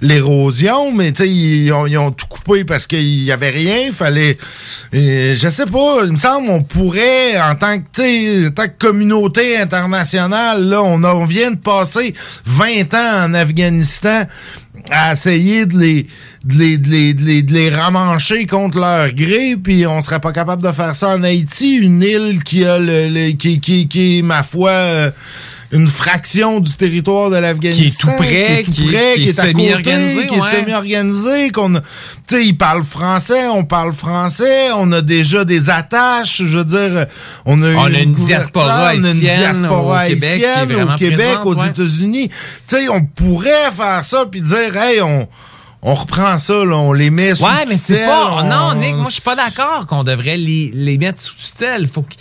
[0.01, 4.37] l'érosion, mais ils ont, tout coupé parce qu'il y avait rien, fallait,
[4.93, 9.57] euh, je sais pas, il me semble, on pourrait, en tant que, tant que communauté
[9.57, 12.13] internationale, là, on, on vient de passer
[12.45, 14.25] 20 ans en Afghanistan
[14.89, 16.07] à essayer de les,
[16.43, 20.61] de les, de les, de les, ramancher contre leur gré, puis on serait pas capable
[20.61, 24.71] de faire ça en Haïti, une île qui a le, qui, qui, qui ma foi,
[24.71, 25.11] euh,
[25.75, 27.81] une fraction du territoire de l'Afghanistan.
[27.81, 31.79] Qui est tout près, qui- qui est à côté, semi-organisé, qui est semi-organisé, qu'on tu
[32.27, 37.05] sais, ils parlent français, on parle français, on a déjà des attaches, je veux dire,
[37.45, 40.45] on a, On a une diaspora on a une haïtienne diaspora au Québec qui est
[40.47, 41.67] haïtienne au Québec, présente, aux ouais.
[41.69, 42.29] États-Unis.
[42.29, 42.35] Tu
[42.67, 45.27] sais, on pourrait faire ça puis dire, hey, on,
[45.87, 48.37] on reprend ça, là, on les met sous Ouais, mais c'est pas.
[48.41, 51.87] on- Non, Nick, moi, je suis pas d'accord qu'on devrait les, les mettre sous tutelle.
[51.87, 52.15] Faut que-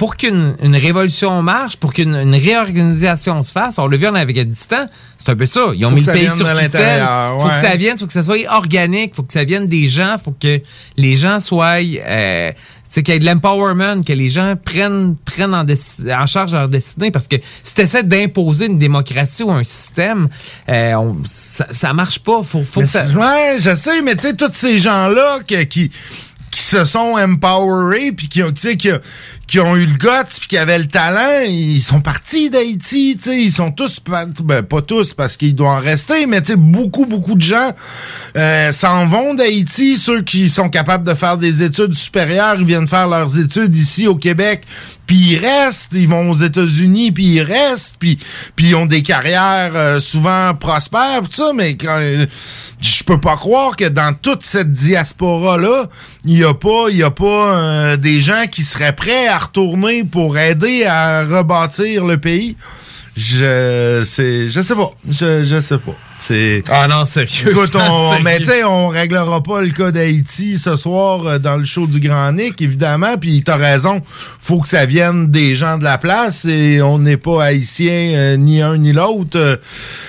[0.00, 4.14] pour qu'une une révolution marche, pour qu'une une réorganisation se fasse, on l'a vu en
[4.14, 4.86] Afghanistan,
[5.18, 5.60] c'est un peu ça.
[5.76, 6.56] Ils ont Faut mis le pays sur tutelle.
[6.56, 7.52] l'intérieur, Faut ouais.
[7.52, 10.32] que ça vienne, faut que ça soit organique, faut que ça vienne des gens, faut
[10.40, 10.62] que
[10.96, 11.80] les gens soient.
[11.84, 12.50] Euh,
[12.88, 16.68] c'est qu'il y ait de l'empowerment, que les gens prennent, prennent en, en charge leur
[16.68, 17.10] destinée.
[17.10, 20.28] Parce que si tu essaies d'imposer une démocratie ou un système,
[20.70, 22.42] euh, on- ça, ça marche pas.
[22.42, 23.04] Faut, faut que ça.
[23.08, 25.90] Ouais, je sais, mais tu sais, tous ces gens-là qui,
[26.50, 28.90] qui se sont empowerés, puis qui ont, qui,
[29.46, 33.50] qui ont eu le guts, puis qui avaient le talent, ils sont partis d'Haïti, ils
[33.50, 37.70] sont tous, ben, pas tous, parce qu'il doit en rester, mais beaucoup, beaucoup de gens
[38.36, 42.88] euh, s'en vont d'Haïti, ceux qui sont capables de faire des études supérieures, ils viennent
[42.88, 44.64] faire leurs études ici au Québec,
[45.10, 48.16] puis ils restent, ils vont aux États-Unis, puis ils restent, puis
[48.54, 52.26] puis ils ont des carrières euh, souvent prospères, tout ça, mais quand, euh,
[52.80, 55.88] je peux pas croire que dans toute cette diaspora là,
[56.24, 59.38] il y a pas il y a pas euh, des gens qui seraient prêts à
[59.38, 62.54] retourner pour aider à rebâtir le pays.
[63.16, 65.96] Je c'est je sais pas, je je sais pas.
[66.20, 67.50] C'est Ah non, sérieux.
[67.50, 68.22] Écoute, on, Sérieux.
[68.24, 71.86] mais tu sais, on réglera pas le cas d'Haïti ce soir euh, dans le show
[71.86, 73.16] du Grand Nick, évidemment.
[73.18, 74.02] Puis t'as raison,
[74.40, 78.36] faut que ça vienne des gens de la place et on n'est pas haïtien euh,
[78.36, 79.36] ni un ni l'autre.
[79.36, 79.56] Euh,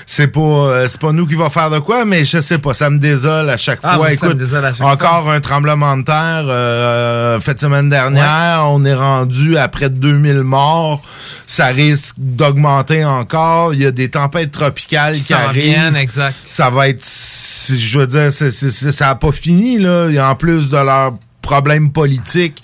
[0.06, 2.90] c'est pas, c'est pas nous qui va faire de quoi, mais je sais pas, ça
[2.90, 4.12] me désole à chaque Ah, fois.
[4.12, 8.94] Écoute, désole à chaque encore un tremblement de terre euh, fait semaine dernière, on est
[8.94, 11.02] rendu à près de 2000 morts.
[11.46, 13.74] Ça risque d'augmenter encore.
[13.74, 16.36] Il y a des tempêtes tropicales Qui arrivent exact.
[16.46, 20.10] ça va être, je veux dire, ça n'a pas fini, là.
[20.10, 22.62] Et en plus de leurs problèmes politiques,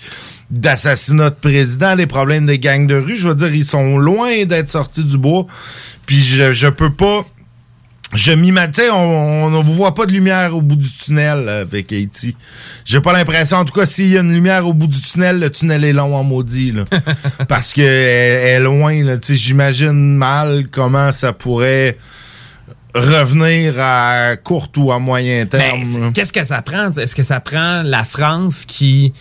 [0.50, 4.46] d'assassinat de président, les problèmes des gangs de rue, je veux dire, ils sont loin
[4.46, 5.46] d'être sortis du bois.
[6.06, 7.26] Puis je, je peux pas,
[8.14, 12.34] je m'imagine, on ne voit pas de lumière au bout du tunnel avec Haïti.
[12.86, 15.42] J'ai pas l'impression, en tout cas, s'il y a une lumière au bout du tunnel,
[15.42, 16.86] le tunnel est long en maudit, là.
[17.50, 19.18] Parce que elle- elle est loin, là.
[19.18, 21.98] Tu sais, j'imagine mal comment ça pourrait
[23.00, 26.14] revenir à court ou à moyen Mais terme.
[26.14, 26.92] qu'est-ce que ça prend?
[26.92, 29.14] Est-ce que ça prend la France qui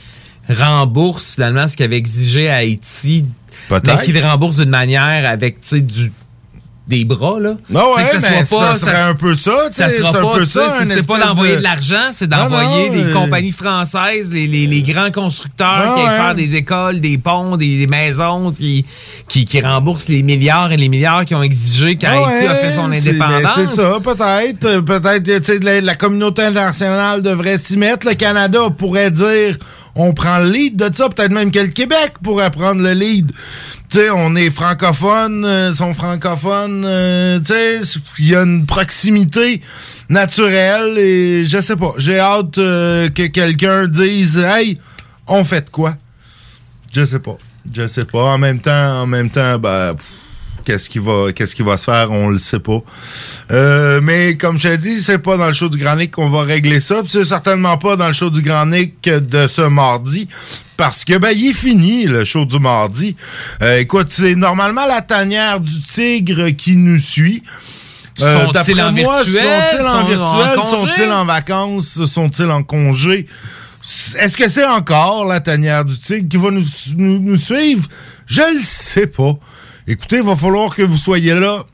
[0.49, 3.27] rembourse finalement ce qu'il avait exigé à Haïti,
[3.71, 6.13] mais qui le rembourse d'une manière avec du
[6.87, 7.55] des bras là.
[7.75, 10.11] Ah ouais, C'est que ça mais soit pas, ça serait un peu ça, Ça sera
[10.11, 13.13] un peu ça, c'est- pas d'envoyer de- de, l'argent, c'est Non, d'envoyer non, les euh,
[13.13, 16.17] compagnies françaises, les, les, les grands constructeurs Ah qui ouais.
[16.17, 18.85] faire des écoles, des ponts, des, des maisons, qui,
[19.29, 22.93] qui, qui remboursent les milliards et les milliards qui ont exigé Ah a fait son
[22.93, 23.51] indépendance.
[23.57, 24.65] C'est ça, peut-être.
[24.65, 28.07] Euh, Peut-être, tu sais, la, la communauté internationale devrait s'y mettre.
[28.07, 29.57] Le Canada pourrait dire,
[29.97, 31.09] on prend le lead de ça.
[31.09, 33.33] Peut-être même que le Québec pourrait prendre le lead.
[33.89, 37.81] Tu on est francophone, euh, sont francophones, euh, tu sais,
[38.19, 39.63] il y a une proximité
[40.09, 44.79] naturelle et je sais pas, j'ai hâte euh, que quelqu'un dise, hey,
[45.27, 45.97] on fait quoi?
[46.93, 47.37] Je sais pas,
[47.73, 48.25] je sais pas.
[48.25, 49.95] En même temps, en même temps, ben,
[50.65, 52.81] qu'est-ce qui va, qu'est-ce qui va se faire, on le sait pas.
[53.53, 56.43] Euh, mais comme je t'ai dit, c'est pas dans le show du Grand qu'on va
[56.43, 60.29] régler ça, c'est certainement pas dans le show du Grand de ce mardi.
[60.77, 63.17] Parce que ben il est fini le show du mardi.
[63.63, 67.43] Euh, écoute, c'est normalement la tanière du tigre qui nous suit.
[68.21, 69.43] Euh, Sont-ils d'après en moi, virtuel?
[69.71, 70.65] Sont-ils en virtuel?
[70.71, 72.05] Sont-ils en vacances?
[72.05, 73.27] Sont-ils en congé?
[74.19, 76.65] Est-ce que c'est encore la tanière du tigre qui va nous,
[76.97, 77.87] nous, nous suivre?
[78.27, 79.39] Je le sais pas.
[79.87, 81.65] Écoutez, il va falloir que vous soyez là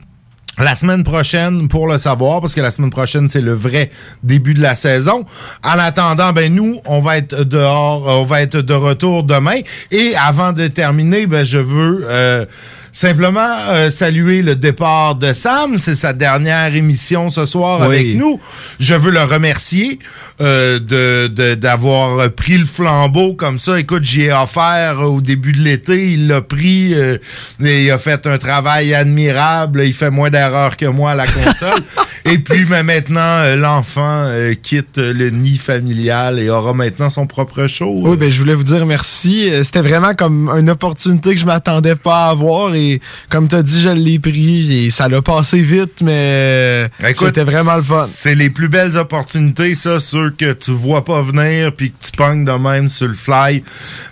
[0.59, 3.89] la semaine prochaine pour le savoir, parce que la semaine prochaine, c'est le vrai
[4.21, 5.25] début de la saison.
[5.63, 9.59] En attendant, ben nous, on va être dehors, on va être de retour demain.
[9.91, 12.45] Et avant de terminer, ben je veux euh,
[12.91, 15.77] simplement euh, saluer le départ de Sam.
[15.79, 17.85] C'est sa dernière émission ce soir Oui.
[17.85, 18.39] avec nous.
[18.79, 19.97] Je veux le remercier
[20.43, 23.79] euh, de de- d'avoir pris le flambeau comme ça.
[23.79, 26.11] Écoute, j'y ai offert au début de l'été.
[26.13, 26.93] Il l'a pris.
[26.93, 27.17] euh,
[27.63, 29.83] et il a fait un travail admirable.
[29.85, 31.81] Il fait moins d'erreurs que moi à la console.
[32.25, 37.25] et puis, mais maintenant, euh, l'enfant euh, quitte le nid familial et aura maintenant son
[37.27, 38.01] propre show.
[38.03, 39.49] Oui, ben je voulais vous dire merci.
[39.49, 42.99] Euh, C'était vraiment comme une opportunité que je m'attendais pas à avoir et
[43.29, 47.43] comme tu as dit, je l'ai pris et ça l'a passé vite, mais euh, c'était
[47.43, 48.07] vraiment le fun.
[48.11, 49.99] C'est les plus belles opportunités, ça,
[50.37, 53.63] que tu vois pas venir puis que tu pognes de même sur le fly.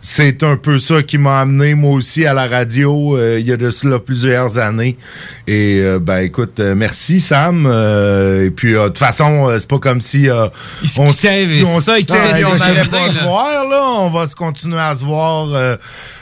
[0.01, 3.51] C'est un peu ça qui m'a amené, moi aussi, à la radio euh, il y
[3.51, 4.97] a de cela plusieurs années.
[5.47, 7.65] Et euh, ben écoute, euh, merci Sam.
[7.65, 10.49] Euh, et puis de toute façon, c'est pas comme si on,
[11.03, 13.81] on, ça, on allait invités, pas se voir là.
[13.99, 15.77] On va se continuer à se voir.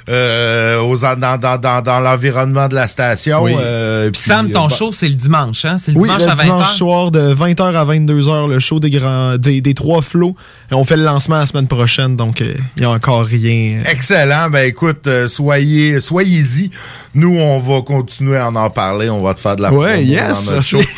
[0.09, 3.43] Euh, aux, dans, dans, dans, dans l'environnement de la station.
[3.43, 3.53] Oui.
[3.57, 5.77] Euh, Puis Sam, ton euh, show, c'est le dimanche, hein?
[5.77, 6.43] C'est le Oui, dimanche le à 20h.
[6.43, 10.35] dimanche soir de 20h à 22h, le show des grands des, des trois flots.
[10.71, 13.83] Et on fait le lancement la semaine prochaine, donc euh, il y a encore rien.
[13.85, 14.49] Excellent.
[14.49, 16.71] Ben écoute, euh, soyez soyez-y.
[17.15, 19.09] Nous, on va continuer à en parler.
[19.09, 20.69] On va te faire de la Ouais, promo yes, dans notre merci.
[20.69, 20.81] show.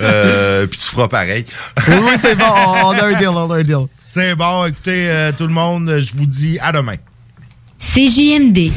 [0.00, 1.44] Euh, Puis tu feras pareil.
[1.88, 2.44] Oui, oui, c'est bon,
[2.84, 3.86] on a un deal, on a un deal.
[4.04, 4.66] C'est bon.
[4.66, 6.94] Écoutez, euh, tout le monde, je vous dis à demain.
[7.78, 8.72] CJMD.